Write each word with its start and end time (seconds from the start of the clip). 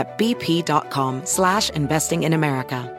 at 0.00 0.16
bp.com 0.18 1.20
slash 1.26 1.68
investing 1.70 2.22
in 2.22 2.32
America. 2.32 2.96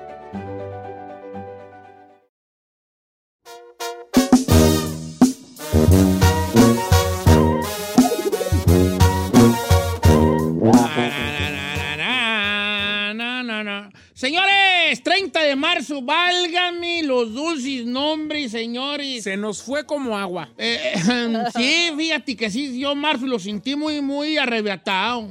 Na, 13.13 13.13
na, 13.13 13.43
na, 13.43 13.63
na. 13.63 13.89
Señores, 14.13 15.01
30 15.01 15.39
de 15.41 15.55
marzo, 15.55 16.01
válgame 16.03 17.01
los 17.01 17.33
dulces 17.33 17.85
nombres, 17.85 18.51
señores. 18.51 19.23
Se 19.23 19.35
nos 19.35 19.63
fue 19.63 19.83
como 19.83 20.15
agua. 20.15 20.49
Eh, 20.57 20.93
sí, 21.55 21.91
fíjate 21.97 22.35
que 22.35 22.51
sí, 22.51 22.79
yo 22.79 22.93
marzo 22.93 23.25
lo 23.25 23.39
sentí 23.39 23.75
muy, 23.75 23.99
muy 24.01 24.37
arrebatado. 24.37 25.27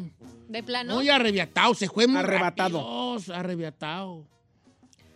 De 0.50 0.64
plano. 0.64 0.96
Muy 0.96 1.08
arrebatado, 1.08 1.74
se 1.74 1.88
fue 1.88 2.08
muy 2.08 2.18
Arrebatado. 2.18 3.14
rápido, 3.14 3.34
Arrebatado. 3.36 4.26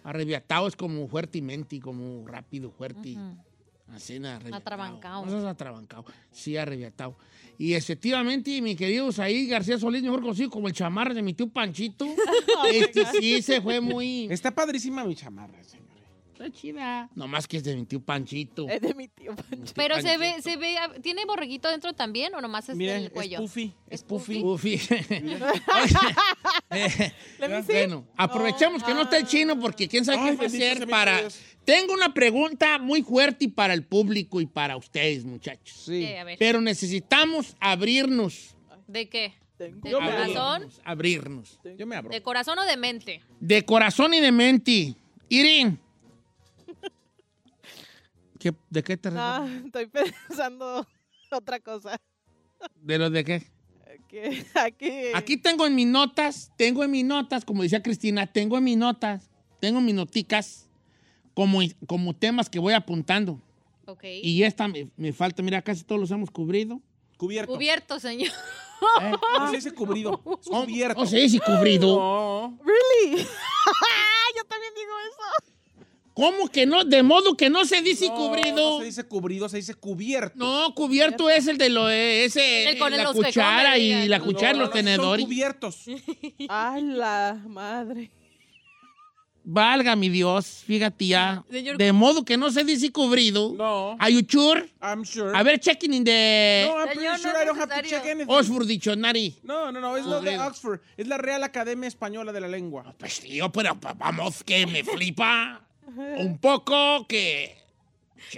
Arrebatado 0.05 0.69
es 0.69 0.77
como 0.77 1.09
fuertemente, 1.09 1.81
como 1.81 2.25
rápido, 2.25 2.71
fuerte. 2.71 3.17
Así, 3.93 4.17
arrebatado. 4.19 4.55
Atrabancado. 4.55 5.25
No 5.25 5.31
seas 5.33 5.45
atrabancado. 5.45 6.05
Sí, 6.31 6.57
arrebatado. 6.57 7.17
Y 7.59 7.75
efectivamente, 7.75 8.63
mi 8.63 8.77
querido 8.77 9.11
ahí 9.19 9.49
García 9.49 9.77
Solís, 9.77 10.05
mejor 10.05 10.21
conocido 10.23 10.51
como 10.51 10.69
el 10.69 10.75
chamarra 10.75 11.13
de 11.15 11.23
mi 11.23 11.35
tío 11.35 11.49
Panchito, 11.49 12.07
este 12.73 13.05
sí 13.07 13.43
se 13.43 13.61
fue 13.61 13.81
muy... 13.81 14.29
Está 14.31 14.53
padrísima 14.53 15.03
mi 15.03 15.17
chamarra, 15.17 15.65
señores. 15.65 15.84
Está 16.35 16.51
chida. 16.51 17.09
Nomás 17.15 17.47
que 17.47 17.59
es 17.59 17.63
de 17.63 17.77
mi 17.77 17.85
tío 17.85 18.01
Panchito. 18.01 18.69
Es 18.69 18.81
de 18.81 18.93
mi 18.93 19.07
tío 19.07 19.37
Pancho. 19.37 19.73
Pero 19.77 20.01
se 20.01 20.19
ve, 20.19 20.43
se 20.43 20.57
ve, 20.57 20.75
¿tiene 21.01 21.25
borreguito 21.27 21.71
dentro 21.71 21.93
también 21.93 22.35
o 22.35 22.41
nomás 22.41 22.69
es 22.69 22.77
Miren, 22.77 22.97
el 22.97 23.05
es 23.05 23.11
cuello? 23.11 23.39
Puffy, 23.39 23.73
es 23.89 24.03
Puffy. 24.03 24.43
Ufi. 24.43 24.81
Eh, 26.71 27.13
bueno, 27.67 28.05
aprovechamos 28.17 28.83
que 28.83 28.95
no 28.95 29.03
está 29.03 29.19
el 29.19 29.27
chino 29.27 29.61
porque 29.61 29.87
quién 29.87 30.05
sabe 30.05 30.19
Ay, 30.19 30.31
qué 30.31 30.37
va 30.37 30.43
a 30.43 30.47
hacer 30.47 30.89
para... 30.89 31.21
Dios. 31.21 31.41
Tengo 31.65 31.95
una 31.95 32.13
pregunta 32.13 32.79
muy 32.79 33.03
fuerte 33.03 33.49
para 33.49 33.75
el 33.75 33.85
público 33.85 34.41
y 34.41 34.47
para 34.47 34.77
ustedes, 34.77 35.25
muchachos. 35.25 35.85
Sí. 35.87 36.03
Eh, 36.03 36.19
a 36.19 36.25
ver. 36.25 36.37
Pero 36.39 36.61
necesitamos 36.61 37.57
abrirnos. 37.61 38.57
¿De 38.89 39.09
qué? 39.09 39.35
¿De 39.59 39.73
Yo 39.89 39.99
corazón? 40.01 40.69
Abrirnos. 40.85 41.61
abrirnos. 41.63 41.79
Yo 41.79 41.87
me 41.87 41.95
abro. 41.95 42.11
¿De 42.11 42.23
corazón 42.23 42.59
o 42.59 42.65
de 42.65 42.77
mente? 42.77 43.23
De 43.39 43.65
corazón 43.65 44.15
y 44.15 44.21
de 44.21 44.33
mente. 44.33 44.95
Irin. 45.29 45.79
¿Qué- 48.45 48.55
¿De 48.69 48.83
qué 48.83 48.99
te 48.99 49.11
No, 49.11 49.39
refieres? 49.41 49.65
estoy 49.67 49.87
pensando 49.87 50.87
otra 51.33 51.61
cosa. 51.61 51.99
¿De 52.77 52.99
lo 52.99 53.09
de 53.09 53.25
qué? 53.25 53.43
Que 54.07 54.45
aquí. 54.55 54.91
Aquí 55.15 55.37
tengo 55.39 55.67
en 55.67 55.75
mis 55.75 55.87
notas, 55.87 56.53
tengo 56.59 56.85
en 56.85 56.91
mis 56.91 57.07
notas, 57.07 57.43
como 57.47 57.63
decía 57.63 57.83
Cristina, 57.83 58.27
tengo 58.27 58.59
en 58.59 58.65
mis 58.65 58.77
notas, 58.77 59.31
tengo 59.61 59.81
mis 59.81 59.95
noticas 59.95 60.69
como, 61.33 61.61
como 61.87 62.15
temas 62.15 62.51
que 62.51 62.59
voy 62.59 62.75
apuntando. 62.75 63.41
Ok. 63.87 64.05
Y 64.23 64.43
esta 64.43 64.69
me, 64.69 64.91
me 64.99 65.15
falta, 65.15 65.43
mira, 65.43 65.63
casi 65.63 65.83
todos 65.83 65.99
los 65.99 66.11
hemos 66.11 66.31
cubrido. 66.31 66.83
Cubierto. 67.17 67.51
Cubierto, 67.55 67.99
señor. 67.99 68.29
¿eh? 69.01 69.13
No 69.39 69.49
se 69.49 69.57
dice 69.57 69.73
cubrido. 69.73 70.21
Es 70.43 70.49
¿Cómo- 70.49 70.65
cubierto. 70.67 70.95
cómo 70.97 71.07
se 71.07 71.17
dice 71.17 71.41
cubrido? 71.41 71.97
No. 71.97 72.59
¿Really? 72.63 73.23
Yo 74.37 74.45
también 74.45 74.73
digo 74.75 74.93
eso. 75.09 75.54
¿Cómo 76.15 76.49
que 76.49 76.65
no? 76.65 76.85
De 76.85 77.03
modo 77.03 77.37
que 77.37 77.51
no 77.51 77.65
se 77.65 77.83
dice 77.83 78.07
No, 78.09 78.15
cubrido. 78.15 78.71
No 78.75 78.79
se 78.79 78.85
dice 78.85 79.05
cubrido, 79.05 79.49
se 79.49 79.57
dice 79.57 79.75
cubierto. 79.75 80.37
No, 80.37 80.73
cubierto 80.75 81.29
es 81.29 81.47
el 81.49 81.59
de 81.59 81.69
lo 81.71 81.91
ese 81.91 82.71
El 82.71 82.79
con 82.79 82.93
la 82.93 83.03
los 83.03 83.15
cuchara 83.17 83.73
come, 83.73 83.79
y 84.05 84.09
la 84.09 84.19
No, 84.19 84.25
cuchara 84.25 84.53
No, 84.53 84.59
los 84.61 84.69
no, 84.69 84.75
Son 84.77 84.85
tenedores. 84.85 85.25
cubiertos. 85.25 85.85
Ay, 86.49 86.83
la 86.83 87.37
madre. 87.49 88.11
Valga 89.47 89.95
mi 89.95 90.09
Dios, 90.09 90.63
fíjate 90.67 91.07
ya. 91.09 91.45
Señor- 91.51 91.77
De 91.77 91.93
modo 91.93 92.25
que 92.25 92.39
no 92.39 92.51
se 92.51 92.65
dice 92.65 92.91
cubrido. 92.91 93.53
No. 93.59 93.95
Are 93.99 94.11
you 94.11 94.23
sure? 94.27 94.73
I'm 94.81 95.05
sure. 95.05 95.37
A 95.37 95.43
ver, 95.43 95.61
checking 95.61 95.93
in 95.93 96.03
the 96.05 96.65
No, 96.67 96.79
I'm 96.79 96.87
pretty 96.87 97.01
Señor, 97.01 97.13
no 97.13 97.19
sure 97.19 97.33
es 97.37 97.43
I 97.43 97.47
don't 97.49 97.61
have 97.61 97.83
to 97.83 97.89
check 97.89 98.07
anything. 98.07 98.33
Oxford 98.33 98.67
Dictionary. 98.67 99.35
No, 99.43 99.71
no, 99.71 99.81
no, 99.81 99.99
es 99.99 100.07
lo 100.07 100.23
de. 100.23 100.39
Oxford. 100.39 100.81
Es 100.97 101.09
la 101.09 101.19
Real 101.19 101.43
Academia 101.45 101.89
Española 101.89 102.33
de 102.33 102.41
la 102.41 102.49
Lengua. 102.49 102.95
Pues 102.99 103.21
tío, 103.21 103.53
pero 103.53 103.79
pa- 103.79 103.93
vamos 103.93 104.43
que 104.45 104.67
me 104.67 104.83
flipa 104.83 105.61
un 106.19 106.39
poco 106.39 107.07
que... 107.07 107.57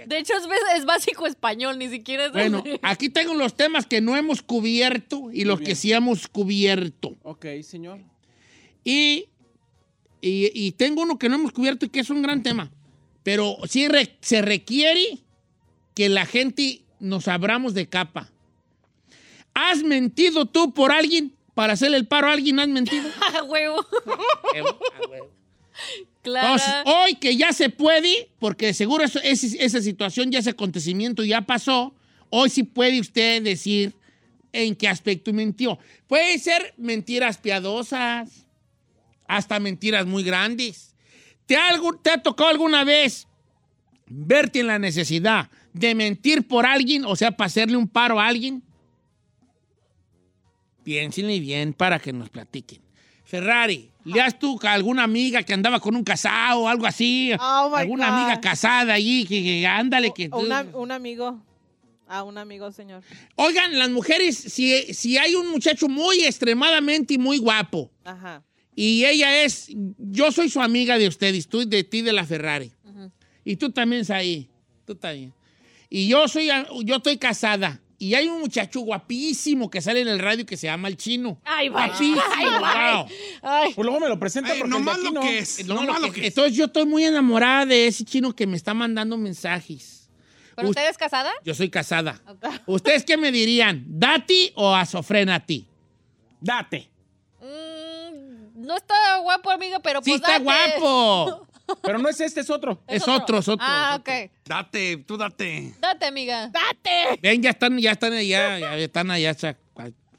De 0.05 0.19
hecho, 0.19 0.33
es, 0.33 0.45
es 0.75 0.85
básico 0.85 1.25
español, 1.25 1.77
ni 1.79 1.89
siquiera 1.89 2.25
es... 2.25 2.31
Bueno, 2.31 2.63
aquí 2.81 3.09
tengo 3.09 3.33
los 3.33 3.55
temas 3.55 3.85
que 3.85 4.01
no 4.01 4.15
hemos 4.17 4.41
cubierto 4.41 5.29
y 5.31 5.45
los 5.45 5.59
que 5.61 5.75
sí 5.75 5.91
hemos 5.93 6.27
cubierto. 6.27 7.15
Ok, 7.23 7.45
señor. 7.63 7.99
Y, 8.83 9.29
y- 10.21 10.51
y 10.53 10.71
tengo 10.73 11.01
uno 11.03 11.17
que 11.17 11.29
no 11.29 11.35
hemos 11.35 11.51
cubierto 11.51 11.85
y 11.85 11.89
que 11.89 12.01
es 12.01 12.09
un 12.09 12.21
gran 12.21 12.43
tema. 12.43 12.69
Pero 13.23 13.55
sí 13.67 13.87
re- 13.87 14.17
se 14.21 14.41
requiere 14.41 15.19
que 15.95 16.09
la 16.09 16.25
gente 16.25 16.81
nos 16.99 17.27
abramos 17.27 17.73
de 17.73 17.87
capa. 17.87 18.29
¿Has 19.53 19.83
mentido 19.83 20.45
tú 20.45 20.73
por 20.73 20.91
alguien? 20.91 21.33
Para 21.55 21.73
hacerle 21.73 21.97
el 21.97 22.07
paro 22.07 22.27
a 22.27 22.33
alguien, 22.33 22.59
¿has 22.59 22.67
mentido? 22.67 23.09
¡A 23.35 23.43
huevo! 23.43 23.83
Entonces, 26.35 26.73
hoy 26.85 27.15
que 27.15 27.35
ya 27.37 27.51
se 27.53 27.69
puede, 27.69 28.29
porque 28.39 28.73
seguro 28.73 29.03
eso- 29.03 29.19
ese- 29.23 29.63
esa 29.63 29.81
situación 29.81 30.31
ya 30.31 30.39
ese 30.39 30.51
acontecimiento 30.51 31.23
ya 31.23 31.41
pasó, 31.41 31.93
hoy 32.29 32.49
sí 32.49 32.63
puede 32.63 32.99
usted 32.99 33.41
decir 33.43 33.93
en 34.53 34.75
qué 34.75 34.87
aspecto 34.87 35.33
mintió. 35.33 35.77
Puede 36.07 36.37
ser 36.39 36.73
mentiras 36.77 37.37
piadosas, 37.37 38.45
hasta 39.27 39.59
mentiras 39.59 40.05
muy 40.05 40.23
grandes. 40.23 40.95
¿Te 41.45 41.55
ha, 41.57 41.69
algu- 41.75 42.01
te 42.01 42.09
ha 42.11 42.21
tocado 42.21 42.49
alguna 42.49 42.83
vez 42.83 43.27
verte 44.07 44.59
en 44.61 44.67
la 44.67 44.79
necesidad 44.79 45.49
de 45.73 45.93
mentir 45.95 46.47
por 46.47 46.65
alguien, 46.65 47.05
o 47.05 47.15
sea, 47.15 47.31
para 47.31 47.47
hacerle 47.47 47.77
un 47.77 47.87
paro 47.87 48.19
a 48.19 48.27
alguien? 48.27 48.63
Piénsenle 50.83 51.39
bien 51.39 51.73
para 51.73 51.99
que 51.99 52.13
nos 52.13 52.29
platiquen. 52.29 52.79
Ferrari, 53.25 53.91
¿le 54.07 54.21
has 54.21 54.39
tú 54.39 54.59
a 54.63 54.73
alguna 54.73 55.03
amiga 55.03 55.43
que 55.43 55.53
andaba 55.53 55.79
con 55.79 55.95
un 55.95 56.03
casado 56.03 56.61
o 56.61 56.67
algo 56.67 56.85
así? 56.85 57.31
Oh, 57.39 57.71
¿Alguna 57.75 58.09
God. 58.09 58.15
amiga 58.19 58.41
casada 58.41 58.93
allí? 58.93 59.25
Que, 59.25 59.41
que 59.43 59.67
ándale, 59.67 60.11
que... 60.15 60.29
O 60.31 60.39
una- 60.39 60.61
un 60.73 60.91
amigo. 60.91 61.43
A 62.09 62.23
un 62.23 62.37
amigo, 62.37 62.71
señor. 62.71 63.03
Oigan, 63.35 63.77
las 63.77 63.89
mujeres, 63.89 64.37
si, 64.37 64.93
si 64.93 65.17
hay 65.17 65.35
un 65.35 65.49
muchacho 65.51 65.89
muy 65.89 66.23
extremadamente 66.23 67.15
y 67.15 67.17
muy 67.17 67.37
guapo, 67.37 67.91
Ajá. 68.05 68.43
y 68.73 69.03
ella 69.03 69.43
es, 69.43 69.67
yo 69.97 70.31
soy 70.31 70.49
su 70.49 70.61
amiga 70.61 70.97
de 70.97 71.09
ustedes, 71.09 71.49
tú 71.49 71.67
de 71.67 71.83
ti 71.83 72.01
de 72.01 72.13
la 72.13 72.23
Ferrari, 72.25 72.71
y 73.43 73.57
tú 73.57 73.71
también 73.71 74.09
ahí, 74.13 74.49
tú 74.85 74.95
también. 74.95 75.33
Y 75.89 76.07
yo 76.07 76.29
soy, 76.29 76.47
yo 76.85 76.95
estoy 76.95 77.17
casada, 77.17 77.81
y 77.99 78.13
hay 78.13 78.27
un 78.27 78.39
muchacho 78.39 78.81
guapísimo 78.81 79.69
que 79.69 79.81
sale 79.81 80.01
en 80.01 80.07
el 80.07 80.19
radio 80.19 80.45
que 80.45 80.55
se 80.57 80.67
llama 80.67 80.87
el 80.87 80.97
chino. 80.97 81.39
¡Ay, 81.43 81.69
va! 81.69 81.87
Guapísimo, 81.87 82.21
wow. 82.59 83.07
¡Ay! 83.41 83.73
Pues 83.73 83.85
luego 83.85 83.99
me 83.99 84.07
lo 84.09 84.19
presenta 84.19 84.51
Ay, 84.51 84.59
porque 84.59 84.73
el 84.77 84.79
de 84.79 84.85
nomás 84.85 84.97
aquí 84.97 85.05
lo 85.05 85.11
no. 85.13 85.21
que 85.21 85.37
es. 85.39 85.65
No, 85.65 85.73
nomás 85.75 86.01
lo 86.01 86.07
lo 86.07 86.13
que- 86.13 86.21
que 86.21 86.27
es. 86.27 86.33
entonces 86.33 86.55
yo 86.57 86.65
estoy 86.65 86.85
muy 86.85 87.03
enamorada 87.05 87.65
de 87.65 87.87
ese 87.87 88.05
chino 88.05 88.35
que 88.35 88.45
me 88.45 88.55
está 88.55 88.73
mandando 88.73 89.17
mensajes. 89.17 90.09
¿Pero 90.55 90.69
Usted- 90.69 90.81
usted 90.81 90.91
es 90.91 90.97
casada? 90.97 91.31
Yo 91.43 91.53
soy 91.55 91.69
casada. 91.69 92.21
¿Ustedes 92.67 93.03
qué 93.03 93.17
me 93.17 93.31
dirían? 93.31 93.83
¿Dati 93.87 94.51
o 94.55 94.73
azofrenati? 94.75 95.67
Date. 96.39 96.89
Mm, 97.41 98.65
no 98.65 98.75
está 98.75 99.17
guapo, 99.21 99.49
amigo, 99.51 99.79
pero 99.81 100.01
Sí, 100.03 100.11
pues 100.11 100.21
está 100.21 100.39
date. 100.39 100.43
guapo. 100.79 101.47
Pero 101.81 101.97
no 101.99 102.09
es 102.09 102.19
este, 102.19 102.41
es 102.41 102.49
otro. 102.49 102.81
Es 102.87 103.07
otro, 103.07 103.39
es 103.39 103.47
otro. 103.47 103.65
Ah, 103.67 103.93
es 103.95 103.99
otro. 103.99 104.13
ok. 104.13 104.31
Date, 104.45 104.97
tú 104.97 105.17
date. 105.17 105.73
Date, 105.79 106.05
amiga. 106.05 106.51
Ven, 107.21 107.41
ya 107.41 107.49
están, 107.51 107.77
ya 107.77 107.91
están 107.91 108.13
allá, 108.13 108.59
ya 108.59 108.77
están 108.77 109.11
allá, 109.11 109.35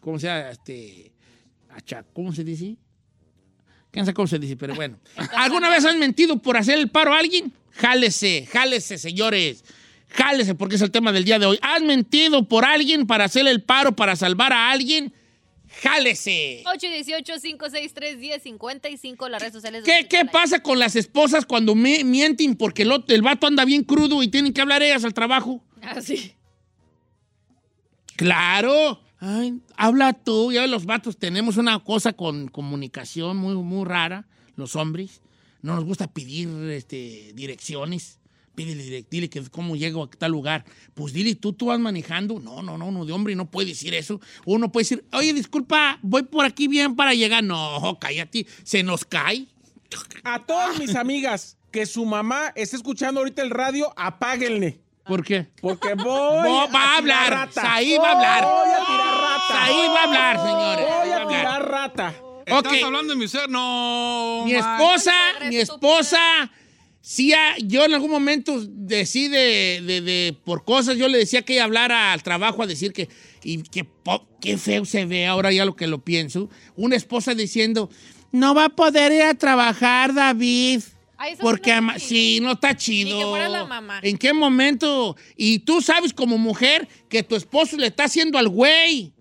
¿cómo 0.00 0.18
se 0.18 0.26
llama? 0.26 0.50
Este, 0.50 1.12
¿cómo 2.12 2.32
se 2.32 2.44
dice? 2.44 2.76
¿Quién 3.90 4.04
sabe 4.04 4.14
cómo 4.14 4.26
se 4.26 4.38
dice? 4.38 4.56
Pero 4.56 4.74
bueno. 4.74 4.98
¿Alguna 5.36 5.70
vez 5.70 5.84
han 5.84 5.98
mentido 5.98 6.38
por 6.38 6.56
hacer 6.56 6.78
el 6.78 6.88
paro 6.88 7.14
a 7.14 7.18
alguien? 7.18 7.52
Jálese, 7.72 8.46
jálese, 8.50 8.98
señores. 8.98 9.64
Jálese, 10.08 10.54
porque 10.54 10.76
es 10.76 10.82
el 10.82 10.90
tema 10.90 11.12
del 11.12 11.24
día 11.24 11.38
de 11.38 11.46
hoy. 11.46 11.58
¿Has 11.62 11.82
mentido 11.82 12.48
por 12.48 12.64
alguien 12.64 13.06
para 13.06 13.24
hacer 13.24 13.46
el 13.46 13.62
paro, 13.62 13.94
para 13.94 14.16
salvar 14.16 14.52
a 14.52 14.70
alguien? 14.70 15.12
Jálese. 15.82 16.62
818-563-1055, 16.66 19.28
las 19.28 19.40
redes 19.40 19.54
sociales. 19.54 19.84
¿Qué, 19.84 20.06
qué 20.08 20.24
pasa 20.24 20.60
con 20.62 20.78
las 20.78 20.96
esposas 20.96 21.46
cuando 21.46 21.74
me- 21.74 22.04
mienten 22.04 22.56
porque 22.56 22.82
el, 22.82 23.04
el 23.08 23.22
vato 23.22 23.46
anda 23.46 23.64
bien 23.64 23.84
crudo 23.84 24.22
y 24.22 24.28
tienen 24.28 24.52
que 24.52 24.60
hablar 24.60 24.82
ellas 24.82 25.04
al 25.04 25.14
trabajo? 25.14 25.62
Live. 25.80 25.92
Ah, 25.96 26.00
sí. 26.00 26.32
Claro. 28.16 29.00
Ay, 29.20 29.60
habla 29.76 30.12
tú. 30.12 30.52
Ya 30.52 30.66
los 30.66 30.86
vatos 30.86 31.16
tenemos 31.18 31.56
una 31.56 31.78
cosa 31.82 32.12
con 32.12 32.48
comunicación 32.48 33.36
muy, 33.36 33.54
muy 33.54 33.84
rara, 33.84 34.26
los 34.56 34.76
hombres. 34.76 35.22
No 35.62 35.74
nos 35.74 35.84
gusta 35.84 36.12
pedir 36.12 36.48
este, 36.70 37.32
direcciones. 37.34 38.18
Pídele, 38.58 39.06
dile 39.08 39.30
que 39.30 39.40
cómo 39.50 39.76
llego 39.76 40.02
a 40.02 40.10
tal 40.10 40.32
lugar. 40.32 40.64
Pues 40.92 41.12
dile 41.12 41.36
tú, 41.36 41.52
tú 41.52 41.66
vas 41.66 41.78
manejando. 41.78 42.40
No, 42.40 42.60
no, 42.60 42.76
no, 42.76 42.90
no, 42.90 43.04
de 43.04 43.12
hombre 43.12 43.36
no 43.36 43.48
puede 43.48 43.68
decir 43.68 43.94
eso. 43.94 44.20
Uno 44.46 44.72
puede 44.72 44.82
decir, 44.82 45.04
oye, 45.12 45.32
disculpa, 45.32 46.00
voy 46.02 46.24
por 46.24 46.44
aquí 46.44 46.66
bien 46.66 46.96
para 46.96 47.14
llegar. 47.14 47.44
No, 47.44 47.96
cállate, 48.00 48.48
se 48.64 48.82
nos 48.82 49.04
cae. 49.04 49.46
A 50.24 50.44
todas 50.44 50.76
mis 50.76 50.96
amigas 50.96 51.56
que 51.70 51.86
su 51.86 52.04
mamá 52.04 52.52
esté 52.56 52.74
escuchando 52.74 53.20
ahorita 53.20 53.42
el 53.42 53.50
radio, 53.50 53.92
apáguenle. 53.96 54.80
¿Por 55.04 55.24
qué? 55.24 55.46
Porque 55.60 55.94
voy 55.94 56.50
No, 56.50 56.68
va 56.72 56.96
a 56.96 57.00
tirar 57.00 57.26
hablar. 57.26 57.30
rata. 57.30 57.62
Saí 57.62 57.96
va 57.96 58.08
a 58.08 58.12
hablar. 58.12 58.42
Voy 58.42 58.70
a 58.72 58.86
tirar 58.86 59.20
rata. 59.20 59.64
Ahí 59.64 59.86
va 59.86 60.00
a 60.00 60.02
hablar, 60.02 60.36
señores. 60.42 60.86
Voy 60.98 61.10
a 61.12 61.22
a 61.22 61.28
tirar 61.28 61.70
rata. 61.70 62.14
¿Estás 62.44 62.82
hablando 62.82 63.12
de 63.12 63.18
mi 63.18 63.28
ser? 63.28 63.48
No. 63.48 64.42
Mi 64.44 64.54
esposa, 64.54 65.12
mi 65.48 65.56
esposa, 65.56 66.50
sí, 67.00 67.32
ah, 67.32 67.54
yo 67.64 67.84
en 67.84 67.94
algún 67.94 68.10
momento 68.10 68.60
decide, 68.66 69.80
de, 69.82 70.00
de- 70.00 70.36
por 70.44 70.64
cosas, 70.64 70.96
yo 70.96 71.08
le 71.08 71.18
decía 71.18 71.42
que 71.42 71.54
ella 71.54 71.64
hablara 71.64 72.12
al 72.12 72.22
trabajo 72.22 72.62
a 72.62 72.66
decir 72.66 72.92
que, 72.92 73.08
y 73.42 73.62
que 73.62 73.86
qué 74.40 74.56
feo 74.58 74.84
se 74.84 75.04
ve 75.06 75.26
ahora 75.26 75.52
ya 75.52 75.64
lo 75.64 75.74
que 75.76 75.86
lo 75.86 76.04
pienso, 76.04 76.48
una 76.76 76.96
esposa 76.96 77.34
diciendo, 77.34 77.90
no 78.32 78.54
va 78.54 78.66
a 78.66 78.68
poder 78.68 79.12
ir 79.12 79.22
a 79.22 79.34
trabajar, 79.34 80.12
David. 80.14 80.80
Ay, 81.20 81.32
sí 81.34 81.38
Porque, 81.40 81.72
ama- 81.72 81.98
sí, 81.98 82.38
no 82.40 82.52
está 82.52 82.76
chido. 82.76 83.16
Ni 83.16 83.22
que 83.24 83.28
fuera 83.28 83.48
la 83.48 83.64
mamá. 83.64 83.98
¿En 84.04 84.16
qué 84.18 84.32
momento? 84.32 85.16
Y 85.36 85.60
tú 85.60 85.80
sabes 85.82 86.12
como 86.12 86.38
mujer 86.38 86.86
que 87.08 87.24
tu 87.24 87.34
esposo 87.34 87.76
le 87.76 87.88
está 87.88 88.04
haciendo 88.04 88.38
al 88.38 88.48
güey, 88.48 89.12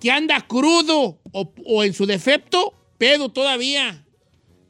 que 0.00 0.12
anda 0.12 0.40
crudo 0.46 1.18
o, 1.32 1.52
o 1.64 1.82
en 1.82 1.94
su 1.94 2.06
defecto, 2.06 2.72
pedo 2.98 3.28
todavía. 3.30 4.05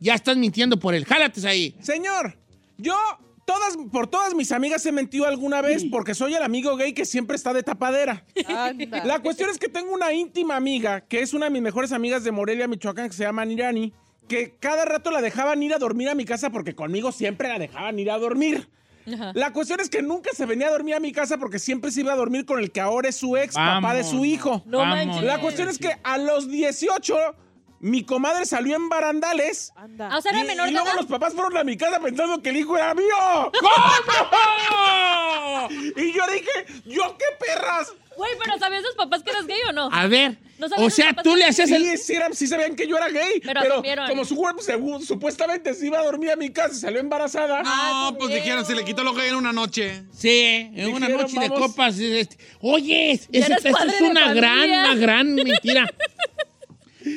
Ya 0.06 0.14
estás 0.14 0.36
mintiendo 0.36 0.78
por 0.78 0.94
él. 0.94 1.04
Jálates 1.04 1.44
ahí. 1.44 1.74
Señor, 1.80 2.38
yo 2.78 2.94
todas, 3.44 3.76
por 3.90 4.06
todas 4.06 4.36
mis 4.36 4.52
amigas 4.52 4.86
he 4.86 4.92
mentido 4.92 5.26
alguna 5.26 5.60
vez 5.62 5.84
porque 5.90 6.14
soy 6.14 6.34
el 6.34 6.44
amigo 6.44 6.76
gay 6.76 6.92
que 6.92 7.04
siempre 7.04 7.34
está 7.34 7.52
de 7.52 7.64
tapadera. 7.64 8.24
Anda. 8.46 9.04
La 9.04 9.18
cuestión 9.18 9.50
es 9.50 9.58
que 9.58 9.68
tengo 9.68 9.92
una 9.92 10.12
íntima 10.12 10.54
amiga, 10.54 11.00
que 11.00 11.22
es 11.22 11.34
una 11.34 11.46
de 11.46 11.50
mis 11.50 11.60
mejores 11.60 11.90
amigas 11.90 12.22
de 12.22 12.30
Morelia, 12.30 12.68
Michoacán, 12.68 13.08
que 13.08 13.16
se 13.16 13.24
llama 13.24 13.44
Nirani, 13.44 13.92
que 14.28 14.54
cada 14.60 14.84
rato 14.84 15.10
la 15.10 15.20
dejaban 15.20 15.60
ir 15.60 15.74
a 15.74 15.78
dormir 15.78 16.08
a 16.08 16.14
mi 16.14 16.24
casa 16.24 16.50
porque 16.50 16.76
conmigo 16.76 17.10
siempre 17.10 17.48
la 17.48 17.58
dejaban 17.58 17.98
ir 17.98 18.12
a 18.12 18.18
dormir. 18.18 18.68
La 19.34 19.52
cuestión 19.52 19.80
es 19.80 19.90
que 19.90 20.02
nunca 20.02 20.30
se 20.34 20.46
venía 20.46 20.68
a 20.68 20.70
dormir 20.70 20.94
a 20.94 21.00
mi 21.00 21.10
casa 21.10 21.36
porque 21.36 21.58
siempre 21.58 21.90
se 21.90 22.02
iba 22.02 22.12
a 22.12 22.16
dormir 22.16 22.44
con 22.44 22.60
el 22.60 22.70
que 22.70 22.80
ahora 22.80 23.08
es 23.08 23.16
su 23.16 23.36
ex, 23.36 23.56
papá 23.56 23.92
de 23.92 24.04
su 24.04 24.24
hijo. 24.24 24.62
No 24.66 24.84
manches. 24.84 25.24
La 25.24 25.40
cuestión 25.40 25.68
es 25.68 25.78
que 25.78 25.96
a 26.04 26.16
los 26.16 26.48
18 26.48 27.16
mi 27.80 28.04
comadre 28.04 28.46
salió 28.46 28.76
en 28.76 28.88
barandales. 28.88 29.72
Anda. 29.76 30.08
Ah, 30.10 30.18
o 30.18 30.20
sea, 30.20 30.32
era 30.32 30.40
y, 30.40 30.46
menor 30.46 30.68
y 30.68 30.72
luego 30.72 30.92
los 30.94 31.06
papás 31.06 31.34
fueron 31.34 31.56
a 31.56 31.64
mi 31.64 31.76
casa 31.76 32.00
pensando 32.00 32.42
que 32.42 32.50
el 32.50 32.56
hijo 32.58 32.76
era 32.76 32.94
mío. 32.94 33.52
¿Cómo? 33.60 33.70
Y 35.96 36.12
yo 36.12 36.22
dije, 36.32 36.82
¿yo 36.84 37.16
qué 37.18 37.24
perras? 37.44 37.92
Güey, 38.16 38.30
pero 38.42 38.58
¿sabían 38.58 38.82
sus 38.82 38.94
papás 38.94 39.22
que 39.22 39.30
eras 39.30 39.46
gay 39.46 39.58
o 39.68 39.72
no? 39.72 39.88
A 39.92 40.06
ver. 40.06 40.38
No 40.58 40.66
o 40.78 40.88
sea, 40.90 41.12
tú 41.22 41.36
le 41.36 41.44
hacías 41.44 41.70
el. 41.70 41.82
Sí, 41.82 41.96
sí, 41.98 42.12
eran- 42.14 42.34
sí 42.34 42.46
sabían 42.46 42.74
que 42.76 42.86
yo 42.88 42.96
era 42.96 43.08
gay. 43.08 43.40
Pero 43.42 43.82
como 44.08 44.24
su 44.24 44.36
cuerpo 44.36 44.62
según- 44.62 45.04
supuestamente 45.04 45.74
se 45.74 45.86
iba 45.86 45.98
a 45.98 46.04
dormir 46.04 46.30
a 46.30 46.36
mi 46.36 46.50
casa 46.50 46.74
y 46.74 46.78
salió 46.78 47.00
embarazada. 47.00 47.62
Ah, 47.64 48.10
No, 48.12 48.18
pues 48.18 48.32
dijeron, 48.34 48.64
se 48.64 48.74
le 48.74 48.84
quitó 48.84 49.04
lo 49.04 49.12
gay 49.12 49.28
en 49.28 49.36
una 49.36 49.52
noche. 49.52 50.04
Sí, 50.12 50.70
en 50.74 50.94
una 50.94 51.08
noche 51.08 51.38
de 51.38 51.48
copas. 51.50 51.98
este, 51.98 52.38
Oye, 52.60 53.20
esa 53.32 53.56
es 53.56 54.00
una 54.00 54.32
gran, 54.32 54.70
una 54.70 54.94
gran 54.94 55.34
mentira. 55.34 55.86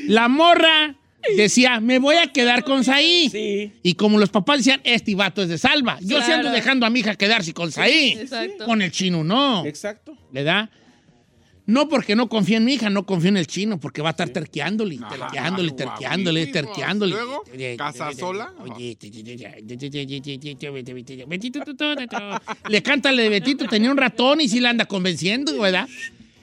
La 0.08 0.28
morra 0.28 0.96
decía, 1.36 1.80
me 1.80 2.00
voy 2.00 2.16
a 2.16 2.28
quedar 2.32 2.64
con 2.64 2.84
Saí. 2.84 3.30
Sí. 3.30 3.72
Y 3.84 3.94
como 3.96 4.18
los 4.20 4.30
papás 4.30 4.58
decían, 4.60 4.82
este 4.84 5.16
vato 5.16 5.42
es 5.42 5.50
de 5.50 5.58
salva. 5.58 5.98
Yo 6.02 6.18
sí 6.22 6.32
ando 6.32 6.44
Claro. 6.44 6.56
dejando 6.56 6.86
a 6.86 6.90
mi 6.90 7.02
hija 7.02 7.16
quedarse 7.16 7.54
con 7.54 7.72
Saí. 7.72 8.14
exacto. 8.14 8.66
Con 8.66 8.82
el 8.82 8.92
chino, 8.92 9.24
no. 9.24 9.66
Exacto. 9.66 10.18
¿Le 10.32 10.44
da? 10.44 10.70
No 11.66 11.88
porque 11.88 12.16
no 12.16 12.30
confío 12.30 12.58
en 12.58 12.66
mi 12.66 12.74
hija, 12.74 12.90
no 12.90 13.06
confío 13.06 13.30
en 13.30 13.38
el 13.38 13.46
chino, 13.46 13.80
porque 13.80 14.02
va 14.02 14.10
a 14.10 14.12
estar 14.12 14.28
terqueándole, 14.30 14.98
Ajá, 15.04 15.10
terqueándole, 15.10 15.72
terqueándole, 15.74 16.48
terqueándole. 16.48 17.12
Luego, 17.12 17.44
¿casa 17.78 18.12
sola? 18.14 18.52
Oye, 18.60 18.98
le 22.70 22.82
canta 22.84 23.12
de 23.12 23.30
Betito, 23.30 23.68
tenía 23.68 23.92
un 23.92 23.98
ratón 23.98 24.42
y 24.42 24.48
sí 24.50 24.60
la 24.60 24.70
anda 24.72 24.86
convenciendo, 24.86 25.60
¿verdad? 25.60 25.88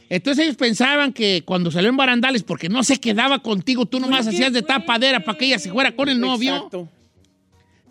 Entonces 0.09 0.45
ellos 0.45 0.57
pensaban 0.57 1.13
que 1.13 1.43
cuando 1.45 1.71
salió 1.71 1.91
en 1.91 1.97
barandales, 1.97 2.43
porque 2.43 2.69
no 2.69 2.85
se 2.85 2.99
quedaba 2.99 3.41
contigo, 3.41 3.87
tú 3.87 3.99
nomás 3.99 4.27
hacías 4.27 4.53
de 4.53 4.63
tapadera 4.63 5.21
para 5.21 5.37
que 5.37 5.47
ella 5.47 5.59
se 5.59 5.71
fuera 5.71 5.95
con 5.95 6.09
el 6.09 6.21
novio. 6.21 6.55
Exacto. 6.55 6.89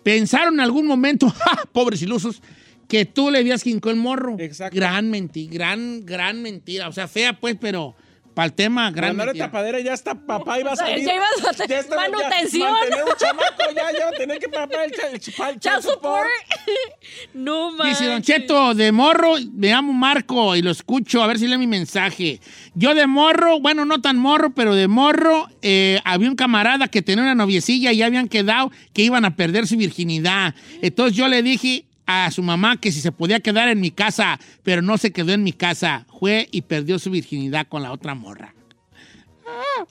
Pensaron 0.04 0.54
en 0.56 0.60
algún 0.62 0.86
momento, 0.86 1.30
¡ja! 1.38 1.64
pobres 1.72 2.02
ilusos, 2.02 2.42
que 2.88 3.06
tú 3.06 3.32
le 3.32 3.40
habías 3.40 3.64
quincado 3.64 3.92
el 3.92 4.00
morro. 4.00 4.38
Exacto. 4.40 4.76
Gran 4.76 5.10
mentira, 5.10 5.52
gran, 5.54 6.06
gran 6.06 6.42
mentira. 6.42 6.88
O 6.88 6.94
sea, 6.94 7.08
fea 7.08 7.40
pues, 7.40 7.58
pero 7.60 7.96
para 8.36 8.46
el 8.48 8.54
tema, 8.54 8.92
gran 8.92 9.12
Andar 9.12 9.28
de 9.28 9.34
mentira. 9.34 9.46
tapadera 9.48 9.80
ya 9.80 9.94
está 9.94 10.14
papá 10.14 10.60
iba 10.60 10.74
a 10.74 10.76
salir. 10.76 11.04
ya 11.06 11.16
ibas 11.16 11.30
a 11.48 11.54
tener 11.54 11.70
Ya 11.70 11.80
estaba- 11.80 12.04
ya- 12.06 12.10
manutención. 12.12 12.72
mantener 12.72 13.04
un 13.06 13.12
chamaco, 13.18 13.64
ya, 13.76 13.92
ya 13.98 14.12
tener 14.12 14.40
que 14.40 14.50
pagar 14.50 14.86
el, 14.86 14.94
el, 14.94 15.14
el 15.16 15.20
Child 15.60 15.82
support. 15.82 16.28
no 17.34 17.72
mames. 17.72 17.98
Dice 18.00 18.10
Don 18.12 18.22
Cheto, 18.22 18.74
de 18.74 18.92
morro, 18.92 19.36
me 19.54 19.70
llamo 19.70 19.94
Marco 19.94 20.56
y 20.56 20.62
lo 20.62 20.72
escucho, 20.72 21.24
a 21.24 21.28
ver 21.28 21.40
si 21.40 21.48
lee 21.48 21.58
mi 21.58 21.68
mensaje. 21.68 22.40
Yo 22.74 22.94
de 22.94 23.08
morro, 23.08 23.60
bueno, 23.60 23.86
no 23.86 24.02
tan 24.02 24.18
morro, 24.18 24.54
pero 24.54 24.76
de 24.76 24.88
morro, 24.88 25.48
eh, 25.62 26.00
había 26.04 26.30
un 26.30 26.36
camarada 26.36 26.88
que 26.88 27.02
tenía 27.02 27.24
una 27.24 27.36
noviecilla 27.36 27.92
y 27.92 27.98
ya 27.98 28.06
habían 28.08 28.28
quedado 28.28 28.72
que 28.94 29.02
iban 29.04 29.26
a 29.26 29.36
perder 29.36 29.68
su 29.68 29.78
virginidad. 29.78 30.54
Entonces 30.82 31.16
yo 31.18 31.28
le 31.28 31.42
dije 31.42 31.86
a 32.06 32.30
su 32.32 32.44
mamá 32.44 32.78
que 32.78 32.92
si 32.92 33.02
se 33.02 33.12
podía 33.12 33.40
quedar 33.40 33.68
en 33.70 33.80
mi 33.80 33.92
casa, 33.92 34.40
pero 34.64 34.82
no 34.82 34.98
se 34.98 35.12
quedó 35.12 35.34
en 35.34 35.44
mi 35.44 35.54
casa. 35.54 36.06
Fue 36.20 36.48
y 36.52 36.62
perdió 36.62 37.00
su 37.00 37.10
virginidad 37.12 37.68
con 37.68 37.84
la 37.84 37.92
otra 37.92 38.16
morra. 38.16 38.54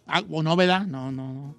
Ah, 0.06 0.22
¿O 0.30 0.42
no, 0.42 0.56
verdad? 0.56 0.86
No, 0.86 1.10
no, 1.12 1.32
no. 1.32 1.56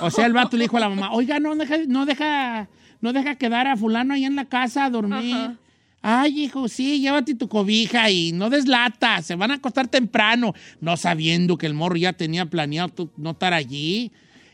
O 0.00 0.10
sea, 0.10 0.26
el 0.26 0.32
vato 0.32 0.56
le 0.56 0.64
dijo 0.64 0.76
a 0.76 0.80
la 0.80 0.88
mamá, 0.88 1.12
oiga, 1.12 1.38
no 1.38 1.54
deja, 1.54 1.76
no 1.86 2.06
deja, 2.06 2.68
no 3.00 3.12
deja 3.12 3.34
quedar 3.36 3.66
a 3.66 3.76
fulano 3.76 4.14
ahí 4.14 4.24
en 4.24 4.36
la 4.36 4.46
casa 4.46 4.84
a 4.86 4.90
dormir. 4.90 5.34
Ajá. 5.34 5.56
Ay, 6.02 6.44
hijo, 6.44 6.68
sí, 6.68 7.00
llévate 7.00 7.34
tu 7.34 7.48
cobija 7.48 8.10
y 8.10 8.30
no 8.30 8.48
deslata, 8.48 9.22
se 9.22 9.34
van 9.34 9.50
a 9.50 9.54
acostar 9.54 9.88
temprano, 9.88 10.54
no 10.80 10.96
sabiendo 10.96 11.58
que 11.58 11.66
el 11.66 11.74
morro 11.74 11.96
ya 11.96 12.12
tenía 12.12 12.46
planeado 12.46 13.10
no 13.16 13.30
estar 13.32 13.52
allí. 13.52 14.12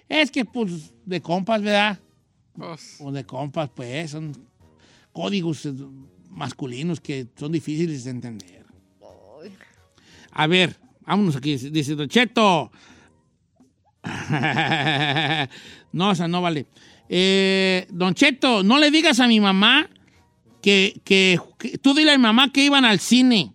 Es 0.08 0.30
que, 0.30 0.46
pues, 0.46 0.94
de 1.04 1.20
compas, 1.20 1.60
¿verdad? 1.60 1.98
Pues, 2.54 2.96
O 3.00 3.12
de 3.12 3.24
compas, 3.24 3.68
pues, 3.74 4.12
son 4.12 4.32
códigos 5.12 5.66
eh, 5.66 5.72
masculinos 6.30 7.00
que 7.00 7.26
son 7.36 7.52
difíciles 7.52 8.04
de 8.04 8.10
entender. 8.10 8.62
A 10.32 10.46
ver, 10.46 10.76
vámonos 11.02 11.36
aquí. 11.36 11.56
Dice 11.56 11.94
Don 11.94 12.08
Cheto. 12.08 12.70
no, 15.92 16.10
o 16.10 16.14
sea, 16.14 16.28
no 16.28 16.40
vale. 16.42 16.66
Eh, 17.08 17.86
don 17.90 18.14
Cheto, 18.14 18.62
no 18.62 18.78
le 18.78 18.90
digas 18.90 19.20
a 19.20 19.28
mi 19.28 19.40
mamá 19.40 19.88
que, 20.62 21.00
que- 21.04 21.38
que- 21.58 21.78
Tú 21.78 21.94
dile 21.94 22.12
a 22.12 22.18
mi 22.18 22.22
mamá 22.22 22.50
que 22.52 22.64
iban 22.64 22.84
al 22.84 22.98
cine. 23.00 23.52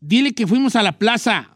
Dile 0.00 0.32
que 0.32 0.46
fuimos 0.46 0.74
a 0.76 0.82
la 0.82 0.92
plaza. 0.98 1.51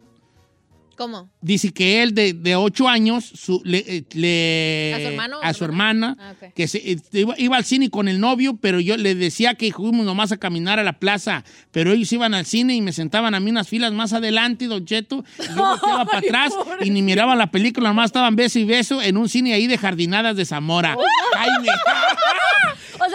¿Cómo? 0.96 1.30
Dice 1.40 1.72
que 1.72 2.02
él 2.02 2.14
de, 2.14 2.32
de 2.32 2.56
ocho 2.56 2.88
años 2.88 3.24
su- 3.24 3.60
le, 3.64 3.78
eh, 3.86 4.04
le- 4.14 4.94
¿A 4.94 4.98
su 5.00 5.06
hermano 5.08 5.36
a 5.42 5.52
su 5.54 5.64
hermana? 5.64 6.16
hermana, 6.18 6.34
Ah, 6.42 6.50
que 6.54 6.66
se- 6.68 6.92
eh, 6.92 6.96
iba, 7.12 7.34
iba 7.38 7.56
al 7.56 7.64
cine 7.64 7.90
con 7.90 8.08
el 8.08 8.18
novio, 8.18 8.56
pero 8.60 8.80
yo 8.80 8.96
le 8.96 9.14
decía 9.14 9.54
que 9.54 9.72
fuimos 9.72 10.04
nomás 10.06 10.32
a 10.32 10.36
caminar 10.38 10.78
a 10.78 10.84
la 10.84 10.98
plaza, 10.98 11.44
pero 11.70 11.92
ellos 11.92 12.10
iban 12.12 12.34
al 12.34 12.46
cine 12.46 12.74
y 12.74 12.80
me 12.80 12.92
sentaban 12.92 13.34
a 13.34 13.40
mí 13.40 13.50
unas 13.50 13.68
filas 13.68 13.92
más 13.92 14.12
adelante, 14.12 14.66
Don 14.66 14.84
Cheto, 14.84 15.24
y 15.38 15.54
yo 15.54 15.54
volteaba 15.64 16.04
para 16.06 16.18
atrás 16.18 16.52
y 16.80 16.90
ni 16.90 17.02
miraba 17.02 17.36
la 17.36 17.50
película, 17.50 17.90
nomás 17.90 18.06
estaban 18.06 18.34
beso 18.36 18.58
y 18.58 18.64
beso 18.64 19.02
en 19.02 19.16
un 19.16 19.28
cine 19.28 19.52
ahí 19.54 19.66
de 19.66 19.78
Jardinadas 19.78 20.36
de 20.36 20.44
Zamora. 20.46 20.96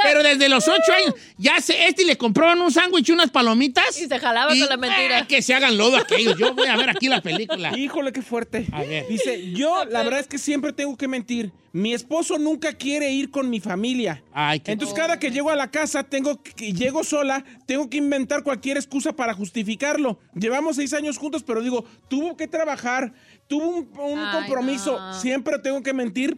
Jaime. 0.04 0.24
desde 0.30 0.50
los 0.50 0.68
ocho 0.68 0.94
años. 0.94 1.16
Ya 1.38 1.60
sé, 1.62 1.88
este 1.88 2.06
le 2.06 2.18
compraban 2.18 2.60
un 2.62 2.72
sándwich 2.72 3.10
y 3.10 3.12
unas 3.12 3.30
palomitas. 3.32 4.00
Y 4.00 4.08
se 4.08 4.20
jalaba 4.20 4.50
con 4.50 4.60
la 4.60 4.78
mentira. 4.78 5.20
eh, 5.20 5.26
que 5.28 5.42
se 5.42 5.54
hagan 5.54 5.78
lodo 5.78 5.98
aquellos. 5.98 6.38
Yo 6.38 6.54
voy 6.54 6.68
a 6.68 6.76
ver 6.78 6.90
aquí 6.90 7.08
la 7.08 7.22
película. 7.22 7.72
Híjole, 7.78 8.12
qué 8.12 8.22
fuerte. 8.22 8.66
A 8.72 8.84
ver. 8.84 9.08
Dice, 9.08 9.52
yo 9.52 9.86
la 9.86 10.04
verdad 10.04 10.20
es 10.20 10.28
que 10.28 10.38
siempre 10.38 10.74
tengo 10.74 10.96
que 10.98 11.08
mentir. 11.08 11.52
Mi 11.74 11.94
esposo 11.94 12.38
nunca 12.38 12.74
quiere 12.74 13.12
ir 13.12 13.32
con 13.32 13.50
mi 13.50 13.62
familia. 13.62 14.22
Ay, 14.34 14.60
qué 14.60 14.74
Entonces 14.74 14.94
cada 14.98 15.20
que 15.20 15.32
llego 15.32 15.52
a 15.52 15.56
la 15.56 15.72
casa, 15.72 16.04
tengo 16.04 16.44
que, 16.44 16.74
llego 16.74 17.04
sola, 17.06 17.46
tengo 17.66 17.90
que 17.90 17.96
inventar 17.96 18.44
cualquier 18.44 18.76
excusa 18.76 19.14
para 19.16 19.34
justificarlo. 19.34 20.20
Llevamos 20.36 20.76
seis 20.76 20.94
años 20.94 21.18
juntos, 21.18 21.44
pero 21.44 21.62
digo, 21.62 21.86
tuvo 22.10 22.36
que 22.36 22.48
trabajar, 22.50 23.14
tuvo 23.48 23.68
un, 23.68 23.90
un 24.00 24.20
Ay, 24.20 24.34
compromiso. 24.40 25.00
no. 25.00 25.14
Siempre 25.14 25.60
tengo 25.60 25.82
que 25.82 25.94
mentir 25.94 26.38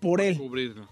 por 0.00 0.20
él. 0.20 0.36
Cubrirlo. 0.36 0.88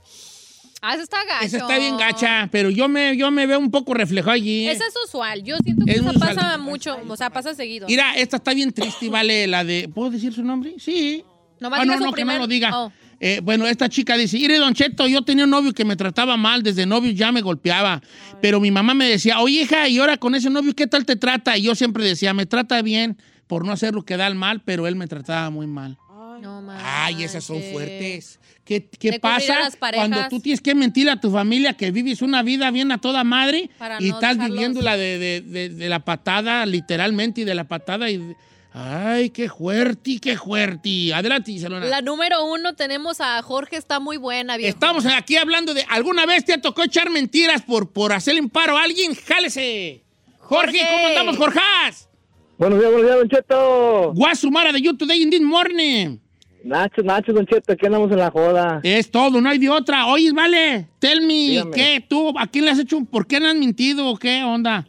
Ah, 0.86 0.92
eso 0.92 1.02
está 1.02 1.24
gacho. 1.24 1.46
Esa 1.46 1.56
está 1.56 1.78
bien 1.78 1.96
gacha, 1.96 2.48
pero 2.52 2.68
yo 2.68 2.88
me, 2.90 3.16
yo 3.16 3.30
me 3.30 3.46
veo 3.46 3.58
un 3.58 3.70
poco 3.70 3.94
reflejado 3.94 4.32
allí. 4.32 4.68
Esa 4.68 4.84
es 4.86 4.94
usual. 5.06 5.42
Yo 5.42 5.56
siento 5.64 5.86
que 5.86 5.92
Es 5.92 6.02
pasa 6.02 6.32
usual. 6.32 6.60
mucho. 6.60 6.98
O 7.08 7.16
sea, 7.16 7.30
pasa 7.30 7.54
seguido. 7.54 7.86
Mira, 7.88 8.12
esta 8.16 8.36
está 8.36 8.52
bien 8.52 8.70
triste, 8.70 9.08
vale, 9.08 9.46
la 9.46 9.64
de... 9.64 9.88
¿Puedo 9.88 10.10
decir 10.10 10.34
su 10.34 10.44
nombre? 10.44 10.74
Sí. 10.78 11.24
Nomás 11.58 11.80
ah, 11.80 11.84
no, 11.86 11.98
no, 11.98 12.12
que 12.12 12.26
no 12.26 12.36
lo 12.36 12.46
diga. 12.46 12.78
Oh. 12.78 12.92
Eh, 13.18 13.40
bueno, 13.42 13.66
esta 13.66 13.88
chica 13.88 14.18
dice, 14.18 14.36
mire, 14.36 14.58
Don 14.58 14.74
Cheto, 14.74 15.06
yo 15.06 15.22
tenía 15.22 15.44
un 15.44 15.50
novio 15.50 15.72
que 15.72 15.86
me 15.86 15.96
trataba 15.96 16.36
mal, 16.36 16.62
desde 16.62 16.84
novio 16.84 17.12
ya 17.12 17.32
me 17.32 17.40
golpeaba, 17.40 18.02
pero 18.42 18.60
mi 18.60 18.70
mamá 18.70 18.92
me 18.92 19.08
decía, 19.08 19.40
oye, 19.40 19.62
hija, 19.62 19.88
y 19.88 19.96
ahora 19.98 20.18
con 20.18 20.34
ese 20.34 20.50
novio, 20.50 20.74
¿qué 20.74 20.86
tal 20.86 21.06
te 21.06 21.16
trata? 21.16 21.56
Y 21.56 21.62
yo 21.62 21.74
siempre 21.74 22.04
decía, 22.04 22.34
me 22.34 22.44
trata 22.44 22.82
bien 22.82 23.16
por 23.46 23.64
no 23.64 23.72
hacer 23.72 23.94
lo 23.94 24.02
que 24.04 24.18
da 24.18 24.26
el 24.26 24.34
mal, 24.34 24.60
pero 24.62 24.86
él 24.86 24.96
me 24.96 25.06
trataba 25.06 25.48
muy 25.48 25.66
mal. 25.66 25.96
Ay, 26.82 27.24
esas 27.24 27.44
son 27.44 27.60
fuertes. 27.72 28.38
¿Qué, 28.64 28.88
qué 28.98 29.18
pasa 29.20 29.58
cuando 29.94 30.26
tú 30.30 30.40
tienes 30.40 30.60
que 30.62 30.74
mentirle 30.74 31.10
a 31.10 31.20
tu 31.20 31.30
familia 31.30 31.74
que 31.74 31.90
vives 31.90 32.22
una 32.22 32.42
vida 32.42 32.70
bien 32.70 32.90
a 32.92 32.98
toda 32.98 33.22
madre 33.22 33.68
Para 33.78 34.00
y 34.00 34.08
no 34.08 34.14
estás 34.14 34.36
dejarlos- 34.38 34.52
viviendo 34.52 34.80
la 34.80 34.96
de, 34.96 35.18
de- 35.18 35.40
de- 35.42 35.68
de 35.68 35.88
la 35.90 36.00
patada, 36.00 36.64
literalmente, 36.64 37.42
y 37.42 37.44
de 37.44 37.54
la 37.54 37.64
patada 37.64 38.08
y... 38.10 38.16
de- 38.18 38.36
Ay, 38.76 39.30
qué 39.30 39.48
fuerte, 39.48 40.18
qué 40.20 40.36
fuerte. 40.36 41.14
Adelante, 41.14 41.52
Isalona. 41.52 41.86
La 41.86 42.00
número 42.02 42.44
uno 42.44 42.74
tenemos 42.74 43.20
a 43.20 43.40
Jorge, 43.42 43.76
está 43.76 44.00
muy 44.00 44.16
buena, 44.16 44.56
viejo. 44.56 44.70
Estamos 44.70 45.06
aquí 45.06 45.36
hablando 45.36 45.74
de. 45.74 45.84
¿Alguna 45.88 46.26
vez 46.26 46.44
te 46.44 46.58
tocó 46.58 46.82
echar 46.82 47.08
mentiras 47.08 47.62
por, 47.62 47.92
por 47.92 48.12
hacerle 48.12 48.40
un 48.40 48.50
paro 48.50 48.76
a 48.76 48.82
alguien? 48.82 49.14
¡Jálese! 49.14 50.02
Jorge, 50.38 50.78
Jorge. 50.78 50.86
¿cómo 50.90 51.06
andamos, 51.06 51.36
Jorjas? 51.36 52.08
Buenos 52.58 52.80
días, 52.80 52.90
buenos 52.90 53.06
días, 53.08 53.18
Don 53.20 53.28
Cheto. 53.28 54.12
Guasumara 54.12 54.72
de 54.72 54.80
You 54.82 54.96
Today 54.96 55.22
in 55.22 55.30
this 55.30 55.40
morning. 55.40 56.18
Nacho, 56.64 57.02
Nacho, 57.02 57.32
Don 57.32 57.46
Cheto, 57.46 57.72
aquí 57.72 57.86
andamos 57.86 58.10
en 58.10 58.18
la 58.18 58.30
joda. 58.30 58.80
Es 58.82 59.10
todo, 59.10 59.40
no 59.40 59.48
hay 59.50 59.58
de 59.58 59.68
otra. 59.68 60.06
Oye, 60.06 60.32
vale, 60.32 60.88
tell 60.98 61.20
me, 61.20 61.34
Dígame. 61.34 61.70
¿qué? 61.72 62.04
¿Tú 62.08 62.32
a 62.38 62.46
quién 62.46 62.64
le 62.64 62.70
has 62.70 62.78
hecho? 62.78 62.96
un- 62.96 63.06
¿Por 63.06 63.26
qué 63.26 63.38
le 63.38 63.48
has 63.48 63.54
mentido 63.54 64.08
o 64.08 64.16
qué 64.16 64.42
onda? 64.42 64.86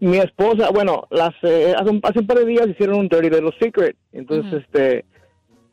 Mi 0.00 0.16
esposa, 0.18 0.70
bueno, 0.70 1.06
las, 1.10 1.30
eh, 1.42 1.72
hace, 1.78 1.88
un, 1.90 2.00
hace 2.02 2.18
un 2.18 2.26
par 2.26 2.38
de 2.38 2.46
días 2.46 2.66
hicieron 2.68 2.98
un 2.98 3.08
Dirty 3.08 3.30
Little 3.30 3.54
Secret. 3.60 3.96
Entonces, 4.12 4.62
este, 4.64 5.04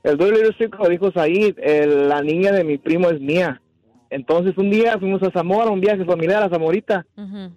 el 0.03 0.17
Dirty 0.17 0.31
Little 0.35 0.55
Secret 0.59 0.87
dijo 0.89 1.11
Said, 1.11 1.55
el- 1.57 2.07
la 2.07 2.21
niña 2.21 2.51
de 2.51 2.63
mi 2.63 2.77
primo 2.77 3.09
es 3.09 3.19
mía. 3.19 3.59
Entonces, 4.11 4.55
un 4.57 4.69
día 4.69 4.99
fuimos 4.99 5.21
a 5.23 5.31
Zamora, 5.31 5.71
un 5.71 5.81
viaje 5.81 6.05
familiar 6.05 6.43
a 6.43 6.49
Zamorita. 6.49 7.05
Ujú. 7.17 7.51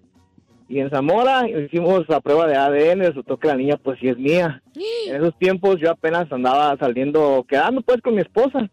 Y 0.73 0.81
en 0.81 0.89
Zamora 0.89 1.47
hicimos 1.47 2.09
la 2.09 2.23
prueba 2.23 2.47
de 2.47 2.57
ADN, 2.57 3.01
resultó 3.01 3.37
que 3.37 3.47
la 3.47 3.57
niña 3.57 3.77
pues 3.77 3.99
sí 4.01 4.09
es 4.09 4.17
mía. 4.17 4.63
En 5.07 5.17
esos 5.17 5.39
tiempos 5.39 5.77
yo 5.79 5.91
apenas 5.91 6.33
andaba 6.33 6.75
saliendo, 6.79 7.45
quedando 7.47 7.83
pues 7.83 8.01
con 8.01 8.15
mi 8.15 8.23
esposa. 8.23 8.71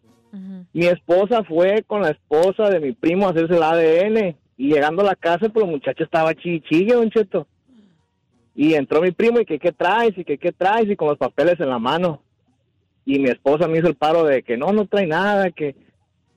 Mi 0.71 0.85
esposa 0.85 1.43
fue 1.43 1.83
con 1.85 2.01
la 2.01 2.11
esposa 2.11 2.69
de 2.69 2.79
mi 2.79 2.93
primo 2.93 3.27
a 3.27 3.31
hacerse 3.31 3.53
el 3.53 3.63
ADN. 3.63 4.37
Y 4.55 4.69
llegando 4.73 5.01
a 5.01 5.07
la 5.07 5.15
casa, 5.15 5.49
pues 5.49 5.65
el 5.65 5.71
muchacho 5.71 6.05
estaba 6.05 6.33
chichille, 6.33 6.93
don 6.93 7.09
Cheto. 7.09 7.47
Y 8.55 8.75
entró 8.75 9.01
mi 9.01 9.11
primo 9.11 9.41
y 9.41 9.45
que 9.45 9.59
qué 9.59 9.73
traes, 9.73 10.17
y 10.17 10.23
que 10.23 10.37
qué 10.37 10.53
traes, 10.53 10.89
y 10.89 10.95
con 10.95 11.09
los 11.09 11.17
papeles 11.17 11.59
en 11.59 11.67
la 11.67 11.79
mano. 11.79 12.21
Y 13.03 13.19
mi 13.19 13.29
esposa 13.29 13.67
me 13.67 13.79
hizo 13.79 13.89
el 13.89 13.95
paro 13.95 14.23
de 14.23 14.41
que 14.41 14.55
no, 14.55 14.71
no 14.71 14.85
trae 14.85 15.05
nada, 15.05 15.51
que 15.51 15.75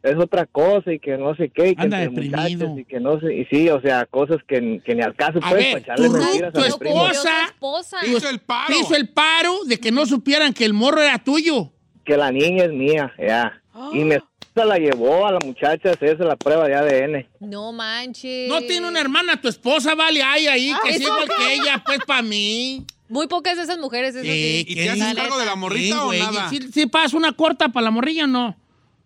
es 0.03 0.17
otra 0.19 0.47
cosa, 0.47 0.93
y 0.93 0.99
que 0.99 1.17
no 1.17 1.35
sé 1.37 1.51
qué, 1.55 1.69
y 1.71 1.77
que 1.77 1.83
Anda 1.83 2.11
muchachos, 2.11 2.79
y 2.79 2.85
que 2.85 2.99
no 3.01 3.21
sé, 3.21 3.35
y 3.35 3.45
sí, 3.47 3.69
o 3.69 3.81
sea, 3.81 4.07
cosas 4.07 4.39
que, 4.49 4.81
que 4.85 4.95
ni 4.95 5.03
al 5.03 5.15
caso, 5.15 5.39
A 5.43 5.51
pues, 5.51 5.55
ver, 5.55 5.73
para 5.73 5.79
echarle 5.85 6.07
tu 6.09 6.13
mentiras 6.13 6.53
tu 6.53 6.61
a 6.61 6.67
esposa- 6.67 7.45
esposa. 7.47 7.97
Hizo 8.07 8.29
el 8.29 8.39
paro. 8.41 8.67
Te 8.75 8.81
hizo 8.81 8.95
el 8.97 9.09
paro 9.11 9.65
de 9.65 9.79
que 9.79 9.93
no 9.93 10.05
supieran 10.07 10.53
que 10.53 10.65
el 10.65 10.73
morro 10.75 11.01
era 11.03 11.19
tuyo. 11.19 11.71
Que 12.05 12.17
la 12.17 12.33
niña 12.33 12.65
es 12.65 12.73
mía, 12.73 13.13
ya. 13.19 13.63
Y 13.93 14.05
mi 14.05 14.15
esposa 14.17 14.67
la 14.67 14.77
llevó 14.77 15.25
a 15.27 15.33
la 15.33 15.39
muchacha 15.45 15.91
a 15.91 15.93
hacerse 15.93 16.25
la 16.25 16.37
prueba 16.37 16.67
de 16.69 16.75
ADN. 16.75 17.27
No 17.41 17.73
manches. 17.73 18.49
No 18.49 18.61
tiene 18.63 18.89
una 18.89 19.01
hermana 19.01 19.41
tu 19.41 19.49
esposa, 19.49 19.95
vale, 19.95 20.23
ay, 20.23 20.47
ahí, 20.49 20.73
que 20.85 20.95
sí, 20.95 21.03
¿eso 21.05 21.13
igual 21.13 21.29
que 21.39 21.55
ella, 21.55 21.83
pues, 21.87 22.01
para 22.07 22.23
mí. 22.23 22.85
Muy 23.09 23.29
pocas 23.29 23.57
de 23.57 23.63
esas 23.63 23.79
mujeres, 23.79 24.15
eso 24.15 24.25
sí. 24.25 24.65
¿Y 24.67 24.75
te 24.75 24.91
haces 24.91 25.15
cargo 25.15 25.39
de 25.39 25.47
la 25.47 25.55
morrita 25.55 26.03
o 26.03 26.07
güey, 26.07 26.21
nada? 26.21 26.49
¿Sí, 26.49 26.61
sí 26.73 26.87
pasa 26.87 27.17
una 27.17 27.33
corta 27.33 27.69
para 27.69 27.85
la 27.85 27.91
morrilla 27.91 28.25
o 28.25 28.27
no? 28.27 28.57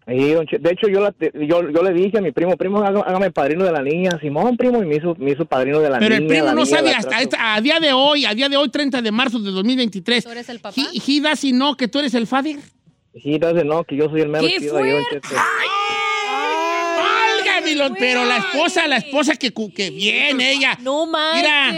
Che- 0.07 0.59
de 0.59 0.71
hecho 0.71 0.87
yo, 0.87 1.01
la 1.01 1.13
yo 1.21 1.69
yo 1.69 1.83
le 1.83 1.93
dije 1.93 2.19
a 2.19 2.21
mi 2.21 2.31
primo, 2.31 2.57
primo, 2.57 2.81
hágame, 2.81 3.33
padrino 3.33 3.65
de 3.65 3.73
la 3.73 3.83
niña. 3.83 4.17
Simón, 4.21 4.57
primo, 4.57 4.81
y 4.81 4.87
me 4.87 4.97
hizo, 4.97 5.17
me 5.19 5.33
hizo 5.33 5.45
padrino 5.47 5.81
de 5.81 5.91
la 5.91 5.99
Pero 5.99 6.15
niña. 6.15 6.23
el 6.23 6.27
primo 6.29 6.47
no 6.53 6.65
niña 6.65 6.67
sabe 6.67 6.93
hasta 6.93 7.55
a 7.55 7.61
día 7.61 7.81
de 7.81 7.93
hoy, 7.93 8.25
a 8.25 8.33
día 8.33 8.49
de 8.49 8.57
hoy, 8.57 8.69
30 8.69 9.03
de 9.03 9.11
marzo 9.11 9.41
de 9.41 9.51
2023. 9.51 10.23
¿Tú 10.23 10.31
eres 10.31 10.49
el 10.49 10.61
papá? 10.61 10.81
He, 10.81 11.13
he 11.13 11.21
does 11.21 11.43
he 11.43 11.51
know 11.51 11.75
que 11.77 11.89
tú 11.89 11.99
eres 11.99 12.15
el 12.15 12.29
father. 12.29 12.57
Sí, 13.21 13.35
entonces 13.35 13.65
no, 13.65 13.83
que 13.83 13.97
yo 13.97 14.09
soy 14.09 14.21
el 14.21 14.29
mero 14.29 14.47
¡Qué 14.47 14.59
chido! 14.59 14.79
Cheto. 15.11 15.29
¡Válgame, 16.97 17.97
Pero 17.99 18.25
la 18.25 18.37
esposa, 18.37 18.87
la 18.87 18.99
esposa 18.99 19.35
que, 19.35 19.53
que 19.53 19.91
bien, 19.91 20.41
ella. 20.41 20.79
No 20.83 21.07
Mira. 21.07 21.73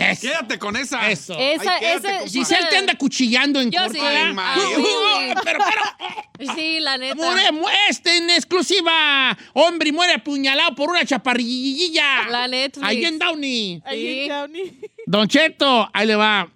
Eso. 0.00 0.20
Quédate 0.22 0.58
con 0.58 0.76
esa. 0.76 1.10
Eso. 1.10 1.36
Esa, 1.38 1.74
Ay, 1.74 1.80
quédate, 1.80 2.08
esa. 2.24 2.28
Giselle 2.28 2.66
te 2.70 2.76
anda 2.78 2.94
cuchillando 2.96 3.60
en 3.60 3.70
Yo 3.70 3.78
corto, 3.80 3.94
sí. 3.94 4.00
Ay, 4.00 4.32
Mario. 4.32 4.62
Uh, 4.78 4.80
uh, 4.80 5.34
pero, 5.44 5.58
pero, 6.38 6.54
Sí, 6.54 6.80
la 6.80 6.96
neta. 6.96 7.14
muere, 7.16 7.52
mu- 7.52 7.66
este 7.88 8.16
en 8.16 8.30
exclusiva. 8.30 9.36
Hombre 9.52 9.92
muere 9.92 10.14
apuñalado 10.14 10.74
por 10.74 10.88
una 10.90 11.04
chaparrillilla. 11.04 12.28
La 12.30 12.48
Netflix. 12.48 12.86
Ahí 12.86 13.04
en 13.04 13.18
Downey. 13.18 13.82
Ay, 13.84 14.00
Sí. 14.24 14.28
Downey. 14.28 14.80
Don 15.06 15.28
Cheto, 15.28 15.88
ahí 15.92 16.06
le 16.06 16.16
va. 16.16 16.48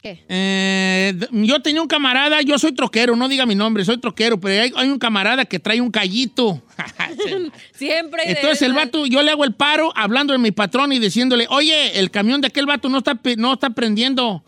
¿Qué? 0.00 0.24
Eh, 0.28 1.12
yo 1.32 1.60
tenía 1.60 1.82
un 1.82 1.88
camarada, 1.88 2.40
yo 2.42 2.58
soy 2.58 2.72
troquero, 2.72 3.16
no 3.16 3.28
diga 3.28 3.46
mi 3.46 3.56
nombre, 3.56 3.84
soy 3.84 3.98
troquero, 3.98 4.38
pero 4.38 4.62
hay, 4.62 4.72
hay 4.76 4.88
un 4.88 4.98
camarada 4.98 5.44
que 5.44 5.58
trae 5.58 5.80
un 5.80 5.90
callito. 5.90 6.62
Siempre. 7.72 8.22
Entonces 8.26 8.62
el 8.62 8.74
vato, 8.74 9.06
yo 9.06 9.22
le 9.22 9.32
hago 9.32 9.44
el 9.44 9.54
paro 9.54 9.92
hablando 9.96 10.32
de 10.32 10.38
mi 10.38 10.52
patrón 10.52 10.92
y 10.92 10.98
diciéndole, 10.98 11.46
oye, 11.50 11.98
el 11.98 12.10
camión 12.10 12.40
de 12.40 12.46
aquel 12.46 12.66
vato 12.66 12.88
no 12.88 12.98
está, 12.98 13.18
no 13.36 13.54
está 13.54 13.70
prendiendo, 13.70 14.44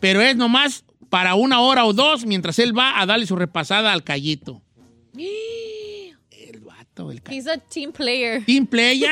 pero 0.00 0.22
es 0.22 0.36
nomás 0.36 0.84
para 1.10 1.34
una 1.34 1.60
hora 1.60 1.84
o 1.84 1.92
dos 1.92 2.24
mientras 2.24 2.58
él 2.58 2.76
va 2.76 3.00
a 3.00 3.04
darle 3.04 3.26
su 3.26 3.36
repasada 3.36 3.92
al 3.92 4.02
callito. 4.02 4.62
El. 7.08 7.22
He's 7.30 7.46
a 7.46 7.56
team 7.56 7.92
player. 7.92 8.44
Team 8.44 8.66
playa, 8.66 9.08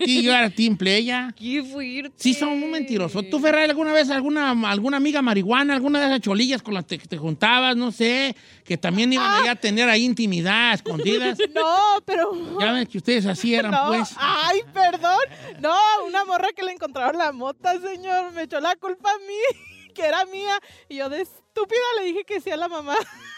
you 0.00 0.22
you 0.22 0.30
gotta 0.30 0.50
team 0.50 0.76
playa. 0.76 1.32
Qué 1.36 1.62
fuerte. 1.62 2.12
Sí, 2.16 2.34
son 2.34 2.58
muy 2.58 2.68
mentirosos. 2.68 3.30
¿Tú, 3.30 3.38
Ferrari, 3.38 3.70
alguna 3.70 3.92
vez 3.92 4.10
alguna, 4.10 4.50
alguna 4.68 4.96
amiga 4.96 5.22
marihuana, 5.22 5.74
alguna 5.74 6.00
de 6.00 6.06
esas 6.06 6.20
cholillas 6.20 6.60
con 6.62 6.74
las 6.74 6.84
que 6.84 6.98
te 6.98 7.16
juntabas, 7.16 7.76
no 7.76 7.92
sé, 7.92 8.34
que 8.64 8.76
también 8.76 9.12
iban 9.12 9.32
allá 9.32 9.52
a 9.52 9.56
tener 9.56 9.88
ahí 9.88 10.04
intimidad, 10.04 10.74
escondidas? 10.74 11.38
No, 11.54 12.00
pero. 12.04 12.32
Ya 12.58 12.72
ven 12.72 12.86
que 12.86 12.98
ustedes 12.98 13.26
así 13.26 13.54
eran, 13.54 13.70
No, 13.80 13.88
pues. 13.88 14.14
ay, 14.16 14.60
perdón. 14.72 15.20
No, 15.60 15.74
una 16.06 16.24
morra 16.24 16.48
que 16.54 16.62
le 16.62 16.72
encontraron 16.72 17.16
la 17.16 17.30
mota, 17.32 17.80
señor. 17.80 18.32
Me 18.32 18.42
echó 18.42 18.58
la 18.60 18.74
culpa 18.76 19.10
a 19.10 19.18
mí, 19.18 19.88
que 19.94 20.02
era 20.02 20.24
mía. 20.26 20.58
Y 20.88 20.96
yo 20.96 21.08
de 21.08 21.22
estúpida 21.54 21.80
le 21.98 22.04
dije 22.06 22.24
que 22.24 22.40
sí 22.40 22.50
a 22.50 22.56
la 22.56 22.68
mamá. 22.68 22.94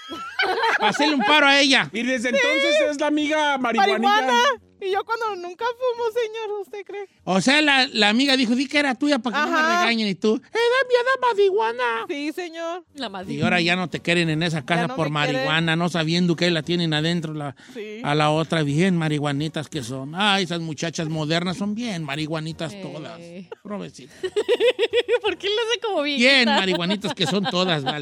Hacerle 0.80 1.14
un 1.14 1.22
paro 1.22 1.46
a 1.46 1.58
ella. 1.60 1.88
Y 1.92 2.02
desde 2.02 2.28
entonces 2.30 2.76
es 2.90 3.00
la 3.00 3.06
amiga. 3.06 3.58
Marihuana. 3.58 4.38
Y 4.80 4.90
yo 4.90 5.04
cuando 5.04 5.36
nunca 5.36 5.64
fumo, 5.64 6.10
señor, 6.12 6.60
¿usted 6.60 6.84
cree? 6.84 7.06
O 7.22 7.40
sea, 7.40 7.62
la, 7.62 7.86
la 7.86 8.08
amiga 8.08 8.36
dijo, 8.36 8.56
di 8.56 8.66
que 8.66 8.80
era 8.80 8.96
tuya 8.96 9.20
para 9.20 9.36
que 9.44 9.50
no 9.52 9.56
me 9.56 9.62
regañen. 9.62 10.08
Y 10.08 10.16
tú, 10.16 10.34
¡eh, 10.34 10.40
da 10.42 10.88
miedo 10.88 11.08
marihuana! 11.22 12.04
Sí, 12.08 12.32
señor. 12.32 12.84
La 12.94 13.08
más 13.08 13.28
Y 13.30 13.40
ahora 13.42 13.60
ya 13.60 13.76
no 13.76 13.88
te 13.88 14.00
quieren 14.00 14.28
en 14.28 14.42
esa 14.42 14.64
casa 14.64 14.88
no 14.88 14.96
por 14.96 15.06
quieren. 15.06 15.12
marihuana, 15.36 15.76
no 15.76 15.88
sabiendo 15.88 16.34
que 16.34 16.50
la 16.50 16.64
tienen 16.64 16.94
adentro 16.94 17.32
la, 17.32 17.54
Sí. 17.74 18.00
a 18.02 18.16
la 18.16 18.30
otra. 18.30 18.64
Bien 18.64 18.96
marihuanitas 18.96 19.68
que 19.68 19.84
son. 19.84 20.16
Ay, 20.16 20.42
esas 20.44 20.58
muchachas 20.58 21.08
modernas 21.08 21.58
son 21.58 21.76
bien 21.76 22.02
marihuanitas 22.02 22.74
todas. 22.82 23.20
Provecito. 23.62 24.12
¿Por 25.22 25.38
qué 25.38 25.46
le 25.46 25.54
hace 25.54 25.80
como 25.80 26.02
bien? 26.02 26.18
Bien 26.18 26.44
marihuanitas 26.46 27.14
que 27.14 27.28
son 27.28 27.44
todas, 27.44 27.84
vale. 27.84 28.01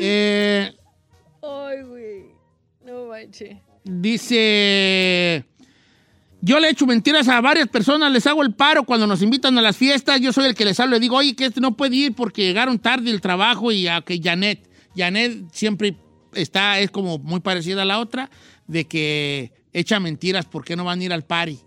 Eh, 0.00 0.72
Ay, 1.42 1.82
güey. 1.82 2.24
No 2.84 3.06
manches. 3.06 3.56
Dice, 3.84 5.44
yo 6.40 6.60
le 6.60 6.70
echo 6.70 6.86
mentiras 6.86 7.28
a 7.28 7.40
varias 7.40 7.68
personas, 7.68 8.12
les 8.12 8.26
hago 8.26 8.42
el 8.42 8.54
paro 8.54 8.84
cuando 8.84 9.06
nos 9.06 9.22
invitan 9.22 9.56
a 9.58 9.62
las 9.62 9.76
fiestas, 9.76 10.20
yo 10.20 10.32
soy 10.32 10.46
el 10.46 10.54
que 10.54 10.64
les 10.64 10.78
hablo, 10.78 10.94
le 10.96 11.00
digo, 11.00 11.16
oye, 11.16 11.34
que 11.34 11.46
este 11.46 11.60
no 11.60 11.76
puede 11.76 11.96
ir 11.96 12.14
porque 12.14 12.42
llegaron 12.42 12.78
tarde 12.78 13.10
el 13.10 13.20
trabajo 13.20 13.72
y 13.72 13.88
a 13.88 14.02
que 14.02 14.20
Janet, 14.22 14.68
Janet 14.96 15.50
siempre 15.52 15.96
está, 16.34 16.78
es 16.80 16.90
como 16.90 17.18
muy 17.18 17.40
parecida 17.40 17.82
a 17.82 17.84
la 17.84 17.98
otra, 17.98 18.30
de 18.66 18.86
que 18.86 19.52
echa 19.72 20.00
mentiras, 20.00 20.44
¿por 20.44 20.64
qué 20.64 20.76
no 20.76 20.84
van 20.84 21.00
a 21.00 21.04
ir 21.04 21.12
al 21.12 21.24
party? 21.24 21.58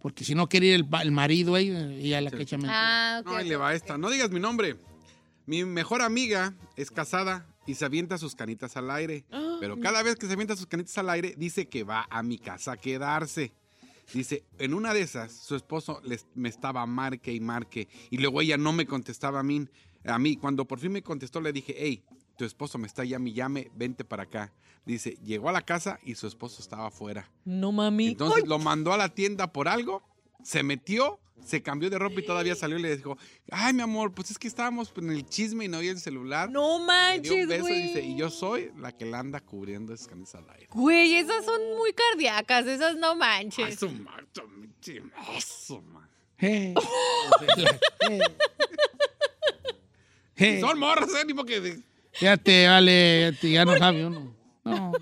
Porque 0.00 0.24
si 0.24 0.34
no 0.34 0.48
quiere 0.48 0.66
ir 0.66 0.74
el, 0.74 0.86
el 1.02 1.10
marido, 1.10 1.56
ella, 1.56 1.90
ella 1.92 2.18
es 2.18 2.24
la 2.24 2.30
que 2.30 2.42
echa 2.42 2.56
mentiras. 2.56 2.78
Ah, 2.80 3.18
ok. 3.20 3.26
No, 3.26 3.36
ahí 3.36 3.48
le 3.48 3.56
va 3.56 3.74
esta. 3.74 3.98
No 3.98 4.08
digas 4.08 4.30
mi 4.30 4.40
nombre. 4.40 4.76
Mi 5.46 5.64
mejor 5.64 6.02
amiga 6.02 6.54
es 6.76 6.90
casada 6.90 7.46
y 7.66 7.74
se 7.74 7.84
avienta 7.84 8.18
sus 8.18 8.34
canitas 8.34 8.76
al 8.76 8.90
aire. 8.90 9.24
Pero 9.60 9.78
cada 9.80 10.02
vez 10.02 10.16
que 10.16 10.26
se 10.26 10.32
avienta 10.32 10.56
sus 10.56 10.66
canitas 10.66 10.96
al 10.98 11.08
aire, 11.10 11.34
dice 11.36 11.68
que 11.68 11.84
va 11.84 12.06
a 12.10 12.22
mi 12.22 12.38
casa 12.38 12.72
a 12.72 12.76
quedarse. 12.76 13.52
Dice, 14.12 14.44
en 14.58 14.74
una 14.74 14.92
de 14.94 15.00
esas, 15.00 15.32
su 15.32 15.56
esposo 15.56 16.00
les- 16.04 16.26
me 16.34 16.48
estaba 16.48 16.84
marque 16.86 17.32
y 17.32 17.40
marque. 17.40 17.88
Y 18.10 18.18
luego 18.18 18.40
ella 18.40 18.56
no 18.56 18.72
me 18.72 18.86
contestaba 18.86 19.40
a 19.40 19.42
mí. 19.42 19.66
A 20.04 20.18
mí, 20.18 20.36
cuando 20.36 20.64
por 20.66 20.78
fin 20.78 20.92
me 20.92 21.02
contestó, 21.02 21.40
le 21.40 21.52
dije, 21.52 21.74
hey, 21.76 22.04
tu 22.38 22.44
esposo 22.44 22.78
me 22.78 22.86
está 22.86 23.04
llame 23.04 23.32
llame, 23.32 23.70
vente 23.74 24.04
para 24.04 24.24
acá. 24.24 24.52
Dice, 24.84 25.16
llegó 25.24 25.48
a 25.48 25.52
la 25.52 25.62
casa 25.62 25.98
y 26.04 26.14
su 26.14 26.28
esposo 26.28 26.62
estaba 26.62 26.86
afuera. 26.86 27.28
No 27.44 27.72
mami. 27.72 28.08
Entonces 28.08 28.46
lo 28.46 28.58
mandó 28.60 28.92
a 28.92 28.96
la 28.96 29.08
tienda 29.08 29.52
por 29.52 29.66
algo, 29.66 30.02
se 30.46 30.62
metió, 30.62 31.18
se 31.44 31.60
cambió 31.60 31.90
de 31.90 31.98
ropa 31.98 32.20
y 32.20 32.24
todavía 32.24 32.54
salió 32.54 32.78
y 32.78 32.82
le 32.82 32.96
dijo, 32.96 33.18
ay, 33.50 33.72
mi 33.74 33.82
amor, 33.82 34.14
pues 34.14 34.30
es 34.30 34.38
que 34.38 34.46
estábamos 34.46 34.92
en 34.96 35.10
el 35.10 35.26
chisme 35.26 35.64
y 35.64 35.68
no 35.68 35.78
había 35.78 35.90
el 35.90 35.98
celular. 35.98 36.48
No 36.50 36.60
Le 36.62 36.66
dio 36.68 36.76
un 36.76 36.86
manches, 36.86 37.48
beso 37.48 37.68
y 37.68 37.82
dice, 37.82 38.00
güey. 38.00 38.12
y 38.12 38.16
yo 38.16 38.30
soy 38.30 38.70
la 38.78 38.92
que 38.92 39.06
la 39.06 39.18
anda 39.18 39.40
cubriendo 39.40 39.92
esas 39.92 40.06
camisas 40.06 40.36
al 40.44 40.50
aire. 40.50 40.68
Güey, 40.70 41.16
esas 41.16 41.44
son 41.44 41.60
muy 41.76 41.92
cardíacas, 41.92 42.66
esas 42.66 42.96
no 42.96 43.12
Ay, 43.12 43.18
manches. 43.18 43.76
su 43.78 43.90
macho, 43.90 44.46
mi 44.48 44.68
man. 45.92 46.08
Eh. 46.38 46.74
Eh. 50.38 50.60
Son 50.60 50.78
morras, 50.78 51.08
¿eh? 51.14 51.24
Ni 51.26 51.32
porque... 51.32 51.80
Fíjate, 52.12 52.68
vale, 52.68 53.32
fíjate, 53.32 53.50
ya 53.50 53.64
no 53.64 53.78
sabe 53.78 54.04
uno. 54.06 54.36
No. 54.64 54.92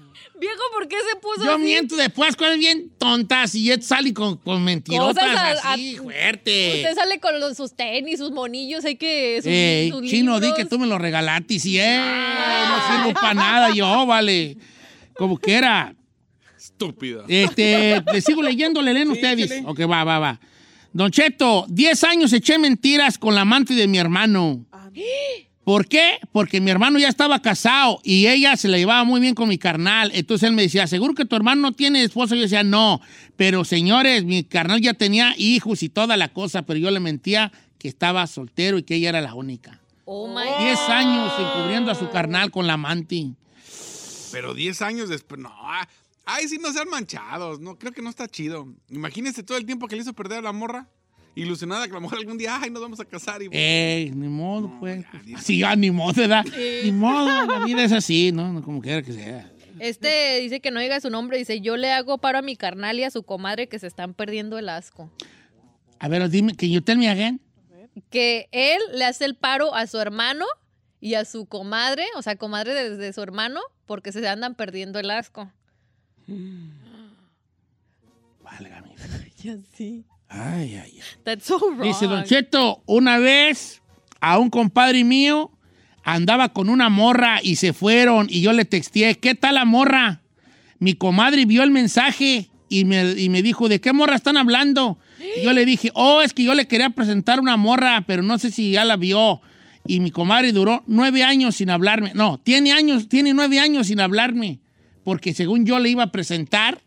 Viejo, 0.41 0.61
¿por 0.73 0.89
qué 0.89 0.97
se 1.09 1.17
puso 1.21 1.45
Yo 1.45 1.55
así? 1.55 1.63
miento 1.63 1.97
después 1.97 2.35
cosas 2.37 2.59
bien 2.59 2.91
tontas 2.99 3.55
y 3.55 3.71
él 3.71 3.83
sale 3.83 4.13
con, 4.13 4.37
con 4.39 4.63
mentirotas 4.65 5.23
a- 5.25 5.73
así, 5.73 5.97
a- 5.97 6.03
fuerte. 6.03 6.73
Usted 6.77 6.95
sale 6.95 7.21
con 7.21 7.39
los- 7.39 7.57
sus 7.57 7.75
tenis, 7.75 8.19
sus 8.19 8.33
monillos, 8.33 8.85
hay 8.85 8.97
que... 8.97 9.37
Sus, 9.43 9.47
Ey, 9.53 9.91
sus 9.91 10.03
chino, 10.11 10.41
di 10.41 10.53
que 10.55 10.65
tú 10.65 10.79
me 10.79 10.87
lo 10.87 10.99
regalaste. 10.99 11.59
Sí, 11.61 11.79
eh, 11.79 11.97
no 12.69 12.97
sirvo 13.05 13.15
para 13.21 13.35
nada 13.35 13.71
yo, 13.75 14.05
vale. 14.07 14.57
Como 15.17 15.39
quiera. 15.39 15.95
Estúpida. 16.59 17.25
Este, 17.29 18.03
le 18.13 18.21
sigo 18.21 18.43
leyendo, 18.43 18.83
le 18.83 18.93
leen 18.93 19.09
Sí, 19.09 19.13
ustedes. 19.15 19.51
échale. 19.53 19.63
Ok, 19.69 19.81
va, 19.91 20.03
va, 20.03 20.19
va. 20.19 20.41
Don 20.93 21.11
Cheto, 21.11 21.67
10 21.69 22.05
años 22.05 22.33
eché 22.33 22.59
mentiras 22.59 23.19
con 23.19 23.35
la 23.35 23.43
amante 23.43 23.75
de 23.75 23.87
mi 23.87 23.99
hermano. 23.99 24.65
¿Por 25.65 25.87
qué? 25.89 26.19
Porque 26.31 26.61
mi 26.61 26.71
hermano 26.71 26.99
ya 26.99 27.09
estaba 27.09 27.41
casado 27.41 27.99
y 28.05 28.27
ella 28.27 28.57
se 28.57 28.69
la 28.69 28.77
llevaba 28.77 29.03
muy 29.05 29.21
bien 29.21 29.35
con 29.35 29.49
mi 29.49 29.57
carnal. 29.57 30.11
Entonces 30.15 30.49
él 30.49 30.55
me 30.55 30.63
decía, 30.63 30.87
¿seguro 30.87 31.15
que 31.15 31.25
tu 31.25 31.37
hermano 31.37 31.63
no 31.63 31.73
tiene 31.73 32.03
esposa? 32.03 32.37
Yo 32.37 32.43
decía, 32.43 32.63
no. 32.63 33.01
Pero 33.37 33.65
señores, 33.65 34.25
mi 34.25 34.45
carnal 34.45 34.83
ya 34.83 34.93
tenía 34.93 35.35
hijos 35.39 35.83
y 35.83 35.89
toda 35.89 36.19
la 36.19 36.29
cosa, 36.33 36.63
pero 36.63 36.79
yo 36.79 36.91
le 36.91 37.01
mentía 37.01 37.51
que 37.79 37.89
estaba 37.89 38.27
soltero 38.27 38.77
y 38.77 38.83
que 38.83 38.97
ella 38.97 39.09
era 39.09 39.23
la 39.23 39.35
única. 39.35 39.81
Oh, 40.05 40.29
my 40.29 40.65
10 40.65 40.79
años 40.91 41.33
encubriendo 41.39 41.91
a 41.91 41.95
su 41.95 42.11
carnal 42.11 42.51
con 42.51 42.67
la 42.67 42.75
amante. 42.75 43.31
Pero 44.33 44.53
10 44.53 44.83
años 44.83 45.09
después, 45.09 45.41
no. 45.41 45.51
Ay, 46.27 46.49
sí, 46.49 46.59
no 46.59 46.73
sean 46.73 46.89
manchados. 46.91 47.61
No, 47.61 47.79
creo 47.79 47.93
que 47.93 48.03
no 48.03 48.11
está 48.11 48.29
chido. 48.29 48.69
Imagínense 48.91 49.43
todo 49.43 49.57
el 49.57 49.65
tiempo 49.65 49.89
que 49.89 49.97
le 49.97 50.03
hizo 50.03 50.13
perder 50.13 50.39
a 50.39 50.43
la 50.43 50.53
morra. 50.53 50.89
Ilusionada 51.35 51.87
que 51.87 51.93
a 51.93 51.95
lo 51.95 52.01
mejor 52.03 52.19
algún 52.19 52.39
día, 52.39 52.59
ay, 52.61 52.71
nos 52.71 52.81
vamos 52.81 53.01
a 53.01 53.05
casar. 53.05 53.43
Y... 53.43 53.49
Ey, 53.51 54.11
ni 54.11 54.29
modo, 54.29 54.69
No, 54.69 54.81
pues. 54.81 55.05
ya, 55.27 55.39
Sí, 55.39 55.59
ya, 55.59 55.75
ni 55.75 55.91
modo, 55.91 56.13
¿verdad? 56.15 56.45
Ni 56.85 56.93
modo, 56.93 57.47
la 57.47 57.65
vida 57.65 57.83
es 57.83 57.93
así, 57.93 58.31
¿no? 58.33 58.53
No 58.53 58.63
Como 58.63 58.81
quiera 58.81 59.03
que 59.03 59.13
sea. 59.13 59.51
Este 59.81 60.39
dice 60.41 60.61
que 60.61 60.71
no 60.71 60.79
diga 60.79 61.01
su 61.01 61.11
nombre, 61.11 61.37
dice, 61.37 61.61
yo 61.61 61.77
le 61.77 61.91
hago 61.91 62.19
paro 62.19 62.39
a 62.39 62.43
mi 62.43 62.55
carnal 62.57 62.99
y 63.01 63.05
a 63.05 63.11
su 63.11 63.25
comadre 63.25 63.69
que 63.69 63.81
se 63.81 63.89
están 63.89 64.15
perdiendo 64.15 64.57
el 64.59 64.69
asco. 64.69 65.11
A 65.99 66.07
ver, 66.07 66.29
dime, 66.31 66.55
que 66.55 66.71
you 66.71 66.81
tell 66.81 66.97
me 66.99 67.09
again? 67.09 67.41
Que 68.11 68.49
él 68.53 68.81
le 68.93 69.05
hace 69.05 69.25
el 69.25 69.35
paro 69.35 69.75
a 69.75 69.87
su 69.89 69.99
hermano 69.99 70.45
y 71.01 71.15
a 71.15 71.25
su 71.25 71.47
comadre, 71.47 72.05
o 72.17 72.23
sea, 72.23 72.37
comadre 72.37 72.73
de, 72.75 72.97
de 72.97 73.13
su 73.13 73.21
hermano, 73.23 73.61
porque 73.87 74.13
se 74.13 74.27
andan 74.29 74.55
perdiendo 74.55 75.01
el 75.01 75.11
asco. 75.11 75.51
Válgame. 78.43 78.95
Ya 79.45 79.59
sí. 79.77 80.07
Ay, 80.29 80.75
ay, 80.75 80.93
ay. 80.95 81.01
That's 81.25 81.45
so 81.45 81.59
wrong. 81.59 81.83
Dice 81.83 82.07
Don 82.07 82.25
Cheto, 82.25 82.83
una 82.87 83.19
vez 83.19 83.83
a 84.21 84.39
un 84.39 84.51
compadre 84.51 85.05
mío 85.05 85.51
andaba 86.03 86.51
con 86.51 86.69
una 86.69 86.89
morra 86.89 87.41
y 87.43 87.57
se 87.57 87.73
fueron 87.73 88.27
y 88.29 88.41
yo 88.41 88.53
le 88.53 88.65
texteé, 88.65 89.15
¿qué 89.17 89.35
tal 89.35 89.55
la 89.57 89.65
morra? 89.65 90.23
Mi 90.79 90.95
comadre 90.95 91.47
vio 91.47 91.63
el 91.63 91.71
mensaje 91.71 92.51
y 92.69 92.85
me, 92.85 93.13
y 93.13 93.29
me 93.29 93.43
dijo, 93.43 93.69
¿de 93.69 93.81
qué 93.81 93.93
morra 93.93 94.17
están 94.17 94.37
hablando? 94.37 94.99
Y 95.39 95.45
yo 95.45 95.53
le 95.53 95.65
dije, 95.65 95.91
oh, 95.95 96.21
es 96.23 96.35
que 96.35 96.43
yo 96.43 96.55
le 96.55 96.67
quería 96.67 96.91
presentar 96.91 97.41
una 97.41 97.57
morra, 97.57 98.05
pero 98.07 98.23
no 98.23 98.39
sé 98.39 98.51
si 98.51 98.73
ya 98.73 98.85
la 98.85 98.97
vio. 98.97 99.41
Y 99.87 100.01
mi 100.01 100.11
comadre 100.11 100.53
duró 100.53 100.83
nueve 100.87 101.23
años 101.23 101.57
sin 101.57 101.71
hablarme. 101.71 102.13
No, 102.15 102.39
tiene 102.39 102.73
años, 102.73 103.09
tiene 103.09 103.35
nueve 103.35 103.61
años 103.61 103.87
sin 103.87 104.01
hablarme. 104.01 104.61
Porque 105.05 105.35
según 105.35 105.67
yo 105.67 105.79
le 105.79 105.91
iba 105.91 106.05
a 106.05 106.13
presentar 106.13 106.81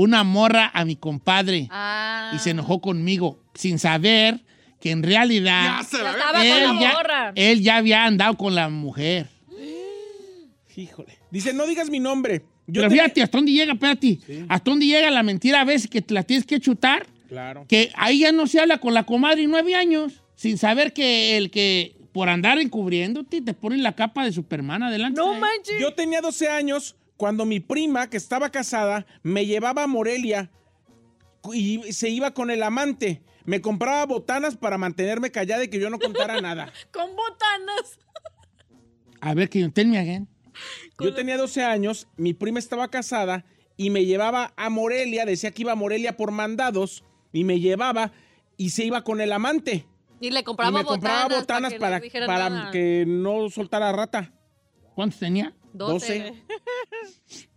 una 0.00 0.22
morra 0.22 0.70
a 0.72 0.84
mi 0.84 0.94
compadre 0.96 1.66
Ah. 1.70 2.30
y 2.34 2.38
se 2.38 2.50
enojó 2.50 2.80
conmigo 2.80 3.40
sin 3.54 3.78
saber 3.80 4.44
que 4.80 4.92
en 4.92 5.02
realidad 5.02 5.78
Ya 5.80 5.82
se 5.82 5.96
Ya 5.96 6.02
la 6.04 6.10
estaba 6.12 6.32
con 6.38 6.46
él 6.46 6.62
la 6.62 6.80
ya, 6.80 6.92
morra. 6.92 7.32
él 7.34 7.62
ya 7.62 7.76
había 7.78 8.04
andado 8.04 8.36
con 8.36 8.54
la 8.54 8.68
mujer. 8.68 9.28
Híjole. 10.76 11.18
Dice, 11.30 11.52
no 11.52 11.66
digas 11.66 11.90
mi 11.90 11.98
nombre. 11.98 12.44
Yo 12.66 12.74
Pero 12.82 12.88
tenía- 12.88 13.02
fíjate, 13.04 13.22
¿hasta 13.22 13.38
dónde 13.38 13.52
llega, 13.52 13.72
espérate? 13.72 14.18
¿Hasta 14.48 14.70
dónde 14.70 14.86
llega 14.86 15.10
la 15.10 15.22
mentira 15.22 15.62
a 15.62 15.64
veces 15.64 15.88
que 15.90 16.02
te 16.02 16.14
la 16.14 16.22
tienes 16.22 16.46
que 16.46 16.60
chutar? 16.60 17.06
Claro. 17.28 17.66
Que 17.68 17.90
ahí 17.96 18.20
ya 18.20 18.32
no 18.32 18.46
se 18.46 18.60
habla 18.60 18.78
con 18.78 18.94
la 18.94 19.04
comadre 19.04 19.42
y 19.42 19.46
nueve 19.48 19.74
años, 19.74 20.22
sin 20.36 20.58
saber 20.58 20.92
que 20.92 21.36
el 21.36 21.50
que 21.50 21.96
por 22.12 22.28
andar 22.28 22.58
encubriéndote 22.58 23.40
te 23.42 23.54
ponen 23.54 23.82
la 23.82 23.92
capa 23.96 24.24
de 24.24 24.32
Superman 24.32 24.82
adelante. 24.82 25.20
No 25.20 25.34
manches. 25.34 25.80
Yo 25.80 25.92
tenía 25.94 26.20
12 26.20 26.48
años 26.48 26.94
cuando 27.18 27.44
mi 27.44 27.58
prima, 27.58 28.08
que 28.08 28.16
estaba 28.16 28.48
casada, 28.50 29.04
me 29.24 29.44
llevaba 29.44 29.82
a 29.82 29.86
Morelia 29.88 30.52
y 31.52 31.92
se 31.92 32.08
iba 32.08 32.32
con 32.32 32.50
el 32.52 32.62
amante. 32.62 33.22
Me 33.44 33.60
compraba 33.60 34.06
botanas 34.06 34.56
para 34.56 34.78
mantenerme 34.78 35.32
callada 35.32 35.64
y 35.64 35.68
que 35.68 35.80
yo 35.80 35.90
no 35.90 35.98
contara 35.98 36.40
nada. 36.40 36.72
Con 36.92 37.10
botanas. 37.16 37.98
A 39.20 39.34
ver, 39.34 39.50
que 39.50 39.68
tell 39.70 39.88
me 39.88 39.98
again. 39.98 40.28
Yo 41.00 41.12
tenía 41.12 41.36
12 41.36 41.64
años, 41.64 42.06
mi 42.16 42.34
prima 42.34 42.60
estaba 42.60 42.88
casada 42.88 43.44
y 43.76 43.90
me 43.90 44.04
llevaba 44.04 44.52
a 44.56 44.70
Morelia, 44.70 45.24
decía 45.24 45.50
que 45.50 45.62
iba 45.62 45.72
a 45.72 45.76
Morelia 45.76 46.16
por 46.16 46.30
mandados 46.30 47.02
y 47.32 47.42
me 47.42 47.58
llevaba 47.58 48.12
y 48.56 48.70
se 48.70 48.84
iba 48.84 49.02
con 49.02 49.20
el 49.20 49.32
amante. 49.32 49.86
Y 50.20 50.30
le 50.30 50.40
Y 50.40 50.44
compraba 50.44 50.78
me 50.78 50.84
compraba 50.84 51.24
botanas, 51.24 51.72
botanas 51.72 51.72
que 51.72 52.20
no 52.20 52.26
para, 52.26 52.48
para 52.48 52.70
que 52.70 53.04
no 53.08 53.50
soltara 53.50 53.90
rata. 53.90 54.32
¿Cuántos 54.94 55.18
tenía? 55.18 55.52
Doce. 55.72 56.42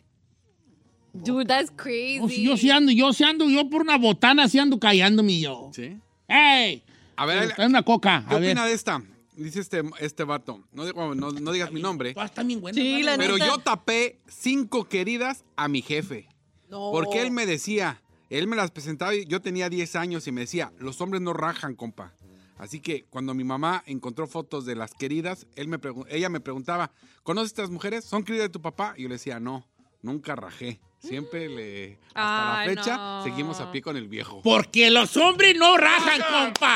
Dude, 1.13 1.47
that's 1.47 1.69
crazy. 1.76 2.19
Oh, 2.21 2.30
si 2.30 2.43
yo 2.43 2.56
sí 2.56 2.69
ando, 2.71 2.91
yo 2.91 3.12
sí 3.12 3.24
ando, 3.24 3.50
yo 3.50 3.69
por 3.69 3.82
una 3.82 3.97
botana 3.97 4.47
sí 4.47 4.60
ando 4.60 4.80
callándome 4.80 5.39
yo. 5.39 5.69
¿Sí? 5.74 5.97
¡Ey! 6.28 6.84
A 7.17 7.26
ver, 7.26 7.54
Trae 7.54 7.67
una 7.67 7.84
coca. 7.84 8.24
¿qué 8.28 8.36
A 8.36 8.39
ver. 8.39 8.50
opina 8.52 8.65
de 8.65 8.74
esta? 8.74 9.04
Dice 9.36 9.60
este, 9.60 9.82
este 10.00 10.24
vato. 10.24 10.63
No, 10.71 10.86
digo- 10.86 11.13
no, 11.15 11.32
no 11.32 11.52
digas 11.52 11.71
mi 11.71 11.82
nombre. 11.82 12.15
Bien 12.45 12.62
buenas, 12.62 12.82
Sí, 12.82 13.02
Pero 13.17 13.34
neta. 13.34 13.45
yo 13.47 13.58
tapé 13.58 14.19
cinco 14.28 14.86
queridas 14.86 15.43
a 15.58 15.67
mi 15.67 15.82
jefe. 15.82 16.28
Porque 16.69 17.21
él 17.21 17.32
me 17.32 17.45
decía, 17.45 18.02
él 18.30 18.47
me 18.47 18.56
las 18.56 18.71
presentaba 18.71 19.13
y 19.13 19.26
yo 19.26 19.41
tenía 19.41 19.69
10 19.69 19.95
años 19.97 20.26
y 20.28 20.32
me 20.32 20.41
decía, 20.41 20.71
los 20.80 21.02
hombres 21.02 21.21
no 21.21 21.34
rajan, 21.34 21.76
compa. 21.76 22.13
Así 22.62 22.80
que 22.80 23.06
cuando 23.10 23.34
mi 23.34 23.43
mamá 23.43 23.82
encontró 23.88 24.28
fotos 24.28 24.65
de 24.65 24.76
las 24.76 24.93
queridas, 24.93 25.47
él 25.56 25.67
me 25.67 25.80
ella 26.10 26.30
me 26.30 26.39
preguntaba, 26.39 26.91
¿conoces 27.24 27.47
estas 27.47 27.71
mujeres? 27.71 28.06
¿Son 28.06 28.24
queridas 28.24 28.45
de 28.45 28.50
tu 28.52 28.62
papá? 28.62 28.93
Y 28.95 29.02
yo 29.02 29.10
le 29.10 29.15
decía, 29.15 29.39
no, 29.39 29.67
nunca 30.04 30.36
rajé. 30.36 30.80
Siempre 31.00 31.50
le... 31.50 31.97
Hasta 32.10 32.60
Ay, 32.60 32.67
la 32.67 32.76
fecha 32.76 32.97
no. 32.97 33.24
seguimos 33.24 33.60
a 33.62 33.71
pie 33.71 33.82
con 33.82 33.97
el 33.97 34.08
viejo. 34.08 34.43
Porque 34.43 34.91
los 34.91 35.17
hombres 35.17 35.56
no 35.58 35.76
rajan, 35.76 36.21
compa. 36.21 36.76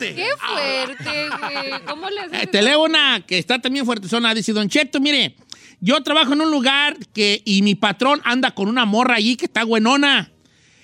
Qué 0.00 0.30
fuerte, 0.36 1.28
güey. 1.38 1.84
¿Cómo 1.86 2.10
le 2.10 2.20
haces 2.22 2.42
Eh, 2.42 2.46
te 2.48 2.62
leo 2.62 2.82
una 2.82 3.24
que 3.24 3.38
está 3.38 3.60
también 3.60 3.86
fuertezona. 3.86 4.34
Dice, 4.34 4.52
Don 4.52 4.68
Cheto, 4.68 4.98
mire, 4.98 5.36
yo 5.78 6.02
trabajo 6.02 6.32
en 6.32 6.40
un 6.40 6.50
lugar 6.50 6.96
que, 7.14 7.42
y 7.44 7.62
mi 7.62 7.76
patrón 7.76 8.20
anda 8.24 8.56
con 8.56 8.66
una 8.66 8.86
morra 8.86 9.14
allí 9.14 9.36
que 9.36 9.44
está 9.44 9.62
buenona. 9.62 10.32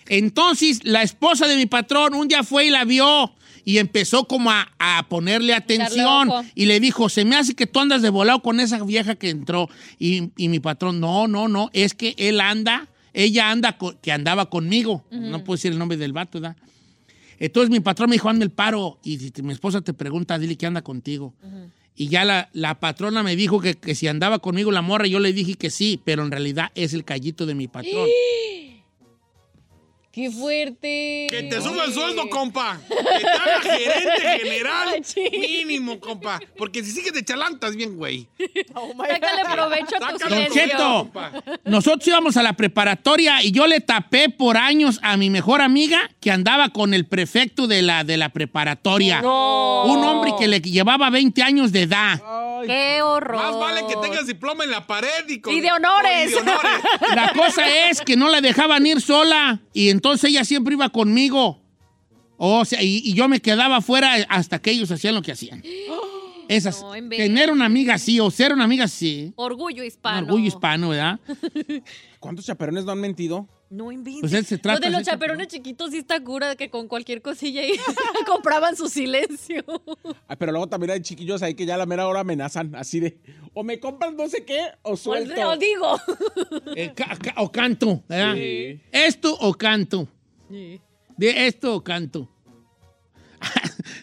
Entonces, 0.07 0.85
la 0.85 1.03
esposa 1.03 1.49
de 1.49 1.57
mi 1.57 1.67
patrón 1.67 2.15
un 2.15 2.29
día 2.29 2.45
fue 2.45 2.67
y 2.67 2.71
la 2.71 2.85
vio 2.85 3.35
y 3.69 3.77
empezó 3.77 4.25
como 4.25 4.51
a, 4.51 4.73
a 4.79 5.07
ponerle 5.11 5.53
atención. 5.53 6.31
Y 6.55 6.65
le 6.65 6.81
dijo, 6.81 7.11
se 7.11 7.27
me 7.27 7.37
hace 7.37 7.53
que 7.53 7.67
tú 7.67 7.81
andas 7.81 8.01
de 8.01 8.09
volado 8.09 8.41
con 8.41 8.61
esa 8.61 8.83
vieja 8.83 9.15
que 9.15 9.29
entró. 9.29 9.69
Y, 9.99 10.31
y 10.39 10.49
mi 10.49 10.59
patrón, 10.59 11.01
no, 11.01 11.29
no, 11.29 11.49
no, 11.49 11.69
es 11.75 11.93
que 11.93 12.15
él 12.17 12.41
anda, 12.41 12.89
ella 13.13 13.51
anda, 13.51 13.77
que 14.01 14.11
andaba 14.11 14.49
conmigo. 14.49 15.05
No 15.11 15.45
puedo 15.45 15.59
decir 15.59 15.73
el 15.73 15.79
nombre 15.79 15.99
del 15.99 16.15
vato, 16.15 16.41
¿verdad? 16.41 16.57
Entonces 17.39 17.69
mi 17.69 17.81
patrón 17.81 18.09
me 18.09 18.15
dijo, 18.15 18.31
hazme 18.31 18.45
el 18.45 18.51
paro. 18.53 19.01
Y 19.05 19.19
si 19.19 19.43
mi 19.43 19.53
esposa 19.53 19.83
te 19.83 19.93
pregunta, 19.93 20.39
dile 20.39 20.57
que 20.57 20.65
anda 20.65 20.81
contigo. 20.81 21.35
Y 21.95 22.09
ya 22.09 22.25
la, 22.25 22.49
la 22.55 22.81
patrona 22.81 23.23
me 23.23 23.37
dijo 23.37 23.61
que, 23.61 23.75
que 23.75 23.95
si 23.95 24.09
andaba 24.09 24.39
conmigo 24.39 24.73
la 24.73 24.81
morra, 24.81 25.09
yo 25.09 25.21
le 25.21 25.35
dije 25.35 25.57
que 25.57 25.69
sí, 25.69 26.01
pero 26.03 26.25
en 26.25 26.31
realidad 26.31 26.73
es 26.75 26.95
el 26.95 27.05
callito 27.05 27.45
de 27.45 27.55
mi 27.55 27.69
patrón. 27.69 28.09
¡Qué 30.19 30.33
fuerte! 30.33 31.29
Que 31.31 31.45
te 31.49 31.63
suba 31.63 31.85
el 31.85 31.95
sueldo, 31.95 32.29
compa. 32.29 32.81
Que 32.89 33.21
te 33.21 33.29
haga 33.29 33.61
gerente 33.61 34.21
general. 34.43 35.01
Mínimo, 35.31 36.01
compa. 36.01 36.41
Porque 36.57 36.83
si 36.83 36.91
sigues 36.91 37.13
de 37.13 37.25
chalantas, 37.25 37.77
bien, 37.77 37.97
güey. 37.97 38.27
Oh 38.75 38.93
Sácale 38.99 39.43
God. 39.45 39.53
provecho 39.53 39.95
a 40.05 40.13
tu 40.15 40.29
Don. 40.29 40.47
Cheto, 40.51 41.11
nosotros 41.65 42.09
íbamos 42.09 42.37
a 42.37 42.43
la 42.43 42.55
preparatoria 42.55 43.45
y 43.45 43.53
yo 43.53 43.69
le 43.69 43.81
tapé 43.81 44.29
por 44.29 44.57
años 44.57 44.99
a 45.05 45.17
mi 45.17 45.31
mejor 45.31 45.61
amiga 45.61 46.11
que 46.21 46.33
andaba 46.33 46.71
con 46.71 46.95
el 46.95 47.07
prefecto 47.07 47.69
de 47.69 47.83
la, 47.83 48.03
de 48.03 48.17
la 48.17 48.31
preparatoria. 48.31 49.23
No. 49.23 49.85
Un 49.85 50.03
hombre 50.03 50.33
que 50.37 50.49
le 50.49 50.61
llevaba 50.61 51.11
20 51.11 51.41
años 51.45 51.71
de 51.71 51.83
edad. 51.83 52.21
Ay, 52.27 52.67
¡Qué 52.67 53.03
horror! 53.03 53.37
Más 53.37 53.57
vale 53.57 53.87
que 53.87 53.95
tengas 54.03 54.27
diploma 54.27 54.65
en 54.65 54.73
la 54.73 54.85
pared 54.85 55.29
y 55.29 55.41
con. 55.41 55.55
Y 55.55 55.61
de 55.61 55.71
honores. 55.71 56.27
y 56.27 56.31
de 56.33 56.39
honores. 56.39 56.83
La 57.15 57.33
cosa 57.35 57.69
es 57.89 58.01
que 58.01 58.17
no 58.17 58.29
la 58.29 58.41
dejaban 58.41 58.85
ir 58.85 59.01
sola 59.01 59.61
y 59.73 59.91
entonces 59.91 60.08
ella 60.15 60.45
siempre 60.45 60.75
iba 60.75 60.89
conmigo. 60.89 61.61
O 62.37 62.65
sea, 62.65 62.83
y, 62.83 63.03
y 63.05 63.15
yo 63.15 63.29
me 63.29 63.41
quedaba 63.41 63.77
afuera 63.77 64.15
hasta 64.29 64.59
que 64.61 64.71
ellos 64.71 64.91
hacían 64.91 65.15
lo 65.15 65.23
que 65.23 65.33
hacían. 65.33 65.63
Esas, 66.49 66.83
No, 66.83 66.93
tener 67.11 67.51
una 67.51 67.67
amiga 67.67 67.95
así 67.95 68.19
o 68.21 68.31
ser 68.31 68.55
una 68.55 68.65
amiga 68.65 68.85
así. 68.85 69.35
Orgullo 69.37 69.85
hispano. 69.85 70.27
orgullo 70.29 70.47
hispano, 70.47 70.89
¿verdad? 70.89 71.21
¿Cuántos 72.21 72.47
chaperones 72.47 72.87
no 72.87 72.93
han 72.93 73.01
mentido? 73.01 73.47
No 73.71 73.93
inventes. 73.93 74.23
Pues 74.23 74.33
él 74.33 74.47
se 74.47 74.57
trata 74.57 74.81
Los 74.81 74.91
de 74.93 74.97
los 74.99 75.07
chaperones 75.07 75.49
chiquitos 75.49 75.91
sí 75.91 75.99
está 75.99 76.19
cura 76.25 76.49
de 76.49 76.57
que 76.57 76.71
con 76.71 76.89
cualquier 76.89 77.21
cosilla 77.21 77.61
ahí 77.61 77.73
compraban 78.27 78.75
su 78.77 78.89
silencio. 78.89 79.63
Ah, 80.27 80.37
pero 80.37 80.53
luego 80.53 80.67
también 80.69 80.93
hay 80.93 81.01
chiquillos 81.03 81.43
ahí 81.43 81.53
que 81.55 81.67
ya 81.67 81.75
a 81.75 81.79
la 81.79 81.85
mera 81.87 82.07
hora 82.09 82.21
amenazan, 82.21 82.75
así 82.75 82.99
de, 83.01 83.19
o 83.53 83.63
me 83.63 83.79
compran 83.79 84.17
no 84.17 84.27
sé 84.29 84.45
qué, 84.45 84.59
o 84.83 84.97
suelto. 84.97 85.51
os 85.51 85.59
digo. 85.59 86.01
Eh, 86.77 86.93
ca- 86.95 87.17
ca- 87.21 87.35
o 87.43 87.53
canto, 87.53 88.03
¿verdad? 88.09 88.35
Sí. 88.37 88.81
Esto 88.91 89.37
o 89.39 89.53
canto. 89.53 90.09
De 90.49 91.47
esto 91.47 91.75
o 91.75 91.85
canto. 91.85 92.29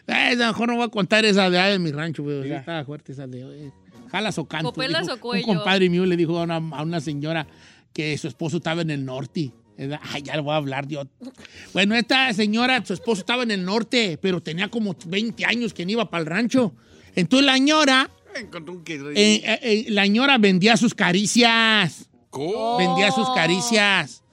Eh, 0.08 0.14
a 0.14 0.36
lo 0.36 0.46
mejor 0.48 0.68
no 0.70 0.76
voy 0.76 0.86
a 0.86 0.90
contar 0.90 1.26
esa 1.26 1.50
de, 1.50 1.58
de 1.58 1.80
mi 1.80 1.92
rancho, 1.92 2.22
güey. 2.24 2.44
Sí. 2.44 2.52
Estaba 2.52 2.86
fuerte 2.86 3.12
esa 3.12 3.26
de. 3.28 3.66
eh, 3.68 3.72
jalas 4.12 4.38
o 4.38 4.46
canto. 4.46 4.72
¿Copelas 4.72 5.02
dijo. 5.08 5.16
o 5.16 5.20
cuello? 5.20 5.48
Un 5.48 5.56
compadre 5.56 5.90
mío 5.90 6.06
le 6.06 6.16
dijo 6.16 6.38
a 6.40 6.44
una, 6.44 6.56
a 6.58 6.84
una 6.84 7.02
señora 7.02 7.48
que 7.96 8.18
su 8.18 8.28
esposo 8.28 8.58
estaba 8.58 8.82
en 8.82 8.92
el 8.92 9.06
norte. 9.06 9.54
Ay, 10.02 10.22
ya 10.22 10.36
le 10.36 10.42
voy 10.42 10.52
a 10.52 10.58
hablar, 10.58 10.86
Dios. 10.86 11.08
Bueno, 11.72 11.96
esta 11.96 12.32
señora, 12.34 12.86
su 12.86 12.94
esposo 12.94 13.22
estaba 13.22 13.44
en 13.44 13.52
el 13.52 13.64
norte, 13.64 14.20
pero 14.22 14.44
tenía 14.44 14.70
como 14.70 14.98
20 15.06 15.46
años 15.46 15.74
que 15.74 15.86
no 15.86 15.92
iba 15.94 16.10
para 16.10 16.22
el 16.22 16.28
rancho. 16.28 16.76
Entonces 17.16 17.46
la 17.46 17.54
señora, 17.54 18.12
eh, 18.36 18.44
eh, 19.16 19.60
eh, 19.62 19.86
la 19.90 20.04
señora 20.04 20.38
vendía 20.38 20.76
sus 20.76 20.94
caricias. 20.94 22.10
¿Cómo? 22.30 22.78
Vendía 22.78 23.12
sus 23.12 23.30
caricias. 23.30 24.24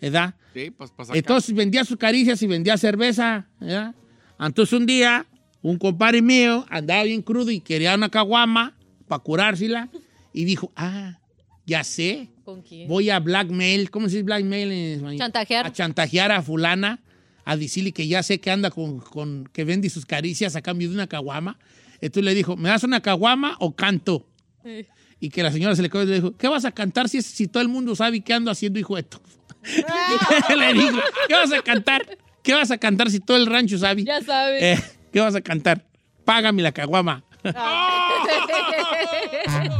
¿Verdad? 0.00 0.36
Sí, 0.54 0.70
pues 0.70 0.92
pasa 0.92 1.10
acá. 1.10 1.18
Entonces 1.18 1.52
vendía 1.52 1.84
sus 1.84 1.96
caricias 1.96 2.40
y 2.42 2.46
vendía 2.46 2.78
cerveza. 2.78 3.48
¿verdad? 3.58 3.92
Entonces 4.38 4.72
un 4.72 4.86
día, 4.86 5.26
un 5.62 5.78
compadre 5.78 6.22
mío 6.22 6.64
andaba 6.70 7.02
bien 7.02 7.22
crudo 7.22 7.50
y 7.50 7.60
quería 7.60 7.96
una 7.96 8.08
caguama 8.08 8.76
para 9.08 9.20
curársela. 9.20 9.88
Y 10.32 10.44
dijo, 10.44 10.70
ah, 10.76 11.19
ya 11.66 11.84
sé, 11.84 12.28
¿Con 12.44 12.62
quién? 12.62 12.88
voy 12.88 13.10
a 13.10 13.20
blackmail. 13.20 13.90
¿Cómo 13.90 14.08
se 14.08 14.16
dice 14.16 14.24
blackmail 14.24 14.72
en 14.72 14.94
español? 14.96 15.18
Chantajear. 15.18 15.66
A 15.66 15.72
chantajear 15.72 16.32
a 16.32 16.42
fulana, 16.42 17.00
a 17.44 17.56
decirle 17.56 17.92
que 17.92 18.08
ya 18.08 18.22
sé 18.22 18.40
que 18.40 18.50
anda 18.50 18.70
con, 18.70 19.00
con- 19.00 19.48
que 19.52 19.64
vende 19.64 19.90
sus 19.90 20.06
caricias 20.06 20.56
a 20.56 20.62
cambio 20.62 20.88
de 20.88 20.94
una 20.94 21.06
caguama. 21.06 21.58
Entonces 22.00 22.24
le 22.24 22.34
dijo, 22.34 22.56
¿me 22.56 22.68
das 22.70 22.82
una 22.84 23.00
caguama 23.00 23.56
o 23.60 23.76
canto? 23.76 24.26
Eh. 24.64 24.86
Y 25.20 25.28
que 25.28 25.42
la 25.42 25.52
señora 25.52 25.76
se 25.76 25.82
le 25.82 25.90
quedó 25.90 26.04
y 26.04 26.06
le 26.06 26.14
dijo, 26.14 26.36
¿qué 26.36 26.48
vas 26.48 26.64
a 26.64 26.72
cantar 26.72 27.08
si, 27.08 27.20
si 27.22 27.46
todo 27.46 27.62
el 27.62 27.68
mundo 27.68 27.94
sabe 27.94 28.22
qué 28.22 28.32
ando 28.32 28.50
haciendo, 28.50 28.78
hijo 28.78 28.96
de 28.96 29.02
tu-?" 29.02 29.20
le 30.58 30.72
dijo, 30.72 30.98
¿qué 31.28 31.34
vas 31.34 31.52
a 31.52 31.60
cantar? 31.62 32.06
¿Qué 32.42 32.54
vas 32.54 32.70
a 32.70 32.78
cantar 32.78 33.10
si 33.10 33.20
todo 33.20 33.36
el 33.36 33.44
rancho 33.46 33.76
sabe? 33.76 34.02
Ya 34.04 34.22
sabes. 34.22 34.62
Eh, 34.62 34.82
¿Qué 35.12 35.20
vas 35.20 35.34
a 35.34 35.42
cantar? 35.42 35.84
Págame 36.24 36.62
la 36.62 36.72
caguama. 36.72 37.22
Don 37.44 37.54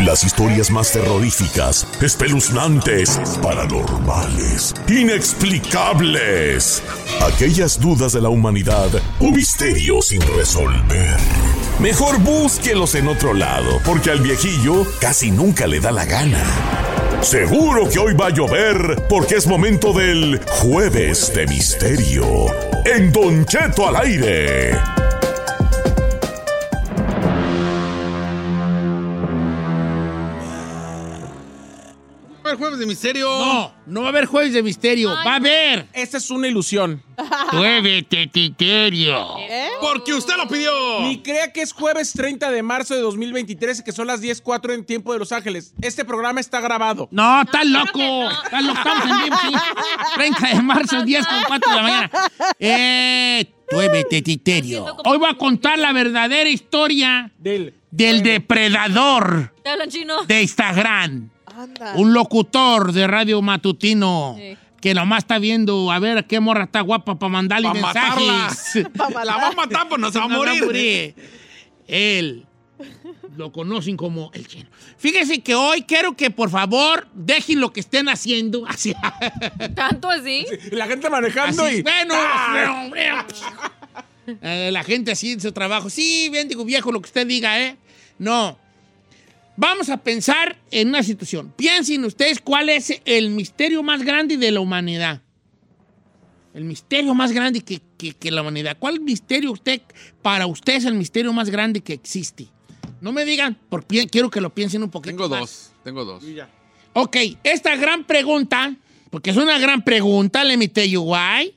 Las 0.00 0.24
historias 0.24 0.70
más 0.70 0.92
terroríficas, 0.92 1.86
espeluznantes, 2.00 3.18
paranormales, 3.42 4.74
inexplicables. 4.88 6.82
Aquellas 7.22 7.80
dudas 7.80 8.12
de 8.12 8.20
la 8.20 8.28
humanidad 8.28 8.88
o 9.20 9.30
misterios 9.30 10.08
sin 10.08 10.20
resolver. 10.36 11.16
Mejor 11.80 12.18
búsquelos 12.18 12.94
en 12.94 13.08
otro 13.08 13.34
lado, 13.34 13.80
porque 13.84 14.10
al 14.10 14.20
viejillo 14.20 14.86
casi 15.00 15.30
nunca 15.30 15.66
le 15.66 15.80
da 15.80 15.92
la 15.92 16.04
gana. 16.04 16.44
Seguro 17.20 17.88
que 17.88 17.98
hoy 17.98 18.14
va 18.14 18.26
a 18.26 18.30
llover, 18.30 19.06
porque 19.08 19.36
es 19.36 19.46
momento 19.46 19.92
del 19.92 20.40
Jueves 20.60 21.32
de 21.34 21.46
Misterio. 21.46 22.26
En 22.84 23.10
Don 23.12 23.46
Cheto 23.46 23.88
al 23.88 23.96
aire. 23.96 25.03
Haber 32.50 32.58
jueves 32.58 32.78
de 32.78 32.86
misterio. 32.86 33.26
No, 33.28 33.74
no 33.86 34.00
va 34.02 34.06
a 34.06 34.08
haber 34.10 34.26
jueves 34.26 34.52
de 34.52 34.62
misterio. 34.62 35.10
Ay, 35.16 35.26
va 35.26 35.32
a 35.32 35.36
haber. 35.36 35.86
Esta 35.92 36.18
es 36.18 36.30
una 36.30 36.46
ilusión. 36.48 37.02
Jueves 37.50 38.04
de 38.10 38.30
misterio. 38.34 39.38
¿Eh? 39.38 39.68
Porque 39.80 40.12
usted 40.14 40.34
lo 40.36 40.48
pidió. 40.48 40.72
Ni 41.02 41.22
crea 41.22 41.52
que 41.52 41.62
es 41.62 41.72
jueves 41.72 42.12
30 42.12 42.50
de 42.50 42.62
marzo 42.62 42.94
de 42.94 43.00
2023 43.00 43.80
y 43.80 43.84
que 43.84 43.92
son 43.92 44.06
las 44.08 44.20
10.04 44.22 44.74
en 44.74 44.84
tiempo 44.84 45.12
de 45.12 45.20
Los 45.20 45.30
Ángeles. 45.32 45.72
Este 45.80 46.04
programa 46.04 46.40
está 46.40 46.60
grabado. 46.60 47.08
No, 47.12 47.40
estás 47.42 47.62
claro 47.62 47.84
loco. 47.86 47.98
no. 47.98 48.30
Estás 48.30 48.64
loco. 48.64 48.78
Estamos 48.78 49.04
en 49.10 49.24
vivo, 49.24 49.36
sí. 49.42 49.54
30 50.16 50.46
de 50.48 50.62
marzo, 50.62 51.02
10 51.04 51.26
con 51.26 51.36
4 51.46 51.70
de 51.70 51.76
la 51.76 51.82
mañana. 51.82 52.10
Eh, 52.58 53.52
jueves 53.70 54.06
de 54.10 54.22
misterio. 54.26 54.96
Hoy 55.04 55.18
voy 55.18 55.30
a 55.30 55.34
contar 55.34 55.78
la 55.78 55.92
verdadera 55.92 56.48
historia 56.50 57.30
Del. 57.38 57.74
del 57.90 58.22
depredador 58.22 59.54
de 60.26 60.42
Instagram. 60.42 61.30
Anda. 61.56 61.94
Un 61.96 62.12
locutor 62.14 62.92
de 62.92 63.06
radio 63.06 63.40
matutino 63.42 64.36
Sí. 64.38 64.56
que 64.80 64.94
nomás 64.94 65.18
está 65.24 65.38
viendo 65.38 65.90
a 65.90 65.98
ver 65.98 66.26
qué 66.26 66.40
morra 66.40 66.64
está 66.64 66.80
guapa 66.80 67.18
para 67.18 67.30
mandarle 67.32 67.68
Pa' 67.68 67.74
matarla. 67.74 68.32
mensajes. 68.48 68.86
La 69.24 69.36
va 69.36 69.48
a 69.48 69.52
matar, 69.52 69.88
pues 69.88 70.00
no 70.00 70.10
se 70.12 70.18
va 70.18 70.24
a 70.24 70.28
No, 70.28 70.34
no, 70.34 70.40
morir. 70.44 70.64
morir. 70.64 71.14
Él 71.86 72.46
lo 73.36 73.50
conocen 73.52 73.96
como 73.96 74.30
el 74.34 74.46
chino. 74.46 74.68
Fíjense 74.98 75.40
que 75.42 75.54
hoy 75.54 75.82
quiero 75.82 76.16
que 76.16 76.30
por 76.30 76.50
favor 76.50 77.06
dejen 77.14 77.60
lo 77.60 77.72
que 77.72 77.80
estén 77.80 78.08
haciendo. 78.08 78.64
Así, 78.68 78.94
¿Tanto 79.74 80.10
así? 80.10 80.44
La 80.70 80.86
gente 80.86 81.08
manejando 81.10 81.64
así, 81.64 81.76
y. 81.76 81.82
bueno, 81.82 82.14
¡Ah! 82.16 83.24
Eh, 84.26 84.70
la 84.72 84.82
gente 84.82 85.12
así 85.12 85.32
en 85.32 85.40
su 85.40 85.52
trabajo. 85.52 85.90
Sí, 85.90 86.28
bien, 86.30 86.48
digo, 86.48 86.64
viejo, 86.64 86.90
lo 86.90 87.00
que 87.00 87.06
usted 87.06 87.26
diga, 87.26 87.60
¿eh? 87.60 87.76
No. 88.18 88.58
Vamos 89.56 89.88
a 89.88 89.96
pensar 89.98 90.56
en 90.70 90.88
una 90.88 91.02
situación. 91.02 91.52
Piensen 91.56 92.04
ustedes 92.04 92.40
cuál 92.40 92.68
es 92.68 93.00
el 93.04 93.30
misterio 93.30 93.82
más 93.82 94.02
grande 94.02 94.36
de 94.36 94.50
la 94.50 94.60
humanidad. 94.60 95.22
El 96.52 96.64
misterio 96.64 97.14
más 97.14 97.32
grande 97.32 97.60
que, 97.60 97.80
que- 97.96 98.14
que 98.14 98.30
la 98.30 98.42
humanidad. 98.42 98.76
¿Cuál 98.78 99.00
misterio 99.00 99.52
usted, 99.52 99.80
para 100.22 100.46
usted 100.46 100.74
es 100.74 100.84
el 100.84 100.94
misterio 100.94 101.32
más 101.32 101.50
grande 101.50 101.80
que 101.80 101.92
existe? 101.92 102.48
No 103.00 103.12
me 103.12 103.24
digan, 103.24 103.58
porque 103.68 104.06
quiero 104.06 104.30
que 104.30 104.40
lo 104.40 104.54
piensen 104.54 104.82
un 104.82 104.90
poquito 104.90 105.10
Tengo 105.16 105.28
más. 105.28 105.40
dos, 105.40 105.70
tengo 105.84 106.04
dos. 106.04 106.22
Ok, 106.92 107.16
esta 107.42 107.76
gran 107.76 108.04
pregunta, 108.04 108.74
porque 109.10 109.30
es 109.30 109.36
una 109.36 109.58
gran 109.58 109.82
pregunta, 109.82 110.42
let 110.44 110.56
me 110.56 110.68
tell 110.68 110.88
you 110.88 111.02
why. 111.02 111.54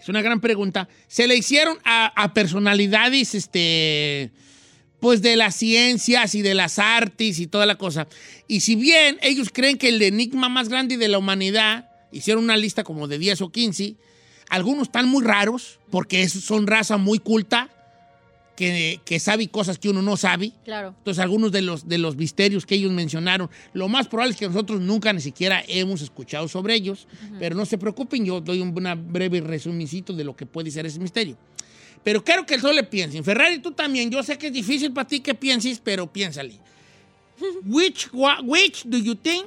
Es 0.00 0.08
una 0.08 0.22
gran 0.22 0.40
pregunta. 0.40 0.88
Se 1.08 1.26
le 1.26 1.36
hicieron 1.36 1.78
a, 1.84 2.06
a 2.22 2.32
personalidades, 2.34 3.34
este, 3.34 4.30
pues 5.00 5.22
de 5.22 5.36
las 5.36 5.54
ciencias 5.54 6.34
y 6.34 6.42
de 6.42 6.54
las 6.54 6.78
artes 6.78 7.38
y 7.38 7.46
toda 7.46 7.66
la 7.66 7.76
cosa. 7.76 8.08
Y 8.48 8.60
si 8.60 8.76
bien 8.76 9.18
ellos 9.22 9.50
creen 9.52 9.78
que 9.78 9.88
el 9.88 10.00
enigma 10.02 10.48
más 10.48 10.68
grande 10.68 10.96
de 10.96 11.08
la 11.08 11.18
humanidad, 11.18 11.90
hicieron 12.12 12.44
una 12.44 12.56
lista 12.56 12.84
como 12.84 13.08
de 13.08 13.18
10 13.18 13.42
o 13.42 13.50
15, 13.50 13.96
algunos 14.48 14.88
están 14.88 15.08
muy 15.08 15.24
raros, 15.24 15.80
porque 15.90 16.28
son 16.28 16.66
raza 16.66 16.96
muy 16.96 17.18
culta, 17.18 17.70
que, 18.56 19.00
que 19.04 19.20
sabe 19.20 19.48
cosas 19.48 19.78
que 19.78 19.90
uno 19.90 20.02
no 20.02 20.16
sabe. 20.16 20.52
Claro. 20.64 20.94
Entonces, 20.96 21.22
algunos 21.22 21.52
de 21.52 21.62
los, 21.62 21.86
de 21.86 21.98
los 21.98 22.16
misterios 22.16 22.64
que 22.64 22.76
ellos 22.76 22.90
mencionaron, 22.90 23.50
lo 23.74 23.88
más 23.88 24.08
probable 24.08 24.32
es 24.32 24.38
que 24.38 24.48
nosotros 24.48 24.80
nunca 24.80 25.12
ni 25.12 25.20
siquiera 25.20 25.62
hemos 25.68 26.00
escuchado 26.00 26.48
sobre 26.48 26.74
ellos, 26.74 27.06
pero 27.38 27.54
no 27.54 27.66
se 27.66 27.76
preocupen, 27.76 28.24
yo 28.24 28.40
doy 28.40 28.60
un 28.60 28.76
una 28.76 28.94
breve 28.94 29.40
resumicito 29.40 30.12
de 30.12 30.24
lo 30.24 30.36
que 30.36 30.46
puede 30.46 30.70
ser 30.70 30.86
ese 30.86 30.98
misterio. 30.98 31.36
Pero 32.06 32.22
quiero 32.22 32.46
que 32.46 32.56
solo 32.60 32.72
le 32.74 32.84
piensen. 32.84 33.24
Ferrari, 33.24 33.58
tú 33.58 33.72
también, 33.72 34.08
yo 34.12 34.22
sé 34.22 34.38
que 34.38 34.46
es 34.46 34.52
difícil 34.52 34.92
para 34.92 35.08
ti 35.08 35.18
que 35.18 35.34
pienses, 35.34 35.80
pero 35.82 36.06
piénsale. 36.06 36.56
which, 37.64 38.08
which 38.44 38.84
do 38.84 38.96
you 38.96 39.16
think 39.16 39.46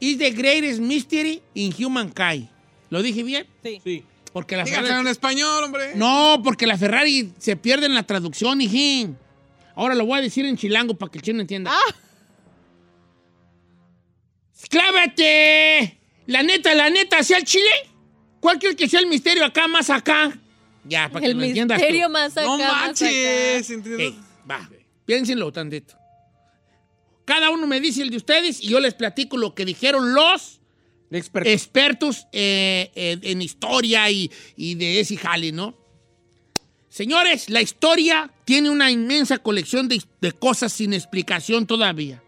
is 0.00 0.18
the 0.18 0.32
greatest 0.32 0.80
mystery 0.80 1.40
in 1.54 1.70
humankind? 1.72 2.48
¿Lo 2.88 3.00
dije 3.00 3.22
bien? 3.22 3.46
Sí. 3.62 3.80
Sí. 3.84 4.04
Porque 4.32 4.56
la 4.56 4.66
Ferrari... 4.66 5.02
en 5.02 5.06
español, 5.06 5.62
hombre. 5.62 5.94
No, 5.94 6.40
porque 6.42 6.66
la 6.66 6.76
Ferrari 6.76 7.32
se 7.38 7.54
pierde 7.54 7.86
en 7.86 7.94
la 7.94 8.02
traducción, 8.02 8.60
hijín. 8.60 9.16
Ahora 9.76 9.94
lo 9.94 10.04
voy 10.04 10.18
a 10.18 10.22
decir 10.22 10.44
en 10.46 10.56
chilango 10.56 10.94
para 10.94 11.12
que 11.12 11.18
el 11.18 11.22
chino 11.22 11.40
entienda. 11.40 11.70
Ah. 11.72 11.94
¡Clávate! 14.68 15.96
La 16.26 16.42
neta, 16.42 16.74
la 16.74 16.90
neta, 16.90 17.22
¿sea 17.22 17.38
el 17.38 17.44
chile? 17.44 17.70
¿Cuál 18.40 18.58
crees 18.58 18.74
que 18.74 18.88
sea 18.88 18.98
el 18.98 19.06
misterio 19.06 19.44
acá, 19.44 19.68
más 19.68 19.90
acá? 19.90 20.36
Ya, 20.84 21.08
para 21.10 21.24
que 21.24 21.30
El 21.32 21.38
lo 21.38 21.44
entiendas 21.44 21.78
tú. 21.78 21.84
misterio 21.84 22.08
más 22.08 22.32
acá, 22.36 22.46
No 22.46 22.54
acá. 22.54 22.72
manches. 22.72 23.70
¿entiendes? 23.70 24.14
Ok, 24.14 24.50
va, 24.50 24.70
piénsenlo 25.04 25.52
tantito. 25.52 25.94
Cada 27.24 27.50
uno 27.50 27.66
me 27.66 27.80
dice 27.80 28.02
el 28.02 28.10
de 28.10 28.16
ustedes 28.16 28.60
y 28.62 28.68
yo 28.68 28.80
les 28.80 28.94
platico 28.94 29.36
lo 29.36 29.54
que 29.54 29.64
dijeron 29.64 30.14
los 30.14 30.60
Experto. 31.12 31.48
expertos 31.50 32.26
eh, 32.32 32.90
eh, 32.94 33.18
en 33.22 33.42
historia 33.42 34.10
y, 34.10 34.30
y 34.56 34.74
de 34.74 35.00
ese 35.00 35.16
jale, 35.16 35.52
¿no? 35.52 35.76
Señores, 36.88 37.48
la 37.50 37.60
historia 37.62 38.32
tiene 38.44 38.68
una 38.70 38.90
inmensa 38.90 39.38
colección 39.38 39.86
de, 39.86 40.02
de 40.20 40.32
cosas 40.32 40.72
sin 40.72 40.92
explicación 40.92 41.66
todavía, 41.66 42.20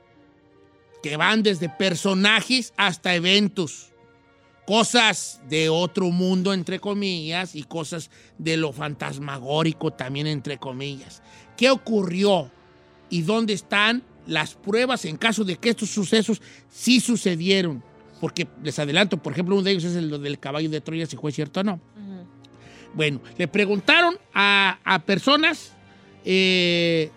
que 1.02 1.16
van 1.16 1.42
desde 1.42 1.68
personajes 1.68 2.72
hasta 2.76 3.14
eventos, 3.16 3.91
cosas 4.72 5.38
de 5.50 5.68
otro 5.68 6.10
mundo, 6.10 6.54
entre 6.54 6.80
comillas, 6.80 7.54
y 7.54 7.62
cosas 7.62 8.10
de 8.38 8.56
lo 8.56 8.72
fantasmagórico 8.72 9.90
también, 9.90 10.26
entre 10.26 10.56
comillas. 10.56 11.22
¿Qué 11.58 11.68
ocurrió 11.68 12.50
y 13.10 13.20
dónde 13.20 13.52
están 13.52 14.02
las 14.26 14.54
pruebas 14.54 15.04
en 15.04 15.18
caso 15.18 15.44
de 15.44 15.56
que 15.56 15.68
estos 15.68 15.90
sucesos 15.90 16.40
sí 16.70 17.00
sucedieron? 17.00 17.84
Porque 18.18 18.48
les 18.62 18.78
adelanto, 18.78 19.18
por 19.18 19.34
ejemplo, 19.34 19.56
uno 19.56 19.62
de 19.62 19.72
ellos 19.72 19.84
es 19.84 19.94
el 19.94 20.22
del 20.22 20.38
caballo 20.38 20.70
de 20.70 20.80
Troya, 20.80 21.04
si 21.04 21.18
fue 21.18 21.32
cierto 21.32 21.60
o 21.60 21.64
no. 21.64 21.78
Bueno, 22.94 23.20
le 23.36 23.48
preguntaron 23.48 24.16
a, 24.32 24.78
a 24.84 25.00
personas 25.00 25.72
eh, 26.24 27.10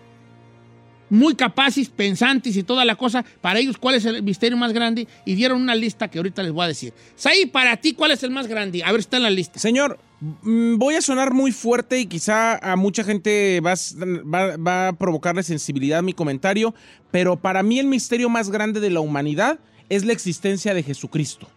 muy 1.08 1.34
capaces, 1.34 1.88
pensantes 1.88 2.56
y 2.56 2.62
toda 2.62 2.84
la 2.84 2.96
cosa, 2.96 3.24
para 3.40 3.58
ellos 3.60 3.76
cuál 3.78 3.94
es 3.94 4.04
el 4.04 4.22
misterio 4.22 4.56
más 4.56 4.72
grande, 4.72 5.06
y 5.24 5.34
dieron 5.34 5.60
una 5.62 5.74
lista 5.74 6.08
que 6.08 6.18
ahorita 6.18 6.42
les 6.42 6.52
voy 6.52 6.64
a 6.64 6.68
decir. 6.68 6.92
Saí, 7.14 7.46
para 7.46 7.76
ti, 7.76 7.92
¿cuál 7.94 8.10
es 8.10 8.22
el 8.22 8.30
más 8.30 8.46
grande? 8.46 8.82
A 8.84 8.90
ver, 8.90 9.00
está 9.00 9.16
en 9.16 9.22
la 9.22 9.30
lista. 9.30 9.58
Señor, 9.58 9.98
mm, 10.20 10.76
voy 10.78 10.94
a 10.96 11.02
sonar 11.02 11.32
muy 11.32 11.52
fuerte 11.52 12.00
y 12.00 12.06
quizá 12.06 12.56
a 12.58 12.76
mucha 12.76 13.04
gente 13.04 13.60
va, 13.60 13.72
a 13.72 13.76
va- 14.24 14.56
va 14.56 14.88
a 14.88 14.92
provocarle 14.94 15.42
sensibilidad 15.42 16.02
mi 16.02 16.12
comentario, 16.12 16.74
pero 17.10 17.36
para 17.36 17.62
mí 17.62 17.78
el 17.78 17.86
misterio 17.86 18.28
más 18.28 18.50
grande 18.50 18.80
de 18.80 18.90
la 18.90 19.00
humanidad 19.00 19.58
es 19.88 20.04
la 20.04 20.12
existencia 20.12 20.74
de 20.74 20.82
Jesucristo. 20.82 21.48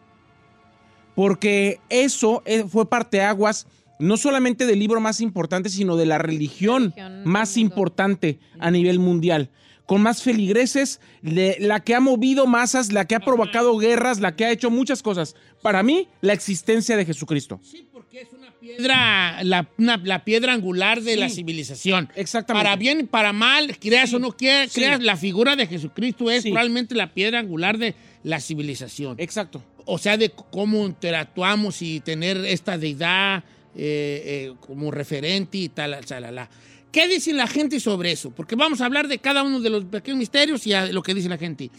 Porque 1.15 1.79
eso 1.89 2.43
eh, 2.45 2.63
fue 2.69 2.87
parteaguas 2.89 3.67
no 3.99 4.17
solamente 4.17 4.65
del 4.65 4.79
libro 4.79 4.99
más 5.01 5.21
importante, 5.21 5.69
sino 5.69 5.95
de 5.97 6.05
la 6.05 6.17
religión, 6.17 6.93
Religión 6.95 7.23
más 7.25 7.57
importante 7.57 8.39
a 8.59 8.71
nivel 8.71 8.97
mundial. 8.99 9.49
Con 9.85 10.01
más 10.03 10.21
feligreses, 10.21 11.01
le- 11.21 11.57
la 11.59 11.79
que 11.79 11.95
ha 11.95 11.99
movido 11.99 12.45
masas, 12.47 12.91
la 12.91 13.05
que 13.05 13.15
ha 13.15 13.19
provocado 13.19 13.75
guerras, 13.77 14.19
la 14.19 14.35
que 14.35 14.45
ha 14.45 14.51
hecho 14.51 14.69
muchas 14.69 15.01
cosas. 15.01 15.35
Para 15.63 15.81
mí, 15.83 16.07
la 16.21 16.33
existencia 16.33 16.95
de 16.95 17.05
Jesucristo. 17.05 17.59
Sí, 17.63 17.87
porque 17.91 18.21
es 18.21 18.27
una 18.31 18.51
piedra, 18.51 19.43
la, 19.43 19.67
una- 19.79 19.97
la 19.97 20.23
piedra 20.23 20.53
angular 20.53 21.01
de 21.01 21.17
la 21.17 21.27
civilización. 21.27 22.09
Exactamente. 22.15 22.63
Para 22.65 22.75
bien 22.77 22.99
y 22.99 23.03
para 23.03 23.33
mal, 23.33 23.77
creas 23.79 24.13
o 24.13 24.19
no 24.19 24.31
quieras, 24.37 24.71
Sí. 24.71 24.79
creas, 24.79 25.01
la 25.01 25.17
figura 25.17 25.55
de 25.55 25.65
Jesucristo 25.65 26.29
es 26.29 26.43
Sí. 26.43 26.49
probablemente 26.51 26.93
la 26.93 27.11
piedra 27.13 27.39
angular 27.39 27.77
de 27.79 27.95
la 28.23 28.39
civilización. 28.39 29.15
Exacto. 29.19 29.63
o 29.91 29.97
sea, 29.97 30.17
de 30.17 30.29
cómo 30.29 30.85
interactuamos 30.85 31.81
y 31.81 31.99
tener 31.99 32.37
esta 32.45 32.77
deidad 32.77 33.43
eh, 33.75 34.49
eh, 34.51 34.53
como 34.59 34.91
referente 34.91 35.57
y 35.57 35.69
tal, 35.69 36.03
chalala. 36.05 36.49
¿Qué 36.91 37.07
dice 37.07 37.33
la 37.33 37.45
gente 37.47 37.79
sobre 37.79 38.11
eso? 38.11 38.31
Porque 38.31 38.55
vamos 38.55 38.81
a 38.81 38.85
hablar 38.85 39.07
de 39.07 39.19
cada 39.19 39.43
uno 39.43 39.59
de 39.59 39.69
los 39.69 39.85
pequeños 39.85 40.17
misterios 40.17 40.65
y 40.65 40.73
a 40.73 40.87
lo 40.87 41.03
que 41.03 41.13
dice 41.13 41.29
la 41.29 41.37
gente. 41.37 41.69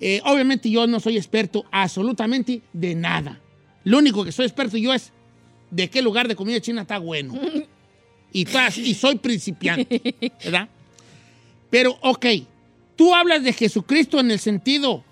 Eh, 0.00 0.20
obviamente 0.24 0.70
yo 0.70 0.86
no 0.86 1.00
soy 1.00 1.16
experto 1.16 1.64
absolutamente 1.72 2.62
de 2.72 2.94
nada. 2.94 3.40
Lo 3.84 3.98
único 3.98 4.24
que 4.24 4.30
soy 4.32 4.46
experto 4.46 4.76
yo 4.76 4.92
es 4.94 5.12
de 5.70 5.90
qué 5.90 6.00
lugar 6.02 6.28
de 6.28 6.36
comida 6.36 6.60
china 6.60 6.82
está 6.82 6.98
bueno. 6.98 7.34
Y, 8.32 8.44
tas- 8.46 8.78
y 8.78 8.94
soy 8.94 9.16
principiante, 9.16 10.00
¿verdad? 10.44 10.68
Pero, 11.68 11.98
ok, 12.00 12.26
tú 12.96 13.14
hablas 13.14 13.42
de 13.42 13.52
Jesucristo 13.52 14.20
en 14.20 14.30
el 14.30 14.38
sentido 14.38 15.04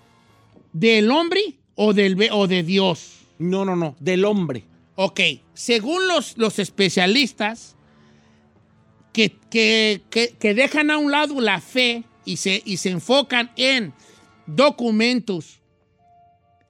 del 0.73 1.11
hombre 1.11 1.41
o, 1.75 1.93
del, 1.93 2.17
o 2.31 2.47
de 2.47 2.63
Dios. 2.63 3.17
No, 3.37 3.65
no, 3.65 3.75
no. 3.75 3.95
Del 3.99 4.23
hombre. 4.25 4.63
Ok, 5.03 5.19
según 5.55 6.07
los, 6.07 6.37
los 6.37 6.59
especialistas 6.59 7.75
que, 9.13 9.35
que- 9.49 10.01
que- 10.11 10.35
que 10.39 10.53
dejan 10.53 10.91
a 10.91 10.97
un 10.99 11.11
lado 11.11 11.41
la 11.41 11.59
fe 11.59 12.03
y 12.23 12.37
se, 12.37 12.61
y 12.65 12.77
se 12.77 12.89
enfocan 12.91 13.51
en 13.55 13.93
documentos, 14.45 15.59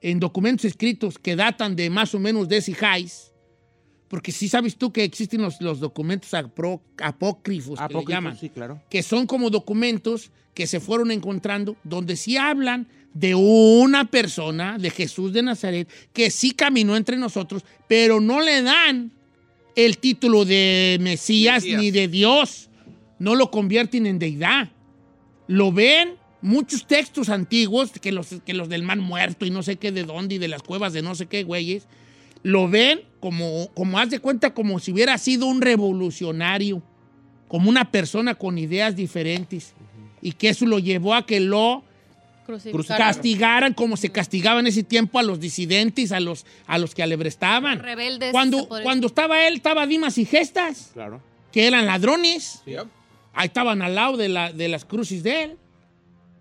en 0.00 0.18
documentos 0.18 0.64
escritos 0.64 1.18
que 1.18 1.36
datan 1.36 1.76
de 1.76 1.90
más 1.90 2.14
o 2.14 2.18
menos 2.18 2.48
de 2.48 2.60
Sijais, 2.62 3.28
Porque 4.08 4.30
sí 4.32 4.48
sabes 4.48 4.76
tú 4.76 4.92
que 4.92 5.04
existen 5.04 5.40
los, 5.42 5.60
los 5.60 5.78
documentos 5.80 6.32
apro- 6.32 6.80
apócrifos, 7.02 7.78
que 7.78 7.94
le 7.94 8.04
llaman, 8.06 8.38
sí, 8.38 8.48
claro. 8.50 8.80
que 8.90 9.02
son 9.02 9.26
como 9.26 9.48
documentos 9.50 10.30
que 10.54 10.66
se 10.66 10.80
fueron 10.80 11.10
encontrando 11.10 11.76
donde 11.84 12.16
sí 12.16 12.36
hablan 12.36 12.88
de 13.14 13.34
una 13.34 14.06
persona, 14.06 14.78
de 14.78 14.90
Jesús 14.90 15.32
de 15.32 15.42
Nazaret, 15.42 15.88
que 16.12 16.30
sí 16.30 16.52
caminó 16.52 16.96
entre 16.96 17.16
nosotros, 17.16 17.64
pero 17.88 18.20
no 18.20 18.40
le 18.40 18.62
dan 18.62 19.12
el 19.76 19.98
título 19.98 20.44
de 20.44 20.98
Mesías, 21.00 21.62
Mesías. 21.62 21.80
ni 21.80 21.90
de 21.90 22.08
Dios. 22.08 22.70
No 23.18 23.34
lo 23.34 23.50
convierten 23.50 24.06
en 24.06 24.18
deidad. 24.18 24.70
Lo 25.46 25.72
ven 25.72 26.14
muchos 26.40 26.86
textos 26.86 27.28
antiguos, 27.28 27.92
que 27.92 28.12
los, 28.12 28.28
que 28.44 28.54
los 28.54 28.68
del 28.68 28.82
mar 28.82 28.98
muerto 28.98 29.46
y 29.46 29.50
no 29.50 29.62
sé 29.62 29.76
qué 29.76 29.92
de 29.92 30.04
dónde 30.04 30.36
y 30.36 30.38
de 30.38 30.48
las 30.48 30.62
cuevas 30.62 30.92
de 30.92 31.02
no 31.02 31.14
sé 31.14 31.26
qué 31.26 31.44
güeyes, 31.44 31.86
lo 32.42 32.68
ven 32.68 33.02
como, 33.20 33.70
como 33.74 33.98
haz 33.98 34.10
de 34.10 34.18
cuenta, 34.18 34.52
como 34.52 34.80
si 34.80 34.92
hubiera 34.92 35.16
sido 35.18 35.46
un 35.46 35.60
revolucionario, 35.60 36.82
como 37.46 37.70
una 37.70 37.90
persona 37.90 38.34
con 38.34 38.58
ideas 38.58 38.96
diferentes. 38.96 39.74
Y 40.20 40.32
que 40.32 40.48
eso 40.48 40.66
lo 40.66 40.78
llevó 40.78 41.14
a 41.14 41.26
que 41.26 41.40
lo 41.40 41.84
Crucificaron. 42.44 42.84
castigaran 42.96 43.74
como 43.74 43.96
se 43.96 44.10
castigaba 44.10 44.60
en 44.60 44.66
ese 44.66 44.82
tiempo 44.82 45.18
a 45.18 45.22
los 45.22 45.38
disidentes, 45.40 46.12
a 46.12 46.20
los, 46.20 46.44
a 46.66 46.78
los 46.78 46.94
que 46.94 47.02
alebrestaban. 47.02 47.78
Rebeldes. 47.78 48.32
Cuando, 48.32 48.66
podría 48.68 48.84
cuando 48.84 49.06
estaba 49.06 49.46
él, 49.46 49.54
estaba 49.54 49.86
Dimas 49.86 50.18
y 50.18 50.24
Gestas, 50.24 50.90
Claro. 50.92 51.22
que 51.52 51.66
eran 51.66 51.86
ladrones. 51.86 52.62
Yep. 52.66 52.86
Ahí 53.34 53.46
estaban 53.46 53.80
al 53.82 53.94
lado 53.94 54.16
de, 54.16 54.28
la, 54.28 54.52
de 54.52 54.68
las 54.68 54.84
crucis 54.84 55.22
de 55.22 55.44
él. 55.44 55.56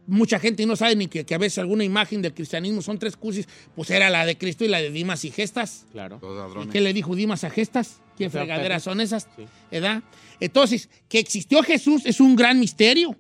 Mucha 0.08 0.40
gente 0.40 0.66
no 0.66 0.76
sabe 0.76 0.96
ni 0.96 1.08
que, 1.08 1.26
que 1.26 1.36
a 1.36 1.38
veces 1.38 1.60
alguna 1.60 1.84
imagen 1.86 2.22
del 2.22 2.34
cristianismo 2.34 2.82
son 2.82 2.98
tres 3.00 3.16
crucis, 3.16 3.48
pues 3.76 3.90
era 3.92 4.10
la 4.10 4.26
de 4.26 4.38
Cristo 4.38 4.66
y 4.66 4.68
la 4.68 4.82
de 4.82 4.90
Dimas 4.92 5.24
y 5.24 5.32
Gestas. 5.32 5.86
Claro. 5.92 6.20
¿Y 6.64 6.68
qué 6.68 6.82
le 6.82 6.92
dijo 6.92 7.16
Dimas 7.16 7.44
a 7.46 7.50
Gestas? 7.50 8.02
¿Qué 8.18 8.30
sea, 8.30 8.42
fregaderas 8.42 8.84
son 8.84 9.00
esas? 9.00 9.28
Sí. 9.38 9.46
¿Verdad? 9.72 10.04
Entonces, 10.40 10.90
que 11.08 11.20
existió 11.20 11.62
Jesús 11.64 12.02
es 12.06 12.20
un 12.20 12.36
gran 12.36 12.60
misterio. 12.60 13.16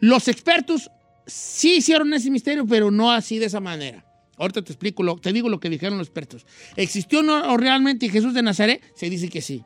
Los 0.00 0.28
expertos 0.28 0.90
sí 1.26 1.76
hicieron 1.76 2.12
ese 2.14 2.30
misterio, 2.30 2.66
pero 2.66 2.90
no 2.90 3.10
así 3.10 3.38
de 3.38 3.46
esa 3.46 3.60
manera. 3.60 4.04
Ahorita 4.36 4.62
te 4.62 4.72
explico, 4.72 5.02
lo, 5.02 5.16
te 5.16 5.32
digo 5.32 5.48
lo 5.48 5.60
que 5.60 5.70
dijeron 5.70 5.98
los 5.98 6.08
expertos. 6.08 6.44
¿Existió 6.76 7.20
o 7.20 7.56
realmente 7.56 8.08
Jesús 8.08 8.34
de 8.34 8.42
Nazaret? 8.42 8.82
Se 8.94 9.08
dice 9.08 9.28
que 9.28 9.40
sí. 9.40 9.62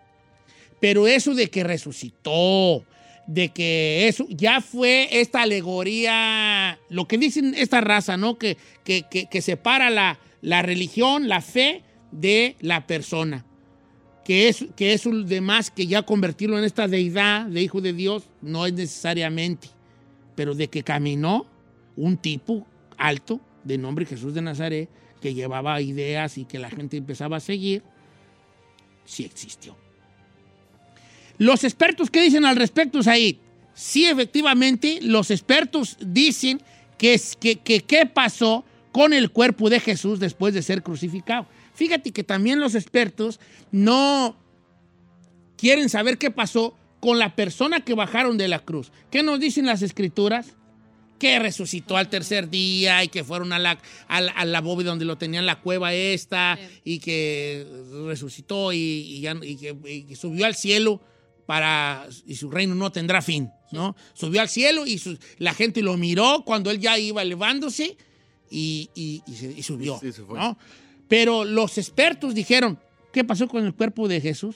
Pero 0.81 1.09
eso 1.09 1.35
de 1.35 1.49
que 1.49 1.65
resucitó, 1.65 2.85
de 3.27 3.49
que 3.51 4.09
eso 4.09 4.27
ya 4.29 4.61
fue 4.61 5.09
esta 5.11 5.43
alegoría, 5.43 6.79
lo 6.91 7.09
que 7.09 7.19
dicen 7.19 7.55
esta 7.57 7.81
raza, 7.81 8.17
¿no? 8.17 8.39
Que, 8.39 8.57
que, 8.85 9.05
que, 9.11 9.27
que 9.27 9.43
separa 9.43 9.91
la, 9.91 10.19
la 10.43 10.63
religión, 10.63 11.29
la 11.29 11.41
fe 11.41 11.83
de 12.13 12.57
la 12.61 12.87
persona. 12.87 13.45
Que 14.25 14.49
es, 14.49 14.67
que 14.77 14.93
es 14.93 15.07
un 15.07 15.27
demás 15.27 15.71
que 15.71 15.87
ya 15.87 16.03
convertirlo 16.03 16.59
en 16.59 16.65
esta 16.65 16.87
deidad 16.87 17.47
de 17.47 17.63
hijo 17.63 17.81
de 17.81 17.95
Dios 17.95 18.25
no 18.43 18.67
es 18.67 18.75
necesariamente. 18.75 19.69
Pero 20.39 20.55
de 20.55 20.69
que 20.69 20.85
caminó 20.85 21.47
un 21.97 22.17
tipo 22.17 22.65
alto 22.97 23.41
de 23.65 23.77
nombre 23.77 24.07
Jesús 24.07 24.35
de 24.35 24.41
Nazaret 24.41 24.89
que 25.21 25.35
llevaba 25.35 25.81
ideas 25.81 26.39
y 26.39 26.45
que 26.45 26.61
la 26.61 26.71
gente 26.71 26.97
empezaba 26.97 27.39
a 27.39 27.41
seguir, 27.41 27.83
sí 29.05 29.25
existió. 29.25 29.77
Los 31.39 31.65
expertos, 31.65 32.09
¿qué 32.09 32.23
dicen 32.23 32.45
al 32.45 32.55
respecto, 32.55 33.03
Said? 33.03 33.39
Sí, 33.75 34.05
efectivamente, 34.07 35.01
los 35.03 35.33
expertos 35.33 35.97
dicen 36.01 36.63
que, 36.99 37.15
es- 37.15 37.35
que, 37.35 37.57
que 37.57 37.81
qué 37.81 38.07
pasó 38.07 38.65
con 38.93 39.13
el 39.13 39.33
cuerpo 39.33 39.69
de 39.69 39.81
Jesús 39.81 40.21
después 40.21 40.55
de 40.55 40.63
ser 40.63 40.85
crucificado. 40.85 41.47
Fíjate 41.75 42.13
que 42.13 42.23
también 42.23 42.61
los 42.61 42.77
expertos 42.77 43.41
no 43.73 44.37
quieren 45.57 45.89
saber 45.89 46.17
qué 46.17 46.31
pasó 46.31 46.77
con 47.01 47.19
la 47.19 47.35
persona 47.37 47.81
que 47.85 47.95
bajaron 47.95 48.39
de 48.39 48.49
la 48.49 48.59
cruz. 48.61 48.91
¿Qué 49.11 49.23
nos 49.23 49.39
dicen 49.41 49.67
las 49.67 49.83
escrituras? 49.83 50.55
Que 51.19 51.39
resucitó 51.41 51.97
al 51.97 52.09
tercer 52.09 52.49
día 52.49 53.03
y 53.03 53.09
que 53.09 53.25
fueron 53.25 53.53
a 53.53 53.59
la, 53.59 53.79
a 54.07 54.21
la, 54.21 54.33
a 54.33 54.45
la 54.45 54.61
bóveda 54.61 54.91
donde 54.91 55.05
lo 55.05 55.19
tenían 55.19 55.47
la 55.47 55.61
cueva 55.61 55.93
esta 55.93 56.57
y 56.85 57.01
que 57.01 57.67
resucitó 58.07 58.73
y, 58.73 58.77
y 58.79 59.21
ya- 59.21 59.37
y 59.43 59.57
que, 59.57 59.77
y 59.89 60.03
que 60.05 60.15
subió 60.17 60.47
al 60.47 60.55
cielo 60.55 61.01
para 61.47 62.07
y 62.27 62.35
su 62.37 62.51
reino 62.51 62.75
no 62.75 62.93
tendrá 62.93 63.21
fin, 63.23 63.51
¿no? 63.73 63.97
Subió 64.15 64.41
al 64.41 64.49
cielo 64.49 64.87
y 64.87 64.99
su- 64.99 65.19
la 65.39 65.55
gente 65.55 65.83
lo 65.83 65.97
miró 65.97 66.43
cuando 66.45 66.71
él 66.71 66.79
ya 66.79 66.99
iba 66.99 67.23
elevándose 67.23 67.97
y, 68.51 68.91
y- 68.95 69.23
y 69.27 69.33
se- 69.35 69.53
y 69.53 69.63
subió, 69.63 69.99
se. 69.99 70.13
¿no? 70.41 70.59
Pero 71.09 71.45
los 71.45 71.79
expertos 71.79 72.35
dijeron, 72.35 72.79
¿qué 73.13 73.25
pasó 73.25 73.49
con 73.49 73.65
el 73.65 73.75
cuerpo 73.75 74.07
de 74.09 74.21
Jesús? 74.21 74.55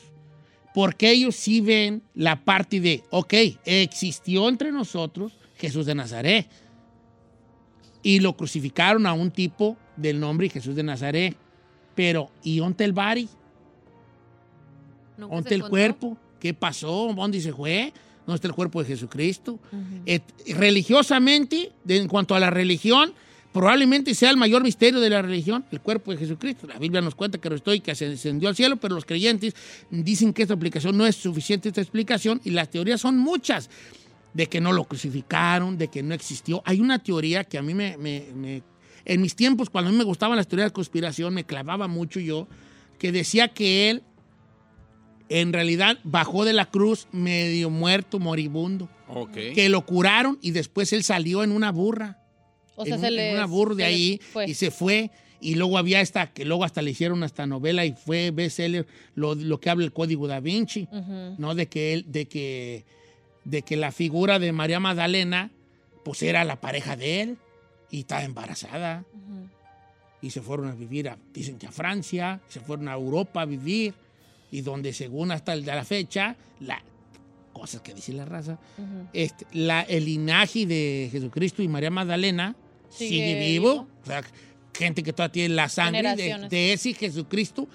Porque 0.74 1.10
ellos 1.10 1.36
sí 1.36 1.60
ven 1.60 2.02
la 2.14 2.44
parte 2.44 2.80
de, 2.80 3.02
ok, 3.10 3.34
existió 3.64 4.48
entre 4.48 4.72
nosotros 4.72 5.32
Jesús 5.56 5.86
de 5.86 5.94
Nazaret. 5.94 6.48
Y 8.02 8.20
lo 8.20 8.36
crucificaron 8.36 9.06
a 9.06 9.12
un 9.12 9.30
tipo 9.30 9.76
del 9.96 10.18
nombre 10.18 10.48
Jesús 10.48 10.74
de 10.74 10.82
Nazaret. 10.82 11.36
Pero, 11.94 12.30
¿y 12.42 12.58
dónde 12.58 12.84
el 12.84 12.92
bari? 12.92 13.28
¿Dónde 15.18 15.54
el 15.54 15.62
cuerpo? 15.68 16.16
¿Qué 16.40 16.54
pasó? 16.54 17.12
¿Dónde 17.14 17.40
se 17.40 17.52
fue? 17.52 17.92
¿Dónde 18.26 18.36
está 18.36 18.48
el 18.48 18.54
cuerpo 18.54 18.80
de 18.82 18.88
Jesucristo? 18.88 19.58
Et- 20.06 20.24
religiosamente, 20.56 21.72
en 21.86 22.08
cuanto 22.08 22.34
a 22.34 22.40
la 22.40 22.50
religión, 22.50 23.12
probablemente 23.52 24.14
sea 24.14 24.30
el 24.30 24.36
mayor 24.36 24.62
misterio 24.62 24.98
de 25.00 25.10
la 25.10 25.20
religión, 25.22 25.64
el 25.70 25.80
cuerpo 25.80 26.10
de 26.12 26.18
Jesucristo. 26.18 26.66
La 26.66 26.78
Biblia 26.78 27.00
nos 27.00 27.14
cuenta 27.14 27.38
que 27.38 27.48
resucitó 27.48 27.74
y 27.74 27.80
que 27.80 27.90
ascendió 27.90 28.48
al 28.48 28.56
cielo, 28.56 28.76
pero 28.76 28.94
los 28.94 29.04
creyentes 29.04 29.54
dicen 29.90 30.32
que 30.32 30.42
esta 30.42 30.54
explicación 30.54 30.96
no 30.96 31.06
es 31.06 31.16
suficiente, 31.16 31.68
esta 31.68 31.80
explicación, 31.82 32.40
y 32.44 32.50
las 32.50 32.70
teorías 32.70 33.00
son 33.00 33.18
muchas, 33.18 33.68
de 34.34 34.46
que 34.48 34.60
no 34.60 34.72
lo 34.72 34.84
crucificaron, 34.84 35.76
de 35.76 35.88
que 35.88 36.02
no 36.02 36.14
existió. 36.14 36.62
Hay 36.64 36.80
una 36.80 36.98
teoría 36.98 37.44
que 37.44 37.58
a 37.58 37.62
mí 37.62 37.74
me... 37.74 37.96
me- 37.98 38.26
me- 38.34 38.62
en 39.04 39.20
mis 39.20 39.34
tiempos, 39.34 39.68
cuando 39.68 39.88
a 39.88 39.92
mí 39.92 39.98
me 39.98 40.04
gustaban 40.04 40.36
las 40.36 40.46
teorías 40.46 40.68
de 40.70 40.72
conspiración, 40.72 41.34
me 41.34 41.42
clavaba 41.44 41.88
mucho 41.88 42.20
yo, 42.20 42.46
que 43.00 43.10
decía 43.10 43.48
que 43.48 43.90
él 43.90 44.02
en 45.28 45.52
realidad 45.52 45.98
bajó 46.04 46.44
de 46.44 46.52
la 46.52 46.66
cruz 46.66 47.08
medio 47.10 47.68
muerto, 47.68 48.18
moribundo. 48.20 48.88
Que 49.54 49.68
lo 49.68 49.84
curaron 49.84 50.38
y 50.40 50.52
después 50.52 50.92
él 50.92 51.02
salió 51.02 51.42
en 51.42 51.50
una 51.52 51.72
burra. 51.72 52.18
O 52.76 52.84
sea, 52.84 52.94
en, 52.94 53.00
se 53.00 53.06
un- 53.08 53.12
en 53.12 53.16
les- 53.16 53.34
una 53.34 53.46
les 53.46 53.84
ahí 53.84 54.20
y 54.46 54.54
se 54.54 54.70
fue. 54.70 55.10
Y 55.40 55.56
luego 55.56 55.76
había 55.76 56.00
esta, 56.00 56.32
que 56.32 56.44
luego 56.44 56.62
hasta 56.64 56.82
le 56.82 56.92
hicieron 56.92 57.24
esta 57.24 57.46
novela 57.46 57.84
y 57.84 57.92
fue 57.94 58.30
bestseller 58.30 58.86
lo, 59.16 59.34
lo 59.34 59.58
que 59.58 59.70
habla 59.70 59.84
el 59.84 59.92
Código 59.92 60.28
da 60.28 60.38
Vinci, 60.38 60.88
Ujú. 60.92 61.34
¿no? 61.38 61.54
De 61.56 61.66
que 61.66 61.92
él, 61.94 62.04
de 62.06 62.26
que, 62.26 62.84
de 63.44 63.62
que 63.62 63.76
la 63.76 63.90
figura 63.90 64.38
de 64.38 64.52
María 64.52 64.78
Magdalena, 64.78 65.50
pues 66.04 66.22
era 66.22 66.44
la 66.44 66.60
pareja 66.60 66.94
de 66.96 67.22
él 67.22 67.38
y 67.90 68.00
estaba 68.00 68.22
embarazada 68.22 69.04
Ujú. 69.12 69.48
y 70.22 70.30
se 70.30 70.42
fueron 70.42 70.68
a 70.68 70.74
vivir, 70.76 71.08
a- 71.08 71.18
dicen 71.34 71.58
que 71.58 71.66
a 71.66 71.72
Francia, 71.72 72.40
se 72.48 72.60
fueron 72.60 72.86
a 72.88 72.92
Europa 72.94 73.40
a 73.42 73.44
vivir, 73.44 73.94
y 74.52 74.60
donde 74.60 74.92
según 74.92 75.32
hasta 75.32 75.54
el 75.54 75.64
de 75.64 75.74
la 75.74 75.84
fecha, 75.84 76.36
la, 76.60 76.80
cosas 77.52 77.80
que 77.80 77.94
dice 77.94 78.12
la 78.12 78.26
raza, 78.26 78.60
Ujú. 78.78 79.08
este, 79.12 79.44
la, 79.54 79.80
el 79.82 80.04
linaje 80.04 80.66
de 80.66 81.08
Jesucristo 81.10 81.62
y 81.64 81.68
María 81.68 81.90
Magdalena 81.90 82.54
sigue, 82.92 83.10
Sigue 83.10 83.38
vivo. 83.50 83.70
vivo. 83.72 83.88
O 84.02 84.06
sea, 84.06 84.22
gente 84.74 85.02
que 85.02 85.12
todavía 85.12 85.32
tiene 85.32 85.54
la 85.54 85.68
sangre 85.68 86.14
de, 86.16 86.48
de 86.48 86.72
ese 86.72 86.94
Jesucristo, 86.94 87.68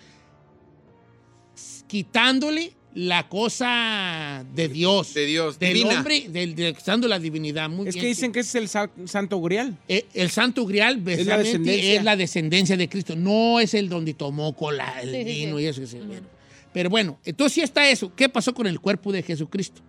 quitándole 1.87 2.73
la 2.93 3.29
cosa 3.29 4.43
de 4.55 4.67
Dios. 4.69 5.13
De 5.13 5.25
Dios, 5.25 5.59
Del 5.59 5.73
divina. 5.75 5.97
hombre, 5.99 6.27
del, 6.29 6.55
del- 6.55 6.75
quitando 6.75 7.07
la 7.07 7.19
divinidad. 7.19 7.69
Muy 7.69 7.87
Es 7.87 7.93
bien, 7.95 8.01
que 8.03 8.07
dicen 8.07 8.31
que 8.31 8.39
es 8.39 8.55
el 8.55 8.67
sa- 8.67 8.89
santo 9.05 9.39
grial. 9.41 9.77
eh, 9.87 10.05
el 10.13 10.29
Santo 10.31 10.65
Grial 10.65 10.99
precisamente, 10.99 11.49
es, 11.49 11.59
descendencia. 11.63 12.03
la 12.03 12.15
descendencia 12.15 12.77
de 12.77 12.89
Cristo, 12.89 13.15
no 13.15 13.59
es 13.59 13.73
el 13.75 13.87
donde 13.89 14.13
tomó 14.15 14.55
cola, 14.55 14.99
el 15.01 15.11
Sí, 15.11 15.23
vino 15.23 15.57
sí. 15.57 15.63
y 15.63 15.67
eso. 15.67 15.81
que 15.81 15.87
se- 15.87 16.01
bueno. 16.01 16.27
Pero 16.73 16.89
bueno, 16.89 17.19
entonces 17.23 17.53
sí 17.53 17.61
está 17.61 17.87
eso. 17.89 18.13
¿Qué 18.15 18.29
pasó 18.29 18.53
con 18.53 18.65
el 18.67 18.79
cuerpo 18.79 19.11
de 19.11 19.21
Jesucristo? 19.23 19.81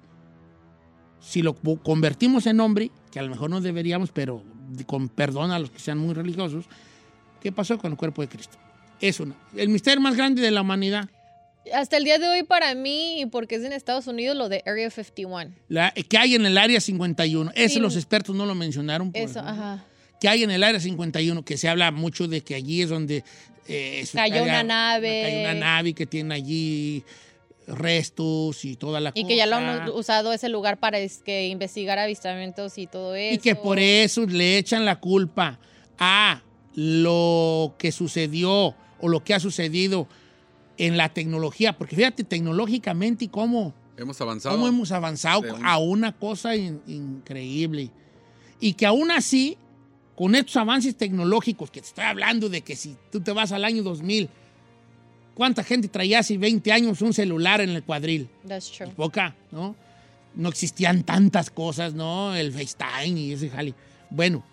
Si 1.20 1.42
lo 1.42 1.54
convertimos 1.54 2.46
en 2.46 2.60
hombre, 2.60 2.90
que 3.10 3.18
a 3.18 3.22
lo 3.22 3.30
mejor 3.30 3.48
no 3.50 3.60
deberíamos, 3.60 4.10
pero 4.12 4.42
de- 4.42 4.57
con 4.86 5.08
perdón 5.08 5.50
a 5.50 5.58
los 5.58 5.70
que 5.70 5.78
sean 5.78 5.98
muy 5.98 6.14
religiosos, 6.14 6.64
¿qué 7.40 7.52
pasó 7.52 7.78
con 7.78 7.92
el 7.92 7.98
cuerpo 7.98 8.22
de 8.22 8.28
Cristo? 8.28 8.56
Es 9.00 9.20
una, 9.20 9.34
el 9.56 9.68
misterio 9.68 10.00
más 10.00 10.16
grande 10.16 10.42
de 10.42 10.50
la 10.50 10.60
humanidad. 10.62 11.08
Hasta 11.74 11.98
el 11.98 12.04
día 12.04 12.18
de 12.18 12.26
hoy 12.26 12.42
para 12.44 12.74
mí, 12.74 13.20
y 13.20 13.26
porque 13.26 13.56
es 13.56 13.64
en 13.64 13.72
Estados 13.74 14.06
Unidos, 14.06 14.36
lo 14.36 14.48
de 14.48 14.62
Area 14.66 14.88
51. 14.90 15.52
La- 15.68 15.90
que 15.92 16.16
hay 16.16 16.34
en 16.34 16.46
el 16.46 16.56
área 16.56 16.80
51. 16.80 17.52
Eso 17.54 17.74
Sí. 17.74 17.80
los 17.80 17.94
expertos 17.96 18.34
no 18.34 18.46
lo 18.46 18.54
mencionaron. 18.54 19.12
por 19.12 19.20
Eso, 19.20 19.40
ejemplo. 19.40 19.62
ajá. 19.64 19.84
que 20.20 20.28
hay 20.28 20.42
en 20.42 20.50
el 20.50 20.64
área 20.64 20.80
51, 20.80 21.44
que 21.44 21.56
se 21.58 21.68
habla 21.68 21.90
mucho 21.92 22.26
de 22.26 22.40
que 22.40 22.54
allí 22.56 22.82
es 22.82 22.88
donde... 22.88 23.22
eh, 23.68 24.04
Cayó 24.12 24.42
una 24.42 24.62
nave. 24.64 25.22
Cayó 25.24 25.40
una 25.40 25.54
nave 25.54 25.92
que 25.94 26.06
tiene 26.06 26.34
allí 26.34 27.04
restos 27.68 28.64
y 28.64 28.76
toda 28.76 28.98
la 29.00 29.12
Y 29.14 29.24
que 29.26 29.36
ya 29.36 29.46
lo 29.46 29.56
cosa. 29.56 29.82
han 29.84 29.90
usado 29.90 30.32
ese 30.32 30.48
lugar 30.48 30.78
para 30.78 30.98
es 30.98 31.18
que 31.22 31.48
investigar 31.48 31.98
avistamientos 31.98 32.78
y 32.78 32.86
todo 32.86 33.14
eso. 33.14 33.34
Y 33.34 33.38
que 33.38 33.54
por 33.54 33.78
eso 33.78 34.24
le 34.26 34.58
echan 34.58 34.84
la 34.84 34.98
culpa 35.00 35.58
a 35.98 36.42
lo 36.74 37.74
que 37.78 37.92
sucedió 37.92 38.74
o 39.00 39.08
lo 39.08 39.22
que 39.22 39.34
ha 39.34 39.40
sucedido 39.40 40.08
en 40.76 40.96
la 40.96 41.08
tecnología, 41.12 41.76
porque 41.76 41.96
fíjate 41.96 42.22
tecnológicamente 42.24 43.24
y 43.24 43.28
cómo, 43.28 43.74
Hemos 43.96 44.20
avanzado. 44.20 44.54
cómo 44.54 44.68
hemos 44.68 44.92
avanzado 44.92 45.42
a 45.64 45.78
una 45.78 46.12
cosa 46.16 46.54
in- 46.54 46.80
increíble. 46.86 47.90
Y 48.60 48.74
que 48.74 48.86
aún 48.86 49.10
así, 49.10 49.58
con 50.14 50.34
estos 50.36 50.56
avances 50.56 50.96
tecnológicos, 50.96 51.70
que 51.70 51.80
te 51.80 51.88
estoy 51.88 52.04
hablando 52.04 52.48
de 52.48 52.60
que 52.62 52.76
si 52.76 52.96
tú 53.10 53.20
te 53.20 53.32
vas 53.32 53.50
al 53.52 53.64
año 53.64 53.82
2000, 53.82 54.28
¿cuánta 55.38 55.62
gente 55.62 55.86
traía 55.86 56.18
hace 56.18 56.36
20 56.36 56.72
años 56.72 57.00
un 57.00 57.14
celular 57.14 57.60
en 57.60 57.70
el 57.70 57.84
cuadril? 57.84 58.28
That's 58.46 58.72
true. 58.72 58.88
poca, 58.90 59.36
¿no? 59.52 59.76
No 60.34 60.48
existían 60.48 61.04
tantas 61.04 61.48
cosas, 61.48 61.94
¿no? 61.94 62.34
El 62.34 62.52
FaceTime 62.52 63.18
y 63.20 63.32
ese 63.32 63.48
jali. 63.48 63.72
Bueno, 64.10 64.44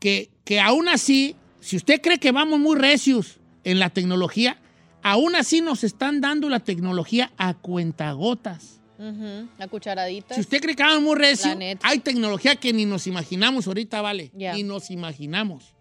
que, 0.00 0.28
que 0.44 0.58
aún 0.58 0.88
así, 0.88 1.36
si 1.60 1.76
usted 1.76 2.00
cree 2.02 2.18
que 2.18 2.32
vamos 2.32 2.58
muy 2.58 2.76
recios 2.76 3.38
en 3.62 3.78
la 3.78 3.90
tecnología, 3.90 4.58
aún 5.04 5.36
así 5.36 5.60
nos 5.60 5.84
están 5.84 6.20
dando 6.20 6.48
la 6.48 6.58
tecnología 6.60 7.32
a 7.38 7.54
cuentagotas. 7.54 8.80
Ujú, 8.98 9.48
La 9.58 9.68
cucharadita. 9.68 10.34
Si 10.34 10.40
usted 10.40 10.60
cree 10.60 10.74
que 10.74 10.82
vamos 10.82 11.02
muy 11.02 11.16
recios, 11.16 11.56
hay 11.82 11.98
tecnología 12.00 12.56
que 12.56 12.72
ni 12.72 12.86
nos 12.86 13.06
imaginamos 13.06 13.68
ahorita, 13.68 14.00
¿vale? 14.02 14.32
Ya. 14.34 14.52
Ni 14.54 14.64
nos 14.64 14.90
imaginamos. 14.90 15.74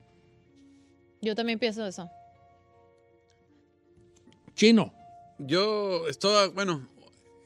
Yo 1.22 1.36
también 1.36 1.57
pienso 1.57 1.86
eso. 1.88 2.09
Chino. 4.62 4.93
Yo 5.39 6.07
estoy, 6.07 6.49
bueno, 6.49 6.88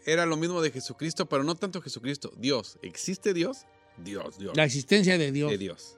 era 0.06 0.26
lo 0.26 0.36
mismo 0.36 0.62
de 0.62 0.70
Jesucristo, 0.70 1.26
pero 1.28 1.46
no 1.46 1.56
tanto 1.56 1.82
Jesucristo. 1.82 2.34
Dios. 2.36 2.78
¿Existe 2.82 3.34
Dios? 3.34 3.60
Dios, 3.96 4.38
Dios. 4.38 4.58
La 4.58 4.66
existencia 4.66 5.18
de 5.18 5.32
Dios. 5.32 5.50
De 5.50 5.58
Dios. 5.58 5.96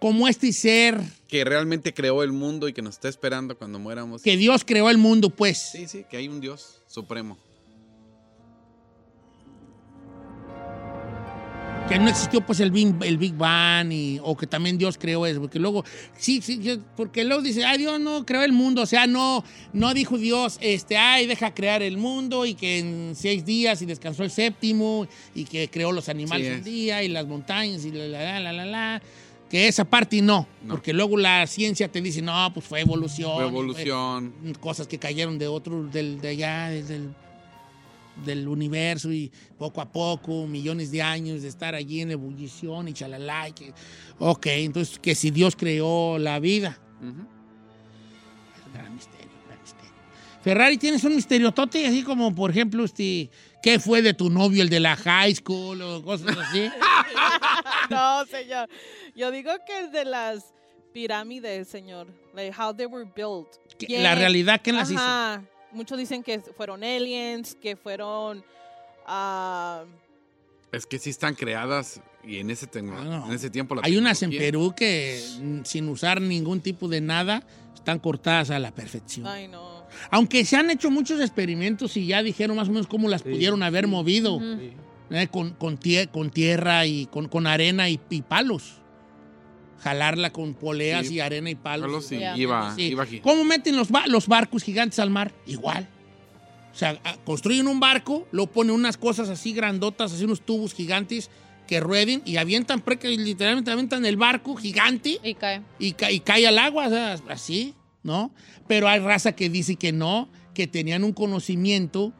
Como 0.00 0.28
este 0.28 0.52
ser 0.52 1.00
Que 1.26 1.46
realmente 1.46 1.94
creó 1.94 2.22
el 2.22 2.32
mundo 2.32 2.68
y 2.68 2.74
que 2.74 2.82
nos 2.82 2.96
está 2.96 3.08
esperando 3.08 3.56
cuando 3.56 3.78
muéramos. 3.78 4.20
que 4.20 4.36
Dios 4.36 4.62
creó 4.66 4.90
el 4.90 4.98
mundo, 4.98 5.30
pues. 5.30 5.56
Sí, 5.72 5.88
sí, 5.88 6.04
que 6.10 6.18
hay 6.18 6.28
un 6.28 6.38
Dios 6.42 6.82
supremo. 6.86 7.38
Que 11.88 11.98
no 11.98 12.08
existió 12.08 12.40
pues 12.40 12.60
el 12.60 12.70
Big, 12.70 12.94
el 13.02 13.18
Big 13.18 13.34
Bang 13.34 13.92
y, 13.92 14.18
o 14.22 14.36
que 14.36 14.46
también 14.46 14.78
Dios 14.78 14.96
creó 14.98 15.26
eso, 15.26 15.40
porque 15.40 15.58
luego, 15.58 15.84
sí, 16.16 16.40
sí, 16.42 16.80
porque 16.96 17.24
luego 17.24 17.42
dice, 17.42 17.64
ay, 17.64 17.78
Dios 17.78 18.00
no 18.00 18.24
creó 18.24 18.42
el 18.42 18.52
mundo, 18.52 18.82
o 18.82 18.86
sea, 18.86 19.06
no, 19.06 19.44
no 19.72 19.92
dijo 19.92 20.16
Dios, 20.16 20.56
este, 20.60 20.96
ay, 20.96 21.26
deja 21.26 21.52
crear 21.52 21.82
el 21.82 21.98
mundo 21.98 22.46
y 22.46 22.54
que 22.54 22.78
en 22.78 23.12
seis 23.14 23.44
días 23.44 23.82
y 23.82 23.86
descansó 23.86 24.22
el 24.24 24.30
séptimo 24.30 25.06
y 25.34 25.44
que 25.44 25.68
creó 25.68 25.92
los 25.92 26.08
animales 26.08 26.46
Sí 26.46 26.52
un 26.54 26.64
día 26.64 27.02
y 27.02 27.08
las 27.08 27.26
montañas 27.26 27.84
y 27.84 27.90
la, 27.92 28.06
la, 28.06 28.40
la, 28.40 28.40
la, 28.40 28.52
la, 28.52 28.64
la, 28.64 29.02
que 29.50 29.68
esa 29.68 29.84
parte 29.84 30.22
no, 30.22 30.48
No. 30.64 30.74
porque 30.74 30.92
luego 30.94 31.18
la 31.18 31.46
ciencia 31.46 31.86
te 31.88 32.00
dice, 32.00 32.22
no, 32.22 32.50
pues 32.54 32.64
fue 32.66 32.80
evolución. 32.80 33.34
Fue 33.34 33.46
y 33.46 33.50
fue 33.50 33.60
evolución. 33.60 34.34
cosas 34.58 34.86
que 34.86 34.98
cayeron 34.98 35.38
de 35.38 35.48
otro, 35.48 35.84
del, 35.84 36.20
de 36.20 36.28
allá, 36.28 36.70
desde 36.70 36.96
el 36.96 37.10
del 38.24 38.46
universo 38.48 39.12
y 39.12 39.30
poco 39.58 39.80
a 39.80 39.90
poco, 39.90 40.46
millones 40.46 40.90
de 40.90 41.02
años 41.02 41.42
de 41.42 41.48
estar 41.48 41.74
allí 41.74 42.00
en 42.00 42.12
ebullición 42.12 42.88
y 42.88 42.92
chalala. 42.92 43.48
y 43.48 43.52
que, 43.52 43.72
ok, 44.18 44.46
entonces 44.46 44.98
que 44.98 45.14
si 45.14 45.30
Dios 45.30 45.56
creó 45.56 46.18
la 46.18 46.38
vida. 46.38 46.78
Ujú. 47.00 47.26
Gran 48.72 48.94
misterio, 48.94 49.30
gran 49.46 49.60
misterio. 49.60 49.92
Ferrari, 50.42 50.78
¿tienes 50.78 51.02
un 51.04 51.16
misterio 51.16 51.52
tote? 51.52 51.86
Así 51.86 52.02
como, 52.02 52.34
por 52.34 52.50
ejemplo, 52.50 52.84
este, 52.84 53.30
¿qué 53.62 53.78
fue 53.78 54.02
de 54.02 54.14
tu 54.14 54.30
novio, 54.30 54.62
el 54.62 54.68
de 54.68 54.80
la 54.80 54.96
high 54.96 55.34
school 55.34 55.80
o 55.82 56.02
cosas 56.02 56.36
así? 56.36 56.68
no, 57.90 58.24
señor. 58.26 58.68
Yo 59.16 59.30
digo 59.30 59.52
que 59.66 59.78
el 59.78 59.90
de 59.90 60.04
las 60.04 60.54
pirámides, 60.92 61.68
señor. 61.68 62.06
Like 62.34 62.54
how 62.56 62.74
they 62.74 62.86
were 62.86 63.10
built. 63.14 63.48
La 63.88 64.14
realidad, 64.14 64.60
¿quién 64.62 64.76
las 64.76 64.90
hizo? 64.90 65.00
Muchos 65.74 65.98
dicen 65.98 66.22
que 66.22 66.40
fueron 66.40 66.82
aliens, 66.84 67.56
que 67.60 67.76
fueron... 67.76 68.44
ah, 69.06 69.84
Es 70.72 70.86
que 70.86 70.98
sí 70.98 71.10
están 71.10 71.34
creadas 71.34 72.00
y 72.24 72.38
en 72.38 72.50
ese, 72.50 72.66
Bueno, 72.72 73.26
en 73.26 73.32
ese 73.32 73.50
tiempo 73.50 73.74
la 73.74 73.82
Hay 73.84 73.96
unas 73.96 74.22
en 74.22 74.30
Perú 74.30 74.72
que 74.76 75.22
sin 75.64 75.88
usar 75.88 76.20
ningún 76.20 76.60
tipo 76.60 76.88
de 76.88 77.00
nada 77.00 77.42
están 77.74 77.98
cortadas 77.98 78.50
a 78.50 78.58
la 78.58 78.70
perfección. 78.74 79.26
ay, 79.26 79.48
no. 79.48 79.84
Aunque 80.10 80.44
se 80.44 80.56
han 80.56 80.70
hecho 80.70 80.90
muchos 80.90 81.20
experimentos 81.20 81.96
y 81.96 82.06
ya 82.06 82.22
dijeron 82.22 82.56
más 82.56 82.68
o 82.68 82.72
menos 82.72 82.86
cómo 82.88 83.08
las 83.08 83.22
pudieron 83.22 83.62
haber 83.62 83.86
movido. 83.86 84.40
¿eh? 85.10 85.28
con, 85.30 85.50
con, 85.50 85.78
tie- 85.78 86.10
con 86.10 86.30
tierra 86.30 86.86
y 86.86 87.06
con, 87.06 87.28
con 87.28 87.46
arena 87.46 87.88
y, 87.90 88.00
y 88.10 88.22
palos. 88.22 88.80
Jalarla 89.84 90.32
con 90.32 90.54
poleas 90.54 91.06
Sí. 91.06 91.14
y 91.16 91.20
arena 91.20 91.50
y 91.50 91.54
palos. 91.54 91.86
Solo 91.90 92.00
sí, 92.00 92.18
Ya. 92.18 92.34
iba, 92.38 92.74
Sí. 92.74 92.82
iba 92.84 93.02
aquí. 93.04 93.20
¿Cómo 93.20 93.44
meten 93.44 93.76
los, 93.76 93.90
ba- 93.90 94.06
los 94.06 94.26
barcos 94.28 94.62
gigantes 94.62 94.98
al 94.98 95.10
mar? 95.10 95.32
Igual. 95.46 95.86
O 96.72 96.76
sea, 96.76 96.98
a- 97.04 97.16
construyen 97.18 97.68
un 97.68 97.80
barco, 97.80 98.26
lo 98.32 98.46
ponen 98.46 98.74
unas 98.74 98.96
cosas 98.96 99.28
así 99.28 99.52
grandotas, 99.52 100.10
así 100.12 100.24
unos 100.24 100.40
tubos 100.40 100.72
gigantes 100.72 101.30
que 101.68 101.80
rueden 101.80 102.22
y 102.24 102.38
avientan, 102.38 102.82
literalmente 103.02 103.70
avientan 103.70 104.06
el 104.06 104.16
barco 104.16 104.56
gigante 104.56 105.20
Y 105.22 105.34
cae. 105.34 105.60
y, 105.78 105.92
ca- 105.92 106.10
y 106.10 106.20
cae 106.20 106.46
al 106.46 106.58
agua, 106.58 106.86
o 106.86 106.90
sea, 106.90 107.16
así, 107.28 107.74
¿no? 108.02 108.32
Pero 108.66 108.88
hay 108.88 109.00
raza 109.00 109.32
que 109.32 109.50
dice 109.50 109.76
que 109.76 109.92
no, 109.92 110.30
que 110.54 110.66
tenían 110.66 111.04
un 111.04 111.12
conocimiento 111.12 112.12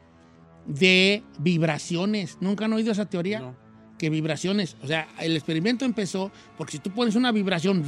de 0.67 1.23
vibraciones. 1.39 2.37
¿Nunca 2.41 2.65
han 2.65 2.73
oído 2.73 2.91
esa 2.91 3.05
teoría? 3.05 3.39
No. 3.39 3.64
Que 3.97 4.09
vibraciones, 4.09 4.75
o 4.83 4.87
sea, 4.87 5.07
el 5.19 5.35
experimento 5.35 5.85
empezó 5.85 6.31
porque 6.57 6.73
si 6.73 6.79
tú 6.79 6.91
pones 6.91 7.15
una 7.15 7.31
vibración 7.31 7.83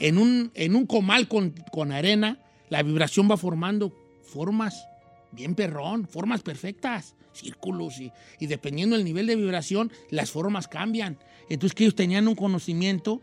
en 0.00 0.18
un, 0.18 0.50
en 0.54 0.74
un 0.74 0.86
comal 0.86 1.28
con, 1.28 1.54
con 1.70 1.92
arena, 1.92 2.38
la 2.70 2.82
vibración 2.82 3.30
va 3.30 3.36
formando 3.36 3.92
formas, 4.24 4.84
bien 5.30 5.54
perrón, 5.54 6.08
formas 6.08 6.42
perfectas, 6.42 7.14
círculos 7.32 8.00
y, 8.00 8.10
y 8.40 8.46
dependiendo 8.46 8.96
del 8.96 9.04
nivel 9.04 9.26
de 9.26 9.36
vibración, 9.36 9.92
las 10.10 10.30
formas 10.30 10.66
cambian. 10.66 11.18
Entonces 11.48 11.74
que 11.74 11.84
ellos 11.84 11.94
tenían 11.94 12.26
un 12.26 12.34
conocimiento 12.34 13.20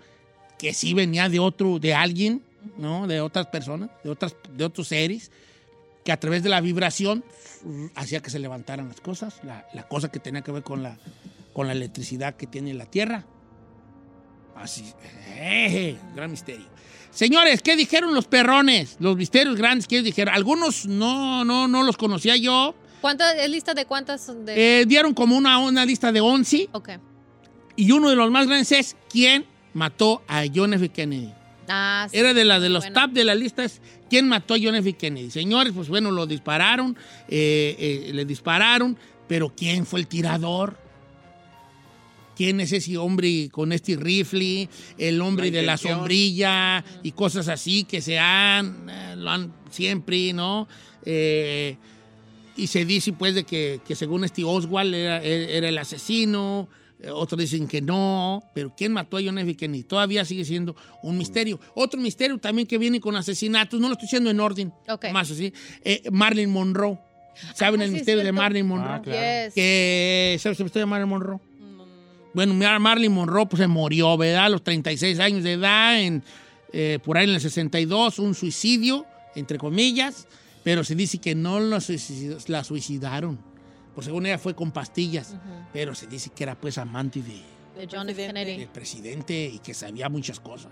que 0.57 0.73
sí 0.73 0.93
venía 0.93 1.29
de 1.29 1.39
otro, 1.39 1.79
de 1.79 1.93
alguien, 1.93 2.43
¿no? 2.77 3.07
De 3.07 3.21
otras 3.21 3.47
personas, 3.47 3.89
de, 4.03 4.09
otras, 4.09 4.35
de 4.55 4.65
otros 4.65 4.87
seres, 4.87 5.31
que 6.03 6.11
a 6.11 6.19
través 6.19 6.43
de 6.43 6.49
la 6.49 6.61
vibración 6.61 7.23
hacía 7.95 8.21
que 8.21 8.29
se 8.29 8.39
levantaran 8.39 8.87
las 8.87 9.01
cosas, 9.01 9.39
la, 9.43 9.67
la 9.73 9.87
cosa 9.87 10.09
que 10.09 10.19
tenía 10.19 10.41
que 10.41 10.51
ver 10.51 10.63
con 10.63 10.83
la, 10.83 10.97
con 11.59 11.67
la 11.67 11.73
electricidad 11.73 12.37
que 12.37 12.47
tiene 12.47 12.73
la 12.73 12.85
Tierra. 12.85 13.25
Así, 14.55 14.93
eh, 15.35 15.97
gran 16.15 16.31
misterio. 16.31 16.65
Señores, 17.11 17.61
¿qué 17.61 17.75
dijeron 17.75 18.13
los 18.13 18.27
perrones? 18.27 18.95
Los 19.01 19.17
misterios 19.17 19.57
grandes, 19.57 19.85
¿qué 19.85 20.01
dijeron? 20.01 20.33
Algunos 20.33 20.85
no, 20.85 21.43
no, 21.43 21.67
no 21.67 21.83
los 21.83 21.97
conocía 21.97 22.37
yo. 22.37 22.75
¿Cuántas, 23.01 23.35
es 23.35 23.49
lista 23.49 23.73
de 23.73 23.83
cuántas? 23.85 24.25
De... 24.45 24.79
Eh, 24.79 24.85
dieron 24.85 25.13
como 25.13 25.35
una, 25.35 25.57
una 25.59 25.85
lista 25.85 26.13
de 26.13 26.21
11 26.21 26.69
ok. 26.71 26.91
y 27.75 27.91
uno 27.91 28.09
de 28.09 28.15
los 28.15 28.31
más 28.31 28.47
grandes 28.47 28.71
es 28.71 28.95
¿quién 29.09 29.45
mató 29.73 30.21
a 30.29 30.43
John 30.55 30.73
F. 30.75 30.87
Kennedy? 30.87 31.33
Ah, 31.67 32.07
sí. 32.09 32.17
Era 32.17 32.33
de, 32.33 32.45
la, 32.45 32.61
de 32.61 32.69
los 32.69 32.85
Bueno. 32.85 33.01
top 33.01 33.11
de 33.11 33.25
la 33.25 33.35
lista. 33.35 33.65
Es, 33.65 33.81
¿Quién 34.09 34.29
mató 34.29 34.53
a 34.53 34.57
John 34.63 34.75
F. 34.75 34.93
Kennedy? 34.93 35.29
Señores, 35.29 35.73
pues 35.75 35.89
bueno, 35.89 36.09
lo 36.09 36.25
dispararon, 36.25 36.95
eh, 37.27 38.05
eh, 38.07 38.13
le 38.13 38.23
dispararon, 38.23 38.97
pero 39.27 39.53
¿quién 39.53 39.85
fue 39.85 39.99
el 39.99 40.07
tirador? 40.07 40.87
¿Quién 42.39 42.61
es 42.61 42.71
ese 42.71 42.95
hombre 42.97 43.49
con 43.51 43.73
este 43.73 43.97
rifle? 43.97 44.69
El 44.97 45.19
hombre 45.19 45.51
La 45.51 45.57
de 45.59 45.65
la 45.65 45.75
sombrilla 45.77 46.85
y 47.03 47.11
cosas 47.11 47.49
así 47.49 47.83
que 47.83 47.99
se 47.99 48.17
han, 48.17 48.89
eh, 48.89 49.15
lo 49.17 49.29
han 49.29 49.53
siempre, 49.69 50.31
¿no? 50.31 50.65
Eh, 51.03 51.75
y 52.55 52.67
se 52.67 52.85
dice 52.85 53.11
pues 53.11 53.35
de 53.35 53.43
que, 53.43 53.81
que 53.85 53.93
según 53.93 54.23
este 54.23 54.45
Oswald 54.45 54.95
era, 54.95 55.21
era 55.21 55.67
el 55.67 55.77
asesino, 55.77 56.69
eh, 57.01 57.09
otros 57.09 57.41
dicen 57.41 57.67
que 57.67 57.81
no, 57.81 58.41
pero 58.55 58.73
¿quién 58.73 58.93
mató 58.93 59.17
a 59.17 59.21
John 59.21 59.37
F. 59.39 59.57
Kennedy? 59.57 59.83
Todavía 59.83 60.23
sigue 60.23 60.45
siendo 60.45 60.77
un 61.03 61.17
misterio. 61.17 61.59
Otro 61.75 61.99
misterio 61.99 62.37
también 62.37 62.69
que 62.69 62.77
viene 62.77 63.01
con 63.01 63.17
asesinatos, 63.17 63.81
no 63.81 63.87
lo 63.89 63.95
estoy 63.95 64.05
diciendo 64.05 64.29
en 64.29 64.39
orden, 64.39 64.71
Ok. 64.87 65.07
más 65.11 65.29
así, 65.29 65.51
eh, 65.83 66.03
Marilyn 66.09 66.51
Monroe. 66.51 66.97
¿Saben 67.53 67.81
Ah, 67.81 67.83
el 67.83 67.89
sí, 67.89 67.95
misterio 67.97 68.23
de. 68.23 68.31
Marilyn 68.31 68.65
Monroe? 68.65 68.93
Ah, 68.93 69.01
claro. 69.01 69.45
Yes. 69.45 69.53
Que, 69.53 70.37
¿Sabes 70.39 70.57
el 70.59 70.63
misterio 70.65 70.85
de 70.85 70.89
Marilyn 70.89 71.09
Monroe? 71.09 71.39
Bueno, 72.33 72.53
Mar- 72.53 72.79
Marilyn 72.79 73.11
Monroe 73.11 73.45
pues, 73.47 73.59
se 73.61 73.67
murió, 73.67 74.17
¿verdad? 74.17 74.45
A 74.45 74.49
los 74.49 74.63
36 74.63 75.19
años 75.19 75.43
de 75.43 75.53
edad, 75.53 75.99
en, 75.99 76.23
eh, 76.71 76.99
por 77.03 77.17
ahí 77.17 77.25
en 77.27 77.35
el 77.35 77.41
62, 77.41 78.19
un 78.19 78.35
suicidio, 78.35 79.05
entre 79.35 79.57
comillas, 79.57 80.27
pero 80.63 80.83
se 80.83 80.95
dice 80.95 81.17
que 81.19 81.33
no 81.35 81.59
la, 81.59 81.79
la 82.47 82.63
suicidaron. 82.63 83.39
Por 83.95 84.03
según 84.03 84.25
ella 84.27 84.37
fue 84.37 84.55
con 84.55 84.71
pastillas, 84.71 85.35
pero 85.73 85.95
se 85.95 86.07
dice 86.07 86.29
que 86.29 86.43
era 86.43 86.55
pues 86.55 86.77
amante 86.77 87.21
de- 87.21 87.41
De 87.79 87.87
John 87.91 88.09
F. 88.09 88.27
Kennedy. 88.27 88.57
del 88.57 88.67
presidente 88.67 89.51
y 89.53 89.59
que 89.59 89.73
sabía 89.73 90.09
muchas 90.09 90.39
cosas. 90.39 90.71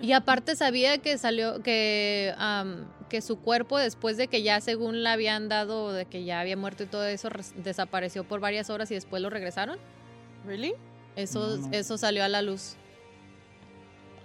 Y 0.00 0.12
aparte 0.12 0.56
sabía 0.56 0.98
que 0.98 1.16
salió, 1.18 1.62
que, 1.62 2.32
que 3.08 3.20
su 3.22 3.38
cuerpo 3.38 3.78
después 3.78 4.16
de 4.16 4.28
que 4.28 4.42
ya 4.42 4.60
según 4.60 5.02
le 5.02 5.08
habían 5.08 5.48
dado, 5.48 5.92
de 5.92 6.04
que 6.06 6.24
ya 6.24 6.40
había 6.40 6.56
muerto 6.56 6.82
y 6.84 6.86
todo 6.86 7.04
eso, 7.06 7.28
desapareció 7.62 8.24
por 8.24 8.40
varias 8.40 8.68
horas 8.70 8.90
y 8.90 8.94
después 8.94 9.22
lo 9.22 9.30
regresaron. 9.30 9.78
¿Really? 10.46 10.74
Eso, 11.16 11.56
No, 11.58 11.68
no. 11.68 11.72
eso 11.72 11.98
salió 11.98 12.24
a 12.24 12.28
la 12.28 12.42
luz. 12.42 12.74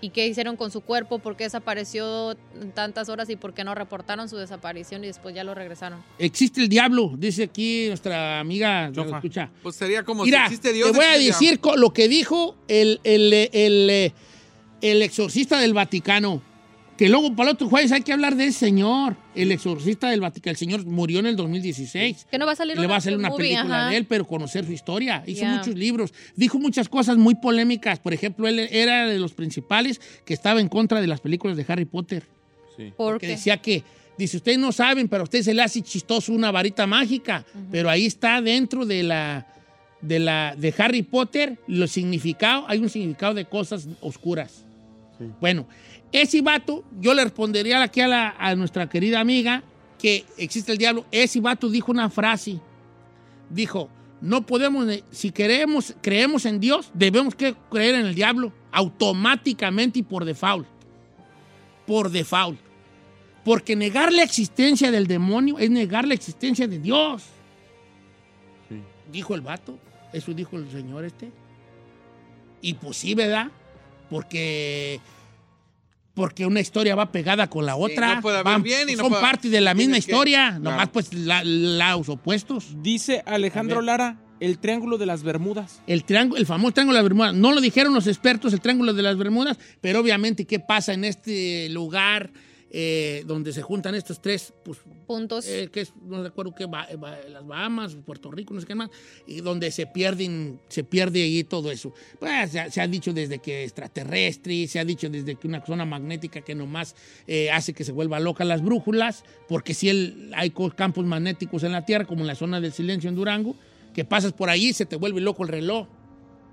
¿Y 0.04 0.10
qué 0.10 0.26
hicieron 0.28 0.56
con 0.58 0.72
su 0.72 0.82
cuerpo? 0.82 1.20
¿Por 1.20 1.36
qué 1.38 1.44
desapareció 1.44 2.36
tantas 2.74 3.08
horas 3.08 3.30
y 3.30 3.36
por 3.36 3.54
qué 3.54 3.64
no 3.64 3.76
reportaron 3.76 4.28
su 4.30 4.36
desaparición 4.36 5.04
y 5.04 5.08
después 5.08 5.36
ya 5.36 5.44
lo 5.44 5.54
regresaron? 5.54 6.04
Existe 6.18 6.60
el 6.60 6.70
diablo, 6.70 7.14
dice 7.16 7.44
aquí 7.44 7.86
nuestra 7.88 8.40
amiga. 8.40 8.90
¿lo 8.90 9.04
escucha? 9.16 9.52
Pues 9.62 9.76
sería 9.76 10.04
como 10.04 10.24
Mira, 10.24 10.40
si 10.48 10.56
existe 10.56 10.74
Dios. 10.74 10.92
te 10.92 10.98
voy 10.98 11.06
a 11.06 11.18
decir 11.20 11.60
lo 11.76 11.94
que 11.94 12.08
dijo 12.08 12.56
el, 12.68 13.00
el, 13.04 13.32
el, 13.54 14.14
el 14.82 15.02
exorcista 15.04 15.60
del 15.60 15.74
Vaticano. 15.76 16.42
Que 17.02 17.10
luego 17.10 17.36
para 17.36 17.50
el 17.50 17.56
otro 17.56 17.68
jueves 17.68 17.92
hay 17.92 18.02
que 18.02 18.14
hablar 18.14 18.36
de 18.36 18.46
ese 18.46 18.60
señor, 18.60 19.16
el 19.34 19.52
exorcista 19.52 20.12
del 20.12 20.22
Vaticano. 20.22 20.52
El 20.52 20.58
señor 20.58 20.86
murió 20.86 21.18
en 21.18 21.26
el 21.26 21.36
2016. 21.36 22.28
Que 22.30 22.38
no 22.38 22.46
va 22.46 22.52
a 22.52 22.56
salir 22.56 22.78
Le 22.78 22.86
va 22.86 22.94
a 22.94 22.98
hacer 23.00 23.18
una 23.18 23.30
movie, 23.30 23.56
película 23.56 23.80
ajá. 23.80 23.90
de 23.90 23.98
él, 23.98 24.06
pero 24.06 24.28
conocer 24.28 24.68
su 24.68 24.72
historia. 24.72 25.24
Hizo 25.26 25.44
muchos 25.46 25.74
libros. 25.74 26.14
Dijo 26.36 26.60
muchas 26.60 26.90
cosas 26.90 27.18
muy 27.18 27.34
polémicas. 27.34 27.98
Por 27.98 28.14
ejemplo, 28.14 28.48
él 28.48 28.60
era 28.60 29.08
de 29.08 29.18
los 29.18 29.34
principales 29.34 30.00
que 30.26 30.36
estaba 30.36 30.62
en 30.62 30.70
contra 30.70 31.02
de 31.02 31.08
las 31.08 31.22
películas 31.22 31.58
de 31.58 31.66
Harry 31.68 31.86
Potter. 31.86 32.22
¿Por 32.78 32.94
Porque 32.96 33.26
qué? 33.26 33.32
decía 33.34 33.58
que, 33.58 33.84
dice, 34.16 34.38
ustedes 34.38 34.60
no 34.60 34.72
saben, 34.72 35.08
pero 35.08 35.22
a 35.22 35.24
usted 35.24 35.42
se 35.42 35.56
le 35.56 35.64
hace 35.64 35.82
chistoso 35.82 36.32
una 36.32 36.52
varita 36.52 36.86
mágica. 36.86 37.44
Pero 37.72 37.90
ahí 37.90 38.06
está 38.06 38.44
dentro 38.44 38.86
de 38.86 39.02
la, 39.02 39.48
de 40.02 40.20
la, 40.20 40.54
de 40.56 40.72
Harry 40.78 41.02
Potter, 41.02 41.58
los 41.66 41.90
significados, 41.90 42.66
hay 42.68 42.78
un 42.78 42.90
significado 42.90 43.34
de 43.34 43.46
cosas 43.46 43.88
oscuras. 44.02 44.66
Bueno, 45.40 45.68
ese 46.12 46.42
vato, 46.42 46.84
yo 47.00 47.14
le 47.14 47.24
respondería 47.24 47.82
aquí 47.82 48.02
a, 48.02 48.08
la- 48.08 48.36
a 48.38 48.56
nuestra 48.56 48.88
querida 48.90 49.20
amiga 49.20 49.64
que 50.00 50.26
existe 50.38 50.72
el 50.72 50.78
diablo. 50.78 51.06
Ese 51.12 51.40
vato 51.40 51.70
dijo 51.70 51.92
una 51.92 52.10
frase. 52.10 52.60
Dijo, 53.50 53.90
no 54.22 54.46
podemos, 54.46 54.86
ne- 54.86 55.04
si 55.12 55.32
queremos, 55.32 55.96
creemos 56.02 56.46
en 56.46 56.60
Dios, 56.60 56.92
debemos 56.94 57.36
que 57.36 57.56
creer 57.70 57.96
en 57.96 58.06
el 58.08 58.16
diablo 58.16 58.52
automáticamente 58.72 60.00
y 60.00 60.04
por 60.04 60.26
default. 60.26 60.68
Por 61.88 62.10
default. 62.10 62.60
Porque 63.44 63.76
negar 63.76 64.12
la 64.14 64.24
existencia 64.24 64.92
del 64.92 65.08
demonio 65.08 65.58
es 65.60 65.70
negar 65.70 66.08
la 66.08 66.14
existencia 66.14 66.68
de 66.68 66.78
Dios. 66.80 67.24
Dijo 69.12 69.36
el 69.36 69.42
vato. 69.42 69.78
Eso 70.14 70.34
dijo 70.34 70.58
el 70.58 70.70
señor 70.72 71.06
este. 71.06 71.32
Y 72.62 72.76
pues 72.76 72.98
sí, 72.98 73.16
¿verdad? 73.16 73.48
Porque, 74.10 75.00
porque 76.14 76.46
una 76.46 76.60
historia 76.60 76.96
va 76.96 77.12
pegada 77.12 77.50
con 77.50 77.66
la 77.66 77.76
otra. 77.76 78.16
no 78.16 78.22
puede 78.22 78.38
haber 78.38 78.54
Van- 78.54 78.64
bien 78.64 78.90
y 78.90 78.94
no 78.96 79.04
son 79.04 79.10
puede- 79.10 79.22
parte 79.22 79.50
de 79.50 79.62
la 79.62 79.74
misma 79.74 79.94
que- 79.94 80.00
historia. 80.00 80.48
Claro. 80.50 80.64
Nomás 80.64 80.90
pues 80.90 81.14
la- 81.14 81.44
los 81.44 82.10
opuestos. 82.10 82.68
Dice 82.82 83.24
Alejandro. 83.26 83.82
Lara, 83.82 84.18
el 84.40 84.58
triángulo 84.60 84.98
de 84.98 85.06
las 85.06 85.24
Bermudas. 85.24 85.82
El, 85.88 86.04
triángulo, 86.04 86.40
el 86.40 86.46
famoso 86.46 86.74
triángulo 86.74 86.96
de 86.98 87.04
las 87.04 87.10
Bermudas. 87.10 87.34
No 87.36 87.52
lo 87.54 87.62
dijeron 87.62 87.94
los 87.94 88.08
expertos, 88.08 88.52
el 88.54 88.60
triángulo 88.62 88.94
de 88.94 89.02
las 89.04 89.18
Bermudas, 89.18 89.58
pero 89.82 90.00
obviamente, 90.00 90.46
¿qué 90.46 90.60
pasa 90.60 90.94
en 90.94 91.04
este 91.06 91.70
lugar 91.70 92.32
eh, 92.74 93.24
donde 93.28 93.52
se 93.54 93.62
juntan 93.62 93.96
estos 93.96 94.22
tres? 94.22 94.54
Pues, 94.64 94.80
Puntos. 95.06 95.46
eh, 95.48 95.70
que 95.72 95.82
es, 95.82 95.94
no 96.06 96.24
recuerdo 96.24 96.56
qué, 96.56 96.66
Ba- 96.66 96.88
Ba- 96.98 97.20
las 97.30 97.46
Bahamas, 97.46 97.96
Puerto 98.06 98.32
Rico, 98.32 98.54
no 98.54 98.62
sé 98.62 98.68
qué 98.68 98.76
más, 98.76 98.90
y 99.28 99.42
donde 99.42 99.70
se 99.72 99.86
pierden, 99.88 100.60
se 100.70 100.84
pierde 100.84 101.22
ahí 101.22 101.44
todo 101.44 101.70
eso. 101.72 101.94
Pues 102.20 102.52
se, 102.52 102.60
ha- 102.62 102.72
se 102.72 102.80
ha 102.82 102.88
dicho 102.88 103.12
desde 103.14 103.40
que 103.40 103.64
extraterrestre, 103.64 104.68
se 104.68 104.80
ha 104.80 104.86
dicho 104.86 105.10
desde 105.10 105.36
que 105.36 105.48
una 105.48 105.66
zona 105.66 105.86
magnética 105.86 106.42
que 106.42 106.56
nomás 106.56 106.96
eh, 107.28 107.52
hace 107.52 107.74
que 107.74 107.84
se 107.84 107.92
vuelva 107.92 108.20
loca 108.20 108.46
las 108.46 108.62
brújulas, 108.64 109.24
porque 109.50 109.74
si 109.74 109.90
el, 109.90 110.32
hay 110.36 110.52
campos 110.76 111.06
magnéticos 111.06 111.64
en 111.64 111.74
la 111.74 111.86
Tierra, 111.86 112.06
como 112.06 112.22
en 112.22 112.28
la 112.28 112.36
zona 112.36 112.62
del 112.62 112.72
silencio 112.72 113.10
en 113.10 113.16
Durango, 113.16 113.56
que 113.94 114.06
pasas 114.06 114.32
por 114.32 114.50
ahí 114.50 114.72
se 114.72 114.86
te 114.86 114.96
vuelve 114.96 115.20
loco 115.20 115.44
el 115.44 115.50
reloj, 115.50 115.88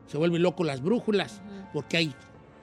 se 0.08 0.16
vuelve 0.18 0.38
loco 0.40 0.64
las 0.64 0.82
brújulas, 0.82 1.40
porque 1.72 1.96
hay 1.98 2.14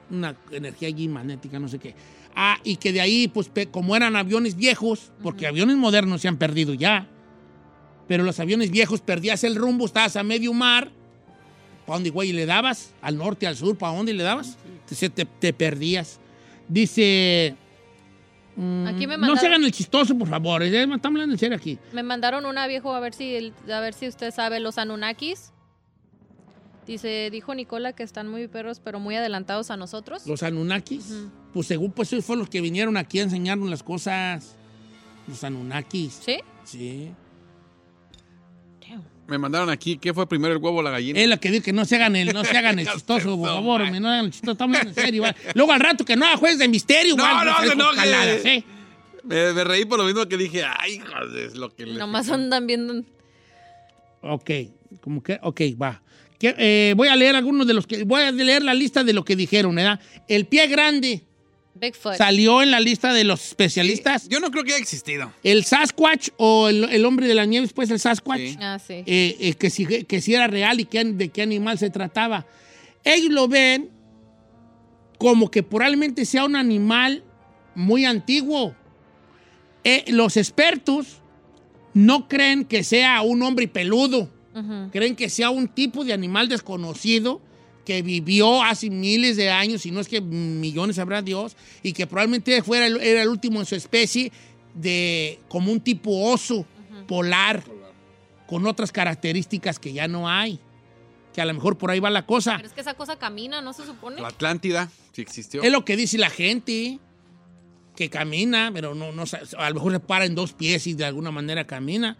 una 0.09 0.35
energía 0.51 0.87
allí 0.89 1.07
magnética, 1.07 1.57
no 1.59 1.67
sé 1.69 1.79
qué. 1.79 1.95
Ah, 2.35 2.57
y 2.63 2.75
que 2.77 2.91
de 2.91 2.99
ahí, 3.01 3.27
pues, 3.29 3.49
como 3.71 3.95
eran 3.95 4.15
aviones 4.15 4.55
viejos, 4.55 5.11
porque 5.23 5.47
aviones 5.47 5.77
modernos 5.77 6.21
se 6.21 6.27
han 6.27 6.37
perdido 6.37 6.73
ya, 6.73 7.07
pero 8.07 8.23
los 8.23 8.39
aviones 8.39 8.71
viejos 8.71 8.99
perdías 9.01 9.43
el 9.45 9.55
rumbo, 9.55 9.85
estabas 9.85 10.15
a 10.17 10.23
medio 10.23 10.51
mar, 10.53 10.91
¿para 11.85 11.95
dónde, 11.97 12.09
güey, 12.09 12.33
le 12.33 12.45
dabas? 12.45 12.93
¿Al 13.01 13.17
norte, 13.17 13.47
al 13.47 13.55
sur? 13.55 13.77
¿Para 13.77 13.95
dónde 13.95 14.13
le 14.13 14.23
dabas? 14.23 14.57
Se 14.85 15.09
te, 15.09 15.23
te 15.25 15.53
perdías. 15.53 16.19
Dice... 16.67 17.55
mm, 18.57 18.87
Aquí 18.87 19.07
me 19.07 19.17
no 19.17 19.25
se 19.27 19.31
mandaron- 19.31 19.45
hagan 19.47 19.63
el 19.63 19.71
chistoso, 19.71 20.17
por 20.17 20.27
favor. 20.27 20.61
eh, 20.63 20.67
Estamos 20.83 21.05
hablando 21.05 21.33
en 21.35 21.39
serio 21.39 21.55
aquí. 21.57 21.79
Me 21.93 22.03
mandaron 22.03 22.45
una 22.45 22.67
viejo 22.67 22.93
a 22.93 22.99
ver 22.99 23.13
si 23.13 23.53
a 23.71 23.79
ver 23.79 23.93
si 23.93 24.07
usted 24.09 24.31
sabe 24.31 24.59
los 24.59 24.77
Anunnakis. 24.77 25.51
Dice, 26.85 27.29
dijo 27.31 27.55
Nicola 27.55 27.93
que 27.93 28.03
están 28.03 28.27
muy 28.27 28.47
perros, 28.47 28.79
pero 28.79 28.99
muy 28.99 29.15
adelantados 29.15 29.71
a 29.71 29.77
nosotros. 29.77 30.25
Los 30.27 30.43
Anunnakis. 30.43 31.13
Pues 31.53 31.67
según 31.67 31.91
pues 31.91 32.13
ellos 32.13 32.25
fueron 32.25 32.41
los 32.41 32.49
que 32.49 32.61
vinieron 32.61 32.95
aquí 32.97 33.19
a 33.19 33.23
enseñarnos 33.23 33.69
las 33.69 33.81
cosas. 33.81 34.55
Los 35.27 35.43
Anunnakis. 35.43 36.19
¿Sí? 36.23 36.37
Sí. 36.63 37.11
Me 39.27 39.39
mandaron 39.39 39.71
aquí, 39.71 39.97
¿qué 39.97 40.13
fue 40.13 40.29
primero 40.29 40.53
el 40.53 40.61
huevo 40.61 40.77
o 40.77 40.81
la 40.83 40.91
gallina? 40.91 41.19
Es 41.19 41.27
la 41.27 41.37
que 41.37 41.49
digo 41.49 41.63
que 41.63 41.73
no 41.73 41.83
se 41.83 41.95
hagan 41.95 42.15
el, 42.15 42.31
no 42.31 42.43
se 42.43 42.55
hagan 42.55 42.77
el 42.79 42.87
chistoso, 42.87 43.35
por 43.35 43.47
favor, 43.49 43.81
hombre, 43.81 43.99
no 43.99 44.07
hagan 44.07 44.25
el 44.25 44.31
chistoso, 44.31 44.51
estamos 44.51 44.79
en 44.81 44.93
serio. 44.93 45.23
¿vale? 45.23 45.35
Luego 45.55 45.71
al 45.71 45.79
rato 45.79 46.05
que 46.05 46.15
no 46.15 46.25
haga 46.27 46.37
jueces 46.37 46.59
de 46.59 46.67
misterio, 46.67 47.15
No, 47.15 47.43
no, 47.43 47.75
no, 47.75 47.89
que- 47.89 47.95
caladas, 47.95 48.45
¿eh? 48.45 48.63
Me, 49.23 49.51
me 49.53 49.63
reí 49.63 49.85
por 49.85 49.97
lo 49.97 50.05
mismo 50.05 50.27
que 50.27 50.37
dije, 50.37 50.63
ay, 50.63 50.99
joder, 50.99 51.43
es 51.47 51.55
lo 51.55 51.69
que 51.73 51.87
le... 51.87 51.95
Nomás 51.95 52.29
andan 52.29 52.67
viendo. 52.67 53.03
Ok, 54.21 54.51
como 55.01 55.23
que, 55.23 55.39
ok, 55.41 55.61
va. 55.81 56.03
Que, 56.39 56.55
eh, 56.57 56.93
voy 56.95 57.07
a 57.07 57.15
leer 57.15 57.35
algunos 57.35 57.65
de 57.65 57.73
los 57.73 57.87
que, 57.87 58.03
voy 58.03 58.21
a 58.21 58.31
leer 58.31 58.63
la 58.63 58.73
lista 58.73 59.03
de 59.03 59.13
lo 59.13 59.23
que 59.23 59.35
dijeron, 59.35 59.75
¿verdad? 59.75 59.99
El 60.27 60.45
pie 60.45 60.67
grande 60.67 61.23
Bigfoot. 61.75 62.15
salió 62.15 62.61
en 62.61 62.71
la 62.71 62.79
lista 62.79 63.13
de 63.13 63.23
los 63.23 63.47
especialistas. 63.47 64.27
Yo 64.29 64.39
no 64.39 64.51
creo 64.51 64.63
que 64.63 64.73
haya 64.73 64.81
existido. 64.81 65.31
El 65.43 65.63
Sasquatch 65.63 66.29
o 66.37 66.69
el, 66.69 66.85
el 66.85 67.05
hombre 67.05 67.27
de 67.27 67.35
la 67.35 67.45
nieve, 67.45 67.67
pues 67.73 67.89
el 67.89 67.99
Sasquatch. 67.99 68.39
Sí. 68.39 68.57
Ah, 68.59 68.79
sí. 68.79 69.03
eh, 69.05 69.37
eh, 69.39 69.53
que, 69.53 69.69
si, 69.69 69.85
que 69.85 70.21
si 70.21 70.33
era 70.33 70.47
real 70.47 70.79
y 70.79 70.85
que, 70.85 71.03
de 71.03 71.29
qué 71.29 71.41
animal 71.41 71.77
se 71.77 71.89
trataba. 71.89 72.45
Ellos 73.03 73.31
lo 73.31 73.47
ven 73.47 73.89
como 75.17 75.49
que 75.49 75.63
probablemente 75.63 76.25
sea 76.25 76.45
un 76.45 76.55
animal 76.55 77.23
muy 77.75 78.05
antiguo. 78.05 78.75
Eh, 79.83 80.05
los 80.07 80.37
expertos 80.37 81.21
no 81.93 82.27
creen 82.27 82.65
que 82.65 82.83
sea 82.83 83.21
un 83.21 83.41
hombre 83.43 83.67
peludo, 83.67 84.29
Creen 84.91 85.15
que 85.15 85.29
sea 85.29 85.49
un 85.49 85.67
tipo 85.67 86.03
de 86.05 86.13
animal 86.13 86.47
desconocido 86.47 87.41
que 87.85 88.01
vivió 88.01 88.63
hace 88.63 88.89
miles 88.89 89.35
de 89.37 89.51
años, 89.51 89.81
si 89.83 89.91
no 89.91 89.99
es 89.99 90.07
que 90.07 90.19
millones 90.21 90.97
habrá 90.97 91.21
Dios, 91.21 91.55
y 91.83 91.93
que 91.93 92.07
probablemente 92.07 92.63
fuera 92.63 92.87
el- 92.87 92.99
era 93.01 93.21
el 93.21 93.27
último 93.27 93.59
en 93.59 93.65
su 93.65 93.75
especie 93.75 94.31
de 94.73 95.39
como 95.47 95.71
un 95.71 95.79
tipo 95.81 96.31
oso 96.31 96.65
polar 97.07 97.63
con 98.47 98.65
otras 98.65 98.91
características 98.91 99.77
que 99.79 99.93
ya 99.93 100.07
no 100.07 100.27
hay. 100.29 100.59
Que 101.33 101.41
a 101.41 101.45
lo 101.45 101.53
mejor 101.53 101.77
por 101.77 101.91
ahí 101.91 101.99
va 101.99 102.09
la 102.09 102.25
cosa. 102.25 102.55
Pero 102.55 102.67
es 102.69 102.73
que 102.73 102.81
esa 102.81 102.93
cosa 102.93 103.17
camina, 103.17 103.61
¿no 103.61 103.73
se 103.73 103.85
supone? 103.85 104.21
La 104.21 104.29
Atlántida, 104.29 104.89
sí 105.11 105.21
existió. 105.21 105.61
Es 105.61 105.71
lo 105.71 105.83
que 105.83 105.97
dice 105.97 106.17
la 106.17 106.29
gente, 106.29 106.97
que 107.95 108.09
camina, 108.09 108.71
pero 108.73 108.95
no, 108.95 109.11
no 109.11 109.23
a 109.57 109.69
lo 109.69 109.75
mejor 109.75 109.91
se 109.93 109.99
para 109.99 110.25
en 110.25 110.33
dos 110.35 110.53
pies 110.53 110.87
y 110.87 110.93
de 110.93 111.05
alguna 111.05 111.31
manera 111.31 111.65
camina. 111.67 112.17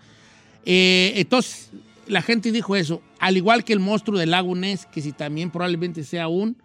Eh, 0.65 1.13
entonces, 1.15 1.69
la 2.07 2.21
gente 2.21 2.51
dijo 2.51 2.75
eso, 2.75 3.01
al 3.19 3.37
igual 3.37 3.63
que 3.63 3.73
el 3.73 3.79
monstruo 3.79 4.19
del 4.19 4.31
lago 4.31 4.55
Ness, 4.55 4.85
que 4.85 5.01
si 5.01 5.11
también 5.11 5.51
probablemente 5.51 6.03
sea 6.03 6.27
un 6.27 6.57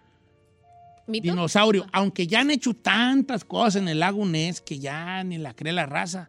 ¿Mito? 1.06 1.22
dinosaurio, 1.22 1.86
aunque 1.92 2.26
ya 2.26 2.40
han 2.40 2.50
hecho 2.50 2.74
tantas 2.74 3.44
cosas 3.44 3.76
en 3.76 3.88
el 3.88 4.00
lago 4.00 4.24
Ness 4.26 4.60
que 4.60 4.78
ya 4.78 5.22
ni 5.24 5.38
la 5.38 5.54
cree 5.54 5.72
la 5.72 5.86
raza. 5.86 6.28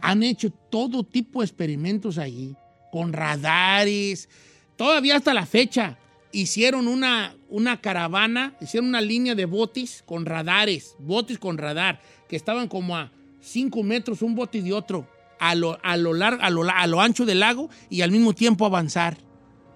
Han 0.00 0.22
hecho 0.22 0.48
todo 0.70 1.04
tipo 1.04 1.40
de 1.40 1.46
experimentos 1.46 2.16
allí, 2.16 2.56
con 2.90 3.12
radares. 3.12 4.30
Todavía 4.76 5.16
hasta 5.16 5.34
la 5.34 5.44
fecha 5.44 5.98
hicieron 6.32 6.88
una, 6.88 7.34
una 7.50 7.80
caravana, 7.80 8.54
hicieron 8.60 8.88
una 8.88 9.02
línea 9.02 9.34
de 9.34 9.44
botes 9.44 10.02
con 10.06 10.24
radares, 10.24 10.94
botes 10.98 11.38
con 11.38 11.58
radar, 11.58 12.00
que 12.26 12.36
estaban 12.36 12.68
como 12.68 12.96
a 12.96 13.10
5 13.40 13.82
metros 13.82 14.22
un 14.22 14.34
bote 14.34 14.62
de 14.62 14.72
otro, 14.72 15.06
a 15.40 15.54
lo, 15.56 15.78
a, 15.82 15.96
lo 15.96 16.12
lar- 16.14 16.38
a, 16.40 16.50
lo, 16.50 16.62
a 16.70 16.86
lo 16.86 17.00
ancho 17.00 17.24
del 17.26 17.40
lago 17.40 17.68
y 17.88 18.02
al 18.02 18.10
mismo 18.12 18.32
tiempo 18.34 18.64
avanzar, 18.66 19.16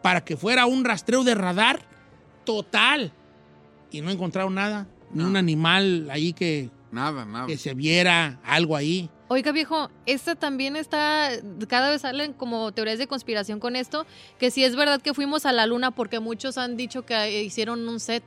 para 0.03 0.25
que 0.25 0.37
fuera 0.37 0.67
un 0.67 0.85
rastreo 0.85 1.25
de 1.25 1.35
radar 1.35 1.81
total. 2.45 3.13
Y 3.91 4.01
no 4.01 4.11
encontraron 4.11 4.55
nada, 4.55 4.87
ni 5.13 5.25
un 5.25 5.37
animal 5.37 6.09
ahí 6.11 6.33
que, 6.33 6.71
Nada, 6.93 7.25
nada. 7.25 7.47
que 7.47 7.57
se 7.57 7.75
viera 7.75 8.41
algo 8.45 8.77
ahí. 8.77 9.09
Oiga, 9.29 9.53
viejo, 9.53 9.91
esta 10.05 10.35
también 10.35 10.77
está, 10.77 11.31
cada 11.69 11.91
vez 11.91 12.03
salen 12.03 12.35
como 12.35 12.73
teorías 12.73 12.99
de 12.99 13.07
conspiración 13.07 13.59
con 13.59 13.75
esto, 13.75 14.07
que 14.39 14.51
si 14.51 14.65
es 14.65 14.77
verdad 14.77 15.01
que 15.01 15.15
fuimos 15.15 15.47
a 15.47 15.53
la 15.53 15.67
luna 15.67 15.93
porque 15.93 16.21
muchos 16.21 16.59
han 16.59 16.77
dicho 16.77 17.07
que 17.07 17.43
hicieron 17.43 17.89
un 17.89 18.01
set. 18.01 18.23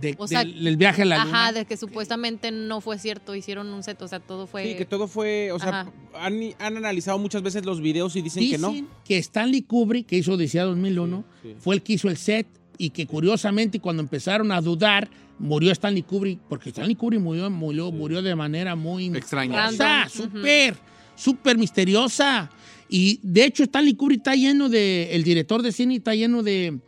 De- 0.00 0.14
O 0.18 0.28
sea, 0.28 0.40
del, 0.44 0.62
del 0.64 0.76
viaje 0.76 1.02
a 1.02 1.04
la 1.04 1.24
luna. 1.24 1.44
Ajá, 1.44 1.52
de 1.52 1.64
que 1.64 1.76
supuestamente 1.76 2.50
no 2.50 2.80
fue 2.80 2.98
cierto, 2.98 3.34
hicieron 3.34 3.68
un 3.72 3.82
set, 3.82 4.00
o 4.02 4.08
sea, 4.08 4.20
todo 4.20 4.46
fue... 4.46 4.64
Sí, 4.64 4.74
que 4.76 4.84
todo 4.84 5.08
fue, 5.08 5.50
o 5.52 5.58
sea, 5.58 5.80
Ajá. 5.82 5.92
han, 6.14 6.40
han 6.58 6.76
analizado 6.76 7.18
muchas 7.18 7.42
veces 7.42 7.64
los 7.66 7.80
videos 7.80 8.14
y 8.16 8.22
dicen, 8.22 8.48
que 8.50 8.58
no. 8.58 8.74
Que 9.04 9.18
Stanley 9.18 9.62
Kubrick, 9.62 10.06
que 10.06 10.16
hizo 10.18 10.32
Odisea 10.34 10.64
2001, 10.64 11.24
Sí, 11.42 11.48
sí. 11.48 11.54
fue 11.58 11.74
el 11.74 11.82
que 11.82 11.92
hizo 11.94 12.08
el 12.08 12.16
set 12.16 12.46
y 12.76 12.90
que 12.90 13.06
curiosamente 13.06 13.80
cuando 13.80 14.02
empezaron 14.02 14.52
a 14.52 14.60
dudar, 14.60 15.08
murió 15.38 15.72
Stanley 15.72 16.02
Kubrick, 16.02 16.38
porque 16.48 16.70
Stanley 16.70 16.94
Kubrick 16.94 17.20
murió, 17.20 17.50
murió, 17.50 17.90
murió 17.92 18.22
de 18.22 18.34
manera 18.34 18.76
muy 18.76 19.06
Extraña. 19.08 19.70
súper, 20.08 20.76
súper 21.16 21.58
misteriosa. 21.58 22.50
Y 22.88 23.20
de 23.22 23.44
hecho 23.44 23.62
Stanley 23.64 23.94
Kubrick 23.94 24.20
está 24.20 24.34
lleno 24.34 24.68
de, 24.68 25.14
el 25.14 25.22
director 25.22 25.62
de 25.62 25.72
cine 25.72 25.96
está 25.96 26.14
lleno 26.14 26.42
de, 26.42 26.78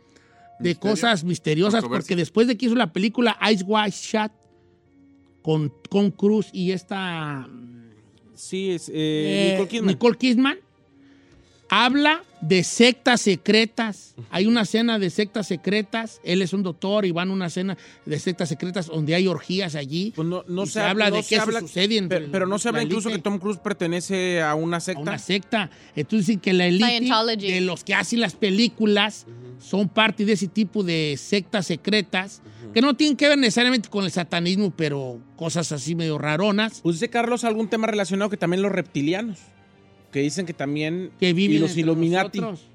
de 0.61 0.69
Misterio. 0.69 0.79
cosas 0.79 1.23
misteriosas, 1.23 1.83
porque 1.83 2.15
después 2.15 2.47
de 2.47 2.57
que 2.57 2.65
hizo 2.67 2.75
la 2.75 2.93
película 2.93 3.37
Ice 3.51 3.63
White 3.65 3.95
Shot 3.95 4.31
con, 5.41 5.73
con 5.89 6.11
Cruz 6.11 6.49
y 6.53 6.71
esta 6.71 7.47
Sí, 8.41 8.71
es 8.71 8.89
eh, 8.89 8.93
eh, 8.93 9.51
Nicole 9.51 9.69
Kidman. 9.69 9.87
Nicole 9.87 10.17
Kidman, 10.17 10.57
habla 11.71 12.21
de 12.41 12.63
sectas 12.63 13.21
secretas. 13.21 14.13
Hay 14.29 14.45
una 14.45 14.65
cena 14.65 14.99
de 14.99 15.09
sectas 15.09 15.47
secretas. 15.47 16.19
Él 16.23 16.41
es 16.41 16.51
un 16.53 16.63
doctor 16.63 17.05
y 17.05 17.11
van 17.11 17.29
a 17.29 17.33
una 17.33 17.49
cena 17.49 17.77
de 18.05 18.19
sectas 18.19 18.49
secretas 18.49 18.87
donde 18.87 19.15
hay 19.15 19.27
orgías 19.27 19.75
allí. 19.75 20.11
Pues 20.15 20.27
no, 20.27 20.43
no 20.47 20.63
Y 20.63 20.67
se, 20.67 20.73
se 20.73 20.79
hab- 20.81 20.89
habla 20.89 21.09
no 21.09 21.15
de 21.15 21.23
se 21.23 21.37
habla- 21.37 21.59
sucede 21.61 21.97
entre 21.97 22.19
Pero, 22.19 22.31
pero 22.31 22.45
no 22.47 22.59
se 22.59 22.67
habla 22.69 22.79
la 22.81 22.85
incluso 22.85 23.09
que. 23.09 23.19
Tom 23.19 23.39
Cruise 23.39 23.57
pertenece 23.57 24.41
a 24.41 24.53
una 24.55 24.77
a 24.77 24.79
secta. 24.81 25.01
una 25.01 25.17
secta. 25.17 25.69
Entonces 25.95 26.27
dicen 26.27 26.41
que 26.41 26.51
la 26.53 26.65
élite 26.67 26.85
Scientology. 26.85 27.51
de 27.53 27.61
los 27.61 27.83
que 27.85 27.93
hacen 27.95 28.19
las 28.19 28.35
películas 28.35 29.25
son 29.59 29.87
parte 29.87 30.25
de 30.25 30.33
ese 30.33 30.47
tipo 30.47 30.83
de 30.83 31.15
sectas 31.17 31.67
secretas 31.67 32.41
que 32.73 32.81
no 32.81 32.95
tienen 32.95 33.15
que 33.15 33.29
ver 33.29 33.37
necesariamente 33.37 33.87
con 33.89 34.03
el 34.05 34.11
satanismo, 34.11 34.71
pero 34.75 35.19
cosas 35.37 35.71
así 35.71 35.95
medio 35.95 36.17
raronas. 36.17 36.81
Pues 36.81 36.95
dice 36.97 37.09
Carlos 37.09 37.43
algún 37.45 37.69
tema 37.69 37.87
relacionado 37.87 38.29
que 38.29 38.37
también 38.37 38.61
los 38.61 38.71
reptilianos. 38.73 39.39
Que 40.11 40.19
dicen 40.21 40.45
que 40.45 40.53
también. 40.53 41.11
que 41.19 41.33
viven 41.33 41.57
y 41.57 41.59
los 41.59 41.71
entre 41.71 41.81
Illuminati. 41.83 42.39
nosotros, 42.39 42.67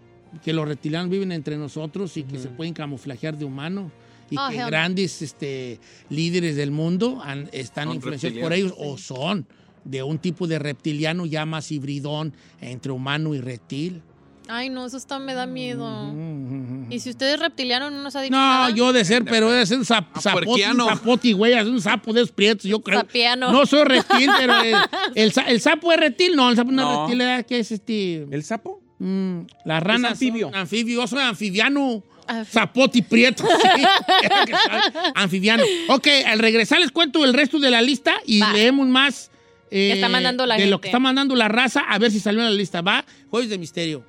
que 0.45 0.53
los 0.53 0.66
reptilianos 0.68 1.11
viven 1.11 1.32
entre 1.32 1.57
nosotros 1.57 2.16
y 2.16 2.22
que 2.24 2.39
se 2.39 2.49
pueden 2.49 2.74
camuflajear 2.74 3.37
de 3.39 3.45
humano 3.45 3.91
y 4.30 4.37
Oh, 4.37 4.49
que 4.51 4.57
hell 4.57 4.66
grandes 4.66 5.22
este, 5.22 5.78
líderes 6.11 6.57
del 6.57 6.70
mundo 6.72 7.20
han- 7.22 7.49
están 7.53 7.87
Son 7.89 7.97
influenciados 7.97 8.39
por 8.41 8.53
ellos 8.53 8.74
o 8.76 8.99
son 8.99 9.47
de 9.84 10.03
un 10.03 10.18
tipo 10.18 10.47
de 10.49 10.59
reptiliano 10.59 11.26
ya 11.26 11.47
más 11.47 11.70
hibridón 11.70 12.32
entre 12.61 12.91
humano 12.93 13.34
y 13.34 13.41
reptil. 13.41 14.03
Ay, 14.49 14.70
no, 14.70 14.86
eso 14.86 14.97
está, 14.97 15.18
me 15.18 15.34
da 15.34 15.47
miedo. 15.47 15.86
Mm. 16.12 16.90
Y 16.92 17.01
si 17.01 17.11
usted 17.11 17.34
es 17.34 17.40
reptiliano, 17.40 17.90
no 17.90 18.03
nos 18.03 18.14
ha 18.14 18.20
dicho 18.22 18.32
No, 18.32 18.38
nada. 18.38 18.70
yo 18.70 18.92
de 18.92 19.05
ser, 19.05 19.24
pero 19.24 19.51
de 19.51 19.66
ser 19.66 19.78
un 19.78 19.84
zap, 19.84 20.07
Ah, 20.14 20.20
zapote, 20.20 20.70
un 20.70 20.78
zapote, 20.88 21.32
güey, 21.32 21.53
es 21.55 21.66
un 21.66 21.80
sapo 21.80 22.12
de 22.12 22.20
esos 22.22 22.32
prietos, 22.32 22.64
yo 22.64 22.80
creo. 22.80 23.01
Sapiano. 23.01 23.51
No 23.51 23.66
soy 23.66 23.84
reptil, 23.84 24.30
pero 24.38 24.61
el, 24.62 24.74
el 25.16 25.32
sa- 25.32 25.42
el 25.49 25.61
sapo 25.61 25.92
es 25.92 25.99
reptil, 25.99 26.36
no, 26.36 26.49
el 26.49 26.57
sapo 26.57 26.70
no, 26.70 27.09
es 27.09 27.18
reptil. 27.18 27.44
¿qué 27.49 27.59
es 27.59 27.72
este? 27.72 28.26
¿El 28.30 28.44
sapo? 28.44 28.80
Mm, 28.99 29.40
las 29.64 29.82
ranas 29.82 30.12
anfibio. 30.12 30.47
son 30.49 30.55
anfibio, 30.57 31.01
yo 31.01 31.07
soy 31.07 31.22
anfibiano. 31.22 32.03
Anfi- 32.28 32.44
Zapote 32.47 32.99
y 32.99 33.03
prieto. 33.03 33.44
sí. 33.47 33.82
Anfibiano. 35.14 35.62
Ok, 35.88 36.09
al 36.26 36.38
regresar 36.38 36.80
les 36.80 36.90
cuento 36.90 37.24
el 37.24 37.32
resto 37.34 37.59
de 37.59 37.70
la 37.70 37.80
lista 37.82 38.14
y 38.26 38.40
Va. 38.40 38.53
leemos 38.53 38.86
más 38.88 39.30
eh, 39.70 39.88
Que 39.90 39.92
está 39.94 40.09
mandando 40.09 40.47
la 40.47 40.57
de 40.57 40.66
lo 40.66 40.80
que 40.80 40.88
está 40.88 40.99
mandando 40.99 41.34
la 41.36 41.49
raza, 41.49 41.80
a 41.88 41.99
ver 41.99 42.11
si 42.11 42.20
salió 42.20 42.40
en 42.40 42.47
la 42.47 42.53
lista. 42.53 42.80
Va, 42.82 43.05
Jueves 43.30 43.49
de 43.51 43.59
Misterio. 43.59 44.05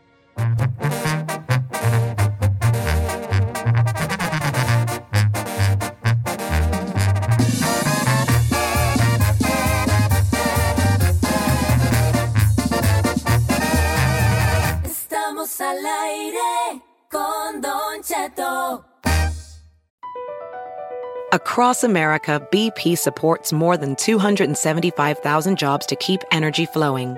Across 21.33 21.83
America, 21.83 22.47
BP 22.51 22.97
supports 22.97 23.51
more 23.51 23.77
than 23.77 23.95
275,000 23.95 25.57
jobs 25.57 25.85
to 25.87 25.95
keep 25.95 26.21
energy 26.31 26.65
flowing. 26.67 27.17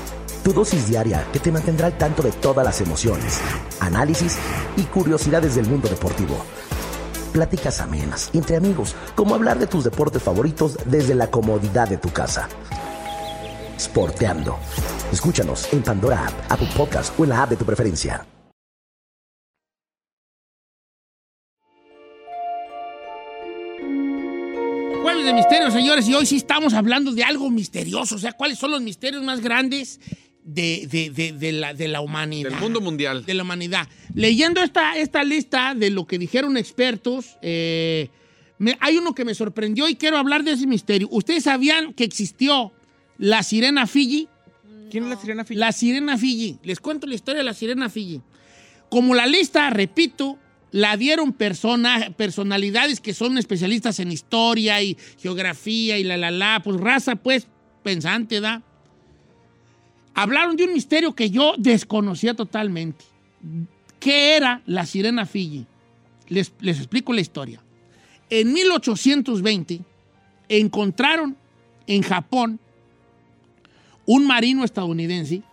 Tu 0.43 0.53
dosis 0.53 0.89
diaria 0.89 1.23
que 1.31 1.39
te 1.39 1.51
mantendrá 1.51 1.85
al 1.85 1.97
tanto 1.99 2.23
de 2.23 2.31
todas 2.31 2.65
las 2.65 2.81
emociones, 2.81 3.39
análisis 3.79 4.39
y 4.75 4.81
curiosidades 4.83 5.53
del 5.53 5.67
mundo 5.67 5.87
deportivo. 5.87 6.35
Pláticas 7.31 7.79
amenas 7.79 8.31
entre 8.33 8.55
amigos, 8.55 8.95
como 9.13 9.35
hablar 9.35 9.59
de 9.59 9.67
tus 9.67 9.83
deportes 9.83 10.23
favoritos 10.23 10.79
desde 10.85 11.13
la 11.13 11.29
comodidad 11.29 11.87
de 11.87 11.97
tu 11.97 12.09
casa. 12.09 12.49
Sporteando. 13.79 14.57
Escúchanos 15.11 15.71
en 15.73 15.83
Pandora 15.83 16.25
App, 16.25 16.51
Apple 16.51 16.69
Podcast 16.75 17.17
o 17.19 17.23
en 17.23 17.29
la 17.29 17.43
app 17.43 17.51
de 17.51 17.57
tu 17.57 17.65
preferencia. 17.65 18.25
Jueves 25.03 25.25
de 25.25 25.33
Misterio, 25.33 25.69
señores, 25.69 26.07
y 26.07 26.15
hoy 26.15 26.25
sí 26.25 26.37
estamos 26.37 26.73
hablando 26.73 27.11
de 27.11 27.23
algo 27.23 27.49
misterioso. 27.51 28.15
O 28.15 28.19
sea, 28.19 28.33
¿cuáles 28.33 28.57
son 28.57 28.71
los 28.71 28.81
misterios 28.81 29.23
más 29.23 29.39
grandes 29.41 29.99
de, 30.43 30.87
de- 30.89 31.09
de- 31.09 31.31
de 31.33 31.51
la, 31.51 31.73
de 31.73 31.87
la 31.87 32.01
humanidad? 32.01 32.49
Del 32.49 32.59
mundo 32.59 32.81
mundial. 32.81 33.25
de 33.25 33.33
la 33.33 33.43
humanidad. 33.43 33.87
Leyendo 34.15 34.61
esta, 34.61 34.97
esta 34.97 35.23
lista 35.23 35.73
de 35.75 35.89
lo 35.89 36.05
que 36.07 36.17
dijeron 36.17 36.57
expertos, 36.57 37.37
eh, 37.41 38.09
me- 38.57 38.77
hay 38.79 38.97
uno 38.97 39.13
que 39.15 39.25
me 39.25 39.33
sorprendió 39.35 39.87
y 39.87 39.95
quiero 39.95 40.17
hablar 40.17 40.43
de 40.43 40.51
ese 40.53 40.67
misterio. 40.67 41.07
¿Ustedes 41.11 41.43
sabían 41.43 41.93
que 41.93 42.03
existió 42.03 42.71
la 43.17 43.43
sirena 43.43 43.87
Fiji? 43.87 44.27
¿Quién 44.89 45.05
es 45.05 45.09
la 45.11 45.15
sirena 45.17 45.45
Fiji? 45.45 45.59
La 45.59 45.71
sirena 45.71 46.17
Fiji. 46.17 46.57
Les 46.63 46.79
cuento 46.79 47.07
la 47.07 47.15
historia 47.15 47.39
de 47.39 47.45
la 47.45 47.53
sirena 47.53 47.89
Fiji. 47.89 48.21
Como 48.89 49.15
la 49.15 49.25
lista, 49.25 49.69
repito, 49.69 50.37
la 50.71 50.97
dieron 50.97 51.31
persona, 51.33 52.13
personalidades 52.17 52.99
que 52.99 53.13
son 53.13 53.37
especialistas 53.37 53.99
en 53.99 54.11
historia 54.11 54.81
y 54.81 54.97
geografía 55.19 55.97
y 55.97 56.03
la, 56.03 56.17
la, 56.17 56.31
la, 56.31 56.61
pues 56.63 56.77
raza, 56.79 57.15
pues, 57.15 57.47
pensante, 57.83 58.41
¿da? 58.41 58.63
Hablaron 60.13 60.55
de 60.55 60.65
un 60.65 60.73
misterio 60.73 61.13
que 61.15 61.29
yo 61.29 61.53
desconocía 61.57 62.33
totalmente. 62.33 63.05
¿Qué 63.99 64.35
era 64.35 64.61
la 64.65 64.85
sirena 64.85 65.25
Fiji? 65.25 65.65
Les, 66.27 66.51
les 66.59 66.77
explico 66.77 67.13
la 67.13 67.21
historia. 67.21 67.61
En 68.29 68.53
1820 68.53 69.81
encontraron 70.49 71.35
en 71.87 72.01
Japón 72.01 72.59
un 74.05 74.25
marino 74.25 74.63
estadounidense 74.63 75.43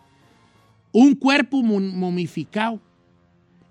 un 0.90 1.14
cuerpo 1.14 1.62
mo- 1.62 1.80
momificado. 1.80 2.80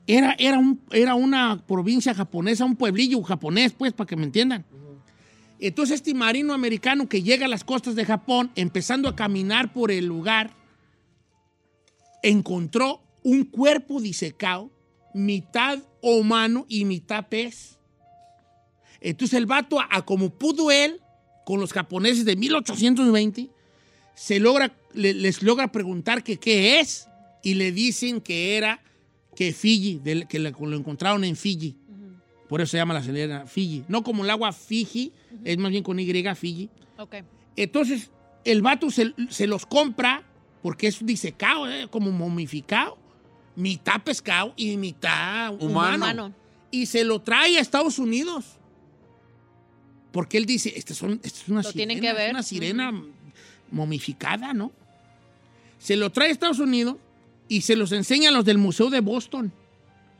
Era, 0.05 0.35
era, 0.39 0.57
un- 0.59 0.79
era 0.91 1.15
una 1.15 1.61
provincia 1.67 2.13
japonesa, 2.13 2.63
un 2.63 2.75
pueblillo 2.75 3.21
japonés, 3.23 3.73
pues, 3.73 3.91
para 3.91 4.07
que 4.07 4.15
me 4.15 4.23
entiendan. 4.23 4.63
Entonces 5.59 5.95
este 5.95 6.13
marino 6.13 6.53
americano 6.53 7.09
que 7.09 7.23
llega 7.23 7.47
a 7.47 7.49
las 7.49 7.63
costas 7.63 7.95
de 7.95 8.05
Japón, 8.05 8.51
empezando 8.55 9.09
a 9.09 9.15
caminar 9.15 9.73
por 9.73 9.91
el 9.91 10.05
lugar, 10.05 10.51
encontró 12.23 13.01
un 13.23 13.43
cuerpo 13.45 13.99
disecado, 14.01 14.71
mitad 15.13 15.79
humano 16.01 16.65
y 16.69 16.85
mitad 16.85 17.27
pez. 17.27 17.77
Entonces 19.01 19.37
el 19.37 19.45
vato, 19.45 19.79
a, 19.79 19.87
a 19.89 20.05
como 20.05 20.29
pudo 20.29 20.71
él, 20.71 21.01
con 21.45 21.59
los 21.59 21.71
japoneses 21.73 22.25
de 22.25 22.35
1820, 22.35 23.49
se 24.15 24.39
logra, 24.39 24.75
le- 24.93 25.13
les 25.13 25.43
logra 25.43 25.71
preguntar 25.71 26.23
que 26.23 26.37
qué 26.37 26.79
es 26.79 27.07
y 27.43 27.53
le 27.53 27.71
dicen 27.71 28.19
que 28.21 28.57
era 28.57 28.81
que 29.35 29.53
Fiji, 29.53 29.99
del- 30.03 30.27
que 30.27 30.39
lo, 30.39 30.49
encontraron 30.75 31.23
en 31.23 31.35
Fiji. 31.35 31.77
Por 32.49 32.61
eso 32.61 32.71
se 32.71 32.77
llama 32.77 32.93
la 32.93 33.03
sirena 33.03 33.45
Fiji. 33.45 33.83
No 33.87 34.03
como 34.03 34.23
el 34.23 34.29
agua 34.29 34.51
Fiji, 34.51 35.11
es 35.43 35.57
más 35.57 35.69
bien 35.71 35.83
con 35.83 35.99
Y, 35.99 36.05
Fiji. 36.35 36.69
Ok. 36.97 37.15
Entonces, 37.55 38.09
el 38.45 38.61
vato 38.61 38.89
se, 38.89 39.13
se 39.29 39.47
los 39.47 39.65
compra 39.65 40.23
porque 40.67 40.87
es 40.87 41.05
disecado, 41.05 41.71
¿eh? 41.71 41.87
como 41.89 42.11
momificado. 42.11 42.97
Mitad 43.55 44.01
pescado 44.03 44.51
y 44.57 44.75
mitad 44.75 45.53
humano. 45.61 45.95
Humano. 45.95 46.33
Y 46.71 46.87
se 46.87 47.05
lo 47.05 47.21
trae 47.21 47.57
a 47.57 47.61
Estados 47.61 47.99
Unidos. 47.99 48.43
Porque 50.11 50.37
él 50.37 50.45
dice, 50.45 50.73
esta 50.75 50.91
es, 50.91 51.01
un- 51.01 51.21
esta 51.23 51.39
es 51.39 51.47
una 51.47 51.61
Lo 51.61 51.71
sirena, 51.71 52.01
que 52.01 52.09
es 52.09 52.13
ver. 52.13 52.31
una 52.31 52.43
sirena 52.43 52.91
momificada, 53.71 54.53
¿no? 54.53 54.73
Se 55.79 55.95
lo 55.95 56.11
trae 56.11 56.27
a 56.27 56.31
Estados 56.33 56.59
Unidos 56.59 56.97
y 57.47 57.61
se 57.61 57.77
los 57.77 57.93
enseña 57.93 58.27
a 58.27 58.33
los 58.33 58.43
del 58.43 58.57
Museo 58.57 58.89
de 58.89 58.99
Boston. 58.99 59.53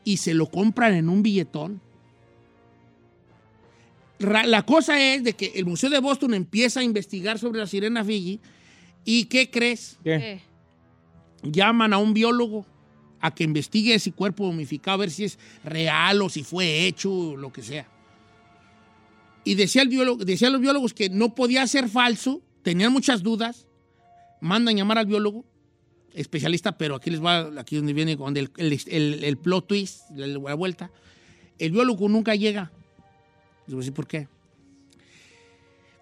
Y 0.02 0.16
se 0.16 0.32
lo 0.32 0.46
compran 0.50 0.94
en 0.94 1.10
un 1.10 1.22
billetón. 1.22 1.82
la 4.18 4.62
cosa 4.64 4.98
es 4.98 5.22
de 5.24 5.34
que 5.34 5.52
el 5.56 5.66
Museo 5.66 5.90
de 5.90 5.98
Boston 6.00 6.32
empieza 6.32 6.80
a 6.80 6.84
investigar 6.84 7.38
sobre 7.38 7.60
la 7.60 7.66
sirena 7.66 8.02
Fiji 8.02 8.40
y 9.10 9.24
¿qué 9.24 9.48
crees? 9.50 9.98
¿Qué? 10.18 10.40
Llaman 11.42 11.92
a 11.92 11.98
un 11.98 12.12
biólogo 12.14 12.66
a 13.20 13.34
que 13.34 13.44
investigue 13.44 13.94
ese 13.94 14.12
cuerpo 14.12 14.44
momificado, 14.46 14.94
a 14.94 14.98
ver 14.98 15.10
si 15.10 15.24
es 15.24 15.38
real 15.64 16.20
o 16.22 16.28
si 16.28 16.42
fue 16.44 16.86
hecho, 16.86 17.12
o 17.12 17.36
lo 17.36 17.52
que 17.52 17.62
sea. 17.62 17.86
Y 19.44 19.54
decía 19.54 19.82
el 19.82 19.88
biólogo, 19.88 20.24
decían 20.24 20.52
los 20.52 20.60
biólogos 20.60 20.92
que 20.94 21.08
no 21.08 21.34
podía 21.34 21.66
ser 21.66 21.88
falso, 21.88 22.42
tenían 22.62 22.92
muchas 22.92 23.22
dudas, 23.22 23.66
mandan 24.40 24.76
llamar 24.76 24.98
al 24.98 25.06
biólogo, 25.06 25.44
especialista, 26.14 26.76
pero 26.76 26.96
aquí 26.96 27.10
les 27.10 27.24
va, 27.24 27.50
aquí 27.58 27.76
es 27.76 27.80
donde 27.80 27.92
viene 27.92 28.16
donde 28.16 28.40
el, 28.40 28.50
el, 28.56 28.78
el- 28.88 29.24
el 29.24 29.36
plot 29.38 29.66
twist, 29.68 30.10
la, 30.10 30.26
la 30.26 30.54
vuelta. 30.54 30.90
El 31.58 31.72
biólogo 31.72 32.08
nunca 32.08 32.34
llega. 32.34 32.70
Les 33.66 33.74
voy 33.74 33.76
a 33.76 33.80
decir 33.80 33.94
por 33.94 34.06
qué. 34.06 34.28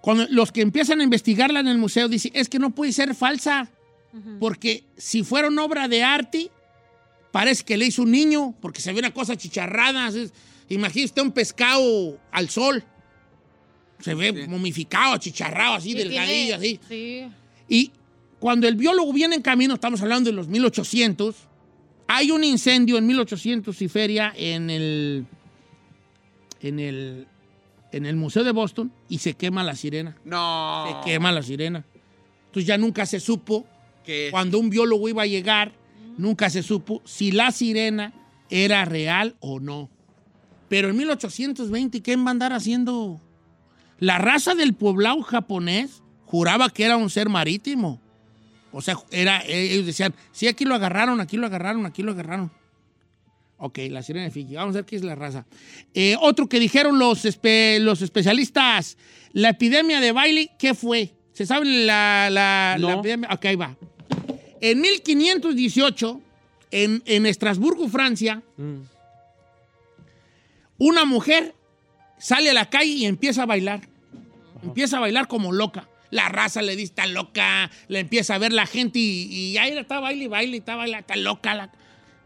Cuando 0.07 0.24
los 0.30 0.52
que 0.52 0.61
empiezan 0.61 1.00
a 1.00 1.02
investigarla 1.02 1.59
en 1.59 1.66
el 1.66 1.78
museo 1.78 2.09
dicen, 2.09 2.30
es 2.32 2.48
que 2.48 2.61
no 2.61 2.70
puede 2.70 2.92
ser 2.92 3.12
falsa, 3.16 3.68
porque 4.38 4.84
si 4.96 5.24
fuera 5.24 5.48
una 5.48 5.64
obra 5.64 5.88
de 5.88 6.04
arte, 6.04 6.48
parece 7.32 7.64
que 7.64 7.76
le 7.76 7.86
hizo 7.86 8.02
un 8.02 8.12
niño, 8.12 8.54
porque 8.61 8.80
se 8.80 8.92
ve 8.92 9.00
una 9.00 9.12
cosa 9.12 9.34
chicharrada. 9.36 10.07
es- 10.11 10.32
Imagínese 10.68 11.07
usted 11.07 11.22
un 11.22 11.32
pescado 11.32 12.20
al 12.30 12.48
sol. 12.48 12.84
Se 13.98 14.14
ve 14.14 14.46
momificado, 14.46 15.14
achicharrado, 15.14 15.74
así, 15.74 15.92
delgadillo, 15.92 16.57
tiene- 16.61 16.78
así. 16.78 16.80
Sí. 16.88 17.28
Y 17.68 17.90
cuando 18.38 18.68
el 18.68 18.76
biólogo 18.76 19.12
viene 19.12 19.34
en 19.34 19.42
camino, 19.42 19.74
estamos 19.74 20.00
hablando 20.02 20.30
de 20.30 20.36
los 20.36 20.46
1800, 20.46 21.34
hay 22.07 22.30
un 22.30 22.44
incendio 22.44 22.96
en 22.96 23.09
1800 23.09 23.82
y 23.82 23.88
feria 23.88 24.32
en 24.36 24.70
el, 24.70 25.26
en 26.62 26.78
el, 26.78 27.26
en 27.93 28.07
el 28.07 28.16
Museo 28.16 28.45
de 28.45 28.53
Boston 28.53 28.93
y 29.09 29.18
se 29.18 29.34
quema 29.34 29.62
la 29.62 29.74
sirena. 29.74 30.16
No. 30.24 31.03
Se 31.05 31.11
quema 31.11 31.32
la 31.32 31.43
sirena. 31.43 31.84
Entonces 32.47 32.66
ya 32.66 32.78
nunca 32.78 33.07
se 33.07 33.20
supo, 33.20 33.66
¿Qué? 34.05 34.28
cuando 34.30 34.59
un 34.59 34.70
biólogo 34.70 35.09
iba 35.09 35.22
a 35.22 35.26
llegar, 35.26 35.72
nunca 36.16 36.51
se 36.51 36.62
supo 36.62 37.03
si 37.05 37.32
la 37.32 37.51
sirena 37.51 38.12
era 38.51 38.84
real 38.84 39.37
o 39.41 39.61
no. 39.61 39.91
Pero 40.68 40.89
en 40.89 40.97
1820, 40.97 42.03
¿qué 42.03 42.16
va 42.16 42.28
a 42.28 42.30
andar 42.30 42.53
haciendo? 42.53 43.20
La 43.99 44.18
raza 44.18 44.55
del 44.55 44.74
poblado 44.74 45.22
japonés 45.22 46.03
juraba 46.24 46.70
que 46.70 46.84
era 46.84 46.97
un 46.97 47.09
ser 47.09 47.28
marítimo. 47.28 48.01
O 48.72 48.82
sea, 48.82 48.99
era, 49.11 49.43
ellos 49.47 49.87
decían, 49.87 50.14
sí, 50.32 50.49
aquí 50.49 50.64
lo 50.64 50.74
agarraron, 50.74 51.20
aquí 51.20 51.37
lo 51.37 51.47
agarraron, 51.47 51.87
aquí 51.87 52.03
lo 52.03 52.12
agarraron. 52.12 52.51
Ok, 53.59 53.78
la 53.90 54.02
sirena 54.02 54.24
de 54.26 54.30
Fiji. 54.30 54.54
Vamos 54.54 54.74
a 54.74 54.78
ver 54.80 54.84
qué 54.84 54.96
es 54.96 55.02
la 55.04 55.14
raza. 55.14 55.46
Eh, 55.94 56.14
otro 56.20 56.46
que 56.48 56.61
dijeron 56.61 56.98
los, 56.98 57.24
espe- 57.24 57.78
los 57.80 58.02
especialistas, 58.02 58.98
la 59.32 59.50
epidemia 59.50 60.00
de 60.00 60.12
baile, 60.12 60.50
¿qué 60.59 60.74
fue? 60.74 61.14
¿Se 61.32 61.46
sabe 61.46 61.64
la, 61.66 62.28
la, 62.30 62.76
epidemia? 62.98 63.28
Ok, 63.32 63.44
ahí 63.46 63.57
va. 63.57 63.76
En 64.61 64.80
1518, 64.80 66.20
en, 66.70 67.02
en 67.07 67.26
Estrasburgo, 67.26 67.88
Francia, 67.88 68.42
una 70.78 71.04
mujer 71.04 71.54
sale 72.18 72.50
a 72.50 72.54
la 72.54 72.68
calle 72.68 72.90
y 72.90 73.07
empieza 73.07 73.42
a 73.42 73.46
bailar. 73.46 73.80
Empieza 74.62 74.96
a 74.98 75.00
bailar 75.00 75.28
como 75.28 75.52
loca. 75.52 75.88
La 76.11 76.28
raza 76.28 76.62
le 76.62 76.72
dice, 76.76 76.90
está 76.90 77.07
loca. 77.07 77.70
Le 77.88 78.00
empieza 78.00 78.34
a 78.34 78.38
ver 78.38 78.52
la 78.52 78.66
gente 78.66 78.98
y, 78.98 79.24
y 79.32 79.59
ahí 79.59 79.76
está 79.76 80.00
baile 80.00 80.24
y 80.24 80.28
baile, 80.28 80.57
está 80.59 80.76
baila, 80.76 80.98
está 81.00 81.16
loca. 81.16 81.54
La, 81.54 81.70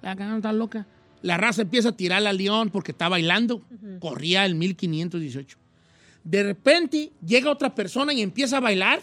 la 0.03 0.37
está 0.37 0.53
loca. 0.53 0.87
La 1.23 1.37
raza 1.37 1.63
empieza 1.63 1.91
a 1.91 1.97
tirar 1.97 2.27
al 2.27 2.37
león 2.37 2.71
porque 2.71 2.93
está 2.93 3.09
bailando. 3.09 3.63
Corría 4.01 4.47
el 4.47 4.55
1518. 4.55 5.59
De 6.25 6.43
repente 6.43 7.13
llega 7.25 7.51
otra 7.51 7.75
persona 7.75 8.13
y 8.13 8.23
empieza 8.23 8.59
a 8.59 8.61
bailar. 8.61 9.01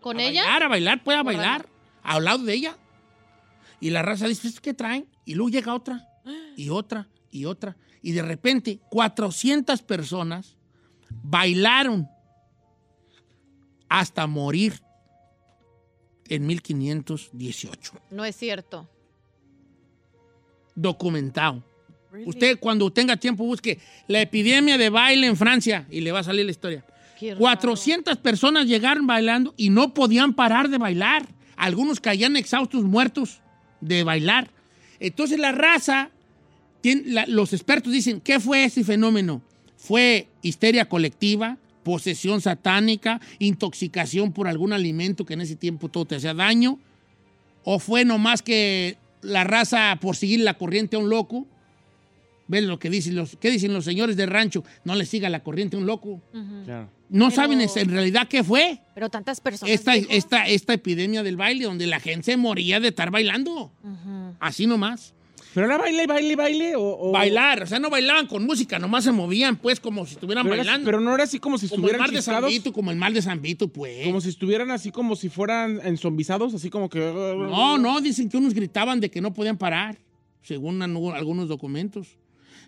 ¿Con 0.00 0.18
a 0.18 0.24
ella? 0.24 0.42
Bailar, 0.42 0.62
a 0.62 0.68
bailar, 0.68 1.04
puede 1.04 1.22
bailar. 1.22 1.68
Al 2.02 2.24
lado 2.24 2.44
de 2.44 2.54
ella. 2.54 2.76
Y 3.80 3.90
la 3.90 4.02
raza 4.02 4.26
dice, 4.26 4.48
"¿Esto 4.48 4.60
¿qué 4.62 4.74
traen? 4.74 5.06
Y 5.24 5.34
luego 5.34 5.50
llega 5.50 5.74
otra, 5.74 6.08
y 6.56 6.68
otra, 6.70 7.08
y 7.30 7.44
otra. 7.44 7.76
Y 8.02 8.12
de 8.12 8.22
repente, 8.22 8.80
400 8.90 9.82
personas 9.82 10.56
bailaron 11.22 12.08
hasta 13.88 14.26
morir 14.26 14.80
en 16.28 16.46
1518. 16.46 17.92
No 18.10 18.24
es 18.24 18.36
cierto. 18.36 18.88
Documentado. 20.74 21.62
Usted 22.26 22.58
cuando 22.58 22.90
tenga 22.90 23.16
tiempo 23.16 23.44
busque 23.44 23.78
la 24.08 24.20
epidemia 24.20 24.76
de 24.76 24.90
baile 24.90 25.26
en 25.26 25.36
Francia 25.36 25.86
y 25.90 26.00
le 26.00 26.12
va 26.12 26.20
a 26.20 26.24
salir 26.24 26.44
la 26.44 26.50
historia. 26.50 26.84
Qué 27.18 27.30
raro. 27.30 27.40
400 27.40 28.16
personas 28.18 28.66
llegaron 28.66 29.06
bailando 29.06 29.54
y 29.56 29.70
no 29.70 29.94
podían 29.94 30.34
parar 30.34 30.68
de 30.68 30.78
bailar. 30.78 31.26
Algunos 31.56 32.00
caían 32.00 32.36
exhaustos, 32.36 32.82
muertos 32.82 33.40
de 33.80 34.02
bailar. 34.02 34.50
Entonces 34.98 35.38
la 35.38 35.52
raza, 35.52 36.10
los 37.28 37.52
expertos 37.52 37.92
dicen, 37.92 38.20
¿qué 38.20 38.40
fue 38.40 38.64
ese 38.64 38.82
fenómeno? 38.82 39.42
¿Fue 39.76 40.28
histeria 40.42 40.88
colectiva, 40.88 41.58
posesión 41.82 42.40
satánica, 42.40 43.20
intoxicación 43.38 44.32
por 44.32 44.48
algún 44.48 44.72
alimento 44.72 45.24
que 45.24 45.34
en 45.34 45.42
ese 45.42 45.56
tiempo 45.56 45.88
todo 45.88 46.04
te 46.06 46.16
hacía 46.16 46.34
daño? 46.34 46.78
¿O 47.62 47.78
fue 47.78 48.04
nomás 48.04 48.42
que 48.42 48.96
la 49.22 49.44
raza, 49.44 49.98
por 50.00 50.16
seguir 50.16 50.40
la 50.40 50.54
corriente 50.54 50.96
a 50.96 50.98
un 50.98 51.08
loco, 51.10 51.46
¿ves 52.48 52.64
lo 52.64 52.78
que 52.78 52.90
dicen 52.90 53.14
los, 53.16 53.36
qué 53.36 53.50
dicen 53.50 53.72
los 53.72 53.84
señores 53.84 54.16
de 54.16 54.26
rancho? 54.26 54.64
No 54.84 54.94
le 54.94 55.06
siga 55.06 55.28
la 55.28 55.42
corriente 55.42 55.76
a 55.76 55.78
un 55.80 55.86
loco. 55.86 56.20
No 56.34 57.28
Pero- 57.28 57.30
saben 57.30 57.60
en 57.60 57.88
realidad 57.90 58.28
qué 58.28 58.42
fue 58.44 58.80
Pero 58.94 59.08
tantas 59.08 59.40
personas. 59.40 59.74
esta, 59.74 59.92
dijo. 59.92 60.08
esta, 60.10 60.46
esta 60.46 60.72
epidemia 60.74 61.22
del 61.22 61.36
baile, 61.36 61.64
donde 61.64 61.86
la 61.86 62.00
gente 62.00 62.32
se 62.32 62.36
moría 62.36 62.80
de 62.80 62.88
estar 62.88 63.10
bailando. 63.10 63.72
Así 64.40 64.66
nomás. 64.66 65.14
¿Pero 65.52 65.66
era 65.66 65.78
baile, 65.78 66.06
baile, 66.06 66.36
baile? 66.36 66.76
O, 66.76 66.82
o- 66.82 67.12
Bailar, 67.12 67.64
o 67.64 67.66
sea, 67.66 67.78
no 67.80 67.90
bailaban 67.90 68.26
con 68.28 68.44
música, 68.46 68.78
nomás 68.78 69.02
se 69.04 69.10
movían, 69.12 69.56
pues, 69.56 69.80
como 69.80 70.06
si 70.06 70.14
estuvieran 70.14 70.44
pero, 70.44 70.54
era- 70.54 70.62
bailando. 70.64 70.84
pero 70.84 71.00
no 71.00 71.12
era 71.14 71.24
así 71.24 71.38
como 71.40 71.58
si 71.58 71.66
como 71.68 71.76
el 71.88 71.94
estuvieran 71.94 72.00
mar 72.00 72.10
de 72.12 72.22
San 72.22 72.44
Vito, 72.46 72.72
como 72.72 72.90
el 72.90 72.96
mar 72.96 73.12
de 73.12 73.22
San 73.22 73.42
Vito, 73.42 73.68
pues. 73.68 74.04
Como 74.06 74.20
si 74.20 74.28
estuvieran 74.28 74.70
así 74.70 74.90
como 74.92 75.16
si 75.16 75.28
fueran 75.28 75.80
enzombizados, 75.84 76.54
así 76.54 76.70
como 76.70 76.88
que... 76.88 77.00
No, 77.00 77.78
no, 77.78 78.00
dicen 78.00 78.28
que 78.28 78.36
unos 78.36 78.54
gritaban 78.54 79.00
de 79.00 79.10
que 79.10 79.20
no 79.20 79.32
podían 79.34 79.58
parar, 79.58 79.98
según 80.42 80.80
algunos 80.82 81.48
documentos. 81.48 82.16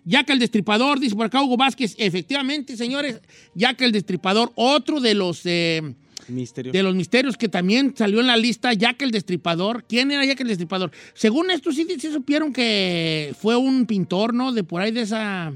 Jack 0.05 0.29
el 0.31 0.39
Destripador, 0.39 0.99
dice 0.99 1.15
por 1.15 1.25
acá 1.27 1.41
Hugo 1.41 1.55
Vázquez, 1.55 1.95
efectivamente, 1.97 2.75
señores, 2.75 3.21
Jack 3.55 3.79
el 3.81 3.93
Destripador, 3.93 4.51
otro 4.55 4.99
de 4.99 5.13
los, 5.13 5.41
eh, 5.45 5.95
Misterio. 6.29 6.71
de 6.71 6.83
los 6.83 6.95
misterios 6.95 7.37
que 7.37 7.49
también 7.49 7.93
salió 7.95 8.19
en 8.19 8.27
la 8.27 8.37
lista, 8.37 8.73
Jack 8.73 9.01
el 9.01 9.11
Destripador. 9.11 9.83
¿Quién 9.83 10.11
era 10.11 10.25
Jack 10.25 10.41
el 10.41 10.47
Destripador? 10.47 10.91
Según 11.13 11.51
esto, 11.51 11.71
sí 11.71 11.85
supieron 11.99 12.53
que 12.53 13.35
fue 13.39 13.55
un 13.55 13.85
pintor, 13.85 14.33
¿no? 14.33 14.51
De 14.51 14.63
por 14.63 14.81
ahí 14.81 14.91
de 14.91 15.01
esa, 15.01 15.53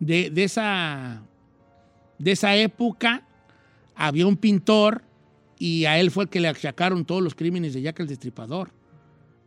de, 0.00 0.30
de 0.30 0.44
esa, 0.44 1.22
de 2.18 2.32
esa 2.32 2.56
época, 2.56 3.26
había 3.94 4.26
un 4.26 4.36
pintor 4.36 5.02
y 5.58 5.84
a 5.86 5.98
él 5.98 6.10
fue 6.10 6.24
el 6.24 6.30
que 6.30 6.40
le 6.40 6.48
achacaron 6.48 7.04
todos 7.04 7.22
los 7.22 7.34
crímenes 7.34 7.74
de 7.74 7.82
Jack 7.82 8.00
el 8.00 8.06
Destripador. 8.06 8.70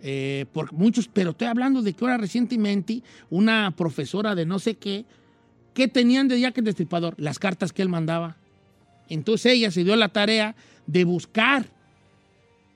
Eh, 0.03 0.45
por 0.51 0.74
muchos, 0.74 1.07
pero 1.07 1.32
estoy 1.32 1.47
hablando 1.47 1.82
de 1.82 1.93
que 1.93 2.03
ahora 2.03 2.18
recientemente 2.18 3.03
una 3.30 3.74
profesora 3.78 4.34
de 4.34 4.45
no 4.45 4.57
sé 4.57 4.76
qué, 4.76 5.05
¿qué 5.74 5.88
tenían 5.88 6.28
de 6.28 6.39
Jack 6.39 6.57
el 6.57 6.66
Destripador? 6.66 7.14
Las 7.18 7.38
cartas 7.38 7.72
que 7.72 7.82
él 7.82 7.89
mandaba. 7.89 8.38
Entonces 9.12 9.51
ella 9.51 9.72
se 9.72 9.84
dio 9.84 9.97
la 9.97 10.07
tarea 10.07 10.55
de 10.88 11.03
buscar 11.03 11.68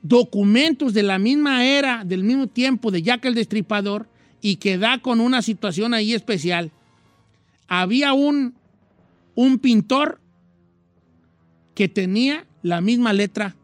documentos 0.01 0.93
de 0.93 1.01
la 1.01 1.17
misma 1.17 1.65
era, 1.65 2.03
del 2.03 2.25
mismo 2.25 2.47
tiempo 2.47 2.91
de 2.91 3.01
Jack 3.01 3.23
el 3.23 3.35
Destripador 3.35 4.09
y 4.41 4.57
que 4.57 4.77
da 4.77 4.99
con 4.99 5.21
una 5.21 5.41
situación 5.41 5.93
ahí 5.93 6.13
especial. 6.13 6.71
Había 7.69 8.11
un, 8.11 8.53
un 9.33 9.59
pintor 9.59 10.19
que 11.73 11.87
tenía 11.87 12.45
la 12.61 12.81
misma 12.81 13.13
letra 13.13 13.55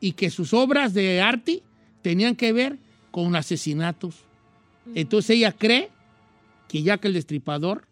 y 0.00 0.12
que 0.12 0.30
sus 0.30 0.54
obras 0.54 0.94
de 0.94 1.20
arte 1.20 1.62
tenían 2.00 2.36
que 2.36 2.54
ver 2.54 2.78
con 3.10 3.36
asesinatos. 3.36 4.16
Entonces 4.94 5.36
ella 5.36 5.52
cree 5.52 5.90
que 6.68 6.82
Jack 6.82 7.04
el 7.04 7.12
Destripador 7.12 7.86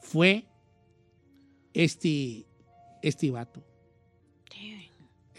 fue 0.00 0.46
este, 1.74 2.46
este 3.02 3.30
vato. 3.30 3.62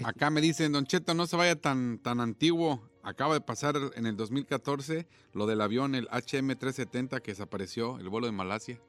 Acá 0.04 0.30
me 0.32 0.42
dicen, 0.42 0.72
Don 0.72 0.86
Cheto, 0.88 1.14
no 1.14 1.28
se 1.28 1.36
vaya 1.36 1.56
tan, 1.56 2.00
tan 2.00 2.20
antiguo. 2.22 2.90
Acaba 3.04 3.34
de 3.36 3.42
pasar 3.42 3.76
en 3.96 4.06
el 4.08 4.16
2014 4.16 5.08
lo 5.34 5.46
del 5.48 5.62
avión, 5.62 5.94
el 5.96 6.08
HM370 6.10 7.22
que 7.22 7.32
desapareció, 7.32 8.00
el 8.00 8.10
vuelo 8.10 8.26
de 8.28 8.32
Malasia. 8.32 8.80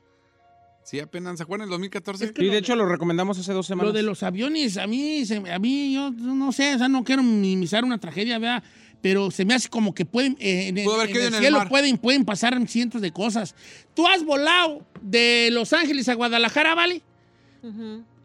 Sí, 0.84 1.00
apenas 1.00 1.36
se 1.36 1.42
acuerdan 1.44 1.68
en 1.68 1.68
el 1.68 1.72
2014. 1.72 2.32
Sí, 2.34 2.44
de 2.46 2.58
hecho 2.58 2.74
lo 2.76 2.86
recomendamos 2.86 3.38
hace 3.38 3.52
dos 3.52 3.66
semanas. 3.66 3.88
Lo 3.88 3.92
de 3.96 4.02
los 4.02 4.22
aviones, 4.22 4.76
a 4.78 4.86
mí, 4.86 5.24
se- 5.26 5.52
a 5.52 5.58
mí 5.58 5.94
yo 5.94 6.10
no 6.10 6.50
sé, 6.52 6.74
o 6.74 6.78
sea, 6.78 6.88
no 6.88 7.04
quiero 7.04 7.22
minimizar 7.22 7.84
una 7.84 7.98
tragedia, 7.98 8.38
¿verdad? 8.38 8.62
Pero 9.00 9.30
se 9.30 9.44
me 9.44 9.54
hace 9.54 9.68
como 9.68 9.94
que 9.94 10.04
pueden, 10.06 10.36
eh, 10.40 10.68
en, 10.68 10.84
Pudo 10.84 10.94
haber 10.96 11.08
en 11.08 11.12
caído 11.14 11.28
el 11.28 11.28
en 11.28 11.34
el 11.34 11.40
cielo 11.40 11.58
mar. 11.58 11.68
pueden, 11.68 11.98
pueden 11.98 12.24
pasar 12.24 12.56
cientos 12.68 13.00
de 13.00 13.12
cosas. 13.12 13.54
Tú 13.94 14.06
has 14.06 14.24
volado 14.24 14.84
de 15.02 15.50
Los 15.52 15.72
Ángeles 15.72 16.08
a 16.08 16.14
Guadalajara, 16.14 16.74
¿vale? 16.74 17.02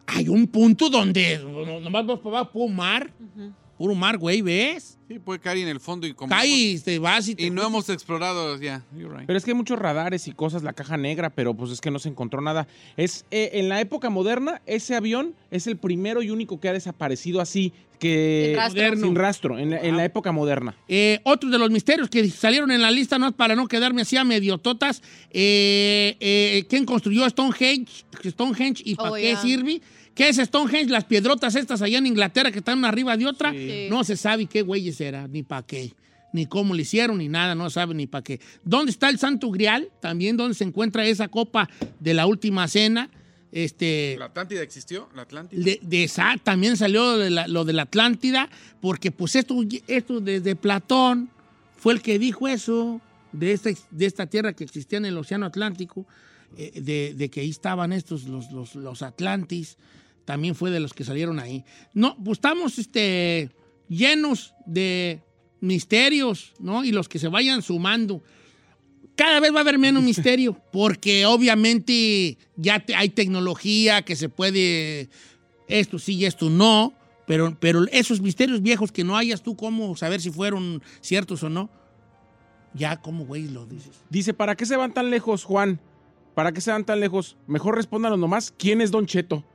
Hay 0.08 0.30
un 0.30 0.48
punto 0.48 0.90
donde 0.90 1.38
no- 1.40 1.80
nomás 1.80 2.06
vas 2.06 2.20
para 2.20 2.38
abajo, 2.40 2.52
puro 2.54 2.68
mar. 2.74 3.12
Puro 3.78 3.94
mar, 3.94 4.18
güey, 4.18 4.42
¿ves? 4.42 4.98
Sí, 5.08 5.20
puede 5.20 5.40
caer 5.40 5.60
en 5.60 5.68
el 5.68 5.80
fondo 5.80 6.08
y 6.08 6.14
como. 6.14 6.32
Cae 6.32 6.48
y 6.48 6.80
te 6.80 6.98
vas 6.98 7.28
y 7.28 7.36
te 7.36 7.44
Y 7.46 7.50
no 7.52 7.64
hemos 7.64 7.88
explorado, 7.90 8.60
ya. 8.60 8.84
you're 8.98 9.16
right. 9.16 9.28
Pero 9.28 9.38
es 9.38 9.46
que 9.46 9.52
hay 9.52 9.56
muchos 9.56 9.78
radares 9.78 10.28
y 10.28 10.32
cosas, 10.32 10.64
la 10.64 10.74
caja 10.74 10.98
negra, 10.98 11.30
pero 11.30 11.54
pues 11.54 11.70
es 11.72 11.80
que 11.80 11.92
no 11.92 12.00
se 12.00 12.10
encontró 12.10 12.42
nada. 12.42 12.68
Es 12.98 13.26
eh, 13.30 13.52
en 13.54 13.70
la 13.70 13.80
época 13.80 14.10
moderna, 14.10 14.62
ese 14.66 14.96
avión 14.96 15.36
es 15.52 15.68
el 15.68 15.78
primero 15.78 16.24
y 16.24 16.32
único 16.32 16.60
que 16.60 16.70
ha 16.70 16.74
desaparecido 16.74 17.40
así, 17.40 17.72
que 18.00 18.46
Sin 18.48 18.56
rastro. 18.58 18.80
Moderno. 18.82 19.06
sin 19.06 19.16
rastro, 19.16 19.60
en 19.60 19.70
la, 19.70 19.78
en 19.82 19.96
la 19.98 20.06
época 20.06 20.32
moderna. 20.32 20.76
Eh, 20.88 21.20
otro 21.24 21.50
de 21.52 21.60
los 21.60 21.70
misterios 21.70 22.10
que 22.10 22.28
salieron 22.32 22.72
en 22.72 22.82
la 22.82 22.90
lista, 22.90 23.20
no 23.20 23.32
para 23.32 23.56
no 23.56 23.68
quedarme 23.68 24.02
así 24.02 24.18
a 24.18 24.24
medio 24.24 24.58
totas, 24.58 25.04
eh, 25.30 26.18
eh, 26.20 26.66
¿quién 26.68 26.84
construyó 26.86 27.30
Stonehenge? 27.30 28.06
Stonehenge 28.24 28.82
y 28.84 28.96
para 28.96 29.12
Oh, 29.12 29.16
qué 29.16 29.34
ya. 29.34 29.42
sirve? 29.42 29.82
¿Qué 30.18 30.30
es 30.30 30.38
Stonehenge? 30.38 30.90
Las 30.92 31.06
piedrotas 31.06 31.56
estas 31.56 31.82
allá 31.84 32.00
en 32.00 32.08
Inglaterra 32.08 32.52
que 32.52 32.58
están 32.60 32.80
una 32.80 32.90
arriba 32.90 33.16
de 33.16 33.28
otra. 33.28 33.52
Sí. 33.52 33.88
No 33.90 34.04
se 34.04 34.18
sabe 34.18 34.48
qué 34.48 34.64
güeyes 34.64 35.00
era, 35.00 35.28
ni 35.28 35.44
para 35.44 35.62
qué, 35.66 35.94
ni 36.34 36.48
cómo 36.48 36.74
le 36.74 36.82
hicieron, 36.82 37.20
ni 37.20 37.30
nada, 37.30 37.54
no 37.54 37.70
se 37.70 37.76
sabe 37.76 37.94
ni 37.94 38.08
para 38.08 38.24
qué. 38.24 38.40
¿Dónde 38.64 38.92
está 38.92 39.10
el 39.10 39.20
Santo 39.20 39.52
Grial? 39.52 39.90
También 40.02 40.36
donde 40.36 40.56
se 40.56 40.64
encuentra 40.64 41.06
esa 41.06 41.28
copa 41.28 41.70
de 42.00 42.14
la 42.16 42.26
última 42.26 42.68
cena. 42.68 43.10
Este, 43.52 44.16
¿La 44.20 44.26
Atlántida 44.26 44.62
existió? 44.62 45.08
¿La 45.16 45.22
Atlántida? 45.22 45.64
de, 45.64 45.80
de 45.82 46.04
esa 46.04 46.36
también 46.44 46.76
salió 46.78 47.18
de 47.18 47.30
la- 47.30 47.48
lo 47.48 47.64
de 47.64 47.74
la 47.74 47.84
Atlántida, 47.84 48.50
porque 48.82 49.12
pues 49.12 49.36
esto, 49.36 49.56
esto 49.88 50.20
desde 50.20 50.56
Platón 50.56 51.30
fue 51.78 51.94
el 51.94 52.02
que 52.02 52.20
dijo 52.20 52.48
eso, 52.48 53.00
de 53.32 53.52
esta, 53.54 53.70
de 53.92 54.06
esta 54.06 54.26
tierra 54.26 54.54
que 54.54 54.64
existía 54.64 54.98
en 54.98 55.06
el 55.06 55.18
Océano 55.18 55.46
Atlántico, 55.46 56.06
eh, 56.58 56.82
de, 56.82 57.14
de 57.16 57.30
que 57.30 57.42
ahí 57.42 57.50
estaban 57.50 57.94
estos, 57.94 58.24
los, 58.26 58.52
los, 58.52 58.76
los 58.76 59.02
Atlantis, 59.02 59.78
también 60.28 60.56
fue 60.56 60.72
de 60.72 60.82
los 60.82 60.94
que 60.94 61.06
salieron 61.06 61.40
ahí. 61.40 61.64
No, 61.94 62.18
pues 62.22 62.40
estamos 62.40 62.78
este, 62.80 63.50
llenos 63.88 64.54
de 64.66 65.22
misterios, 65.62 66.54
¿no? 66.60 66.84
Y 66.84 66.92
los 66.92 67.08
que 67.08 67.18
se 67.18 67.30
vayan 67.30 67.62
sumando 67.62 68.22
cada 69.16 69.40
vez 69.40 69.54
va 69.54 69.60
a 69.60 69.62
haber 69.62 69.80
menos 69.80 70.04
misterio, 70.12 70.62
porque 70.74 71.26
obviamente 71.26 72.38
ya 72.58 72.80
te- 72.86 72.94
hay 72.94 73.08
tecnología 73.10 74.02
que 74.02 74.18
se 74.18 74.28
puede, 74.28 75.10
esto 75.70 75.98
sí 75.98 76.16
y 76.16 76.26
esto 76.26 76.50
no, 76.50 76.94
pero, 77.26 77.56
pero 77.58 77.86
esos 77.94 78.20
misterios 78.20 78.62
viejos 78.62 78.92
que 78.92 79.06
no 79.06 79.16
hayas 79.16 79.42
tú 79.42 79.56
cómo 79.56 79.96
saber 79.96 80.20
si 80.20 80.30
fueron 80.30 80.84
ciertos 81.00 81.42
o 81.44 81.50
no, 81.50 81.70
ya 82.74 82.98
como 83.02 83.26
güey 83.26 83.48
lo 83.48 83.66
dices. 83.66 83.96
Dice, 84.10 84.34
¿para 84.34 84.56
qué 84.58 84.66
se 84.66 84.76
van 84.76 84.94
tan 84.94 85.10
lejos, 85.10 85.46
Juan? 85.46 85.80
¿Para 86.36 86.52
qué 86.52 86.60
se 86.60 86.72
van 86.72 86.86
tan 86.86 87.00
lejos? 87.00 87.38
Mejor 87.48 87.76
respóndanos 87.76 88.20
nomás, 88.20 88.54
¿quién 88.56 88.82
es 88.82 88.92
Don 88.92 89.06
Cheto? 89.08 89.46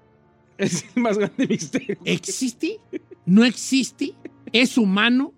Es 0.58 0.84
el 0.94 1.02
más 1.02 1.18
grande 1.18 1.46
misterio. 1.48 1.96
¿Existe? 2.04 2.78
¿No 3.26 3.44
existe? 3.44 4.14
¿Es 4.52 4.76
humano? 4.78 5.32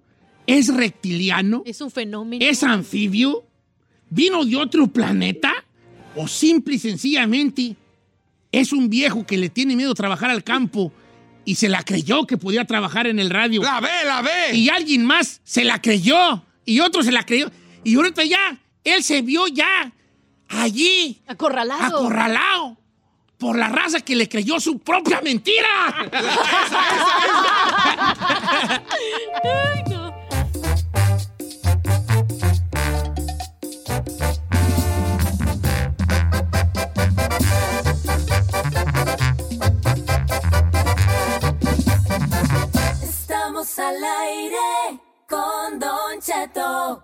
¿Es 0.46 0.72
reptiliano? 0.74 1.62
Es 1.66 1.80
un 1.80 1.90
fenómeno. 1.90 2.44
¿Es 2.44 2.62
anfibio? 2.62 3.44
¿Vino 4.10 4.44
de 4.44 4.56
otro 4.56 4.86
planeta? 4.86 5.52
¿O 6.16 6.28
simple 6.28 6.74
y 6.74 6.78
sencillamente 6.78 7.76
es 8.52 8.72
un 8.72 8.88
viejo 8.88 9.26
que 9.26 9.36
le 9.36 9.48
tiene 9.48 9.74
miedo 9.74 9.92
a 9.92 9.94
trabajar 9.94 10.30
al 10.30 10.44
campo 10.44 10.92
y 11.44 11.56
se 11.56 11.68
la 11.68 11.82
creyó 11.82 12.26
que 12.26 12.36
podía 12.36 12.64
trabajar 12.66 13.06
en 13.06 13.18
el 13.18 13.30
radio? 13.30 13.62
¡La 13.62 13.80
ve, 13.80 13.88
la 14.06 14.22
ve! 14.22 14.54
Y 14.56 14.68
alguien 14.68 15.04
más 15.04 15.40
se 15.44 15.64
la 15.64 15.80
creyó 15.80 16.44
y 16.64 16.80
otro 16.80 17.02
se 17.02 17.10
la 17.12 17.24
creyó. 17.26 17.50
Y 17.82 17.96
ahorita 17.96 18.24
ya, 18.24 18.58
él 18.84 19.02
se 19.02 19.22
vio 19.22 19.46
ya 19.48 19.92
allí, 20.48 21.20
Acorralado. 21.26 21.98
acorralado, 21.98 22.76
por 23.38 23.58
la 23.58 23.68
raza 23.68 24.00
que 24.00 24.16
le 24.16 24.28
creyó 24.28 24.60
su 24.60 24.78
propia 24.78 25.20
mentira. 25.20 25.68
Ay, 29.42 29.84
no. 29.90 30.14
Estamos 43.02 43.78
al 43.78 44.04
aire 44.04 45.00
con 45.28 45.78
Don 45.78 46.20
Cheto. 46.20 47.03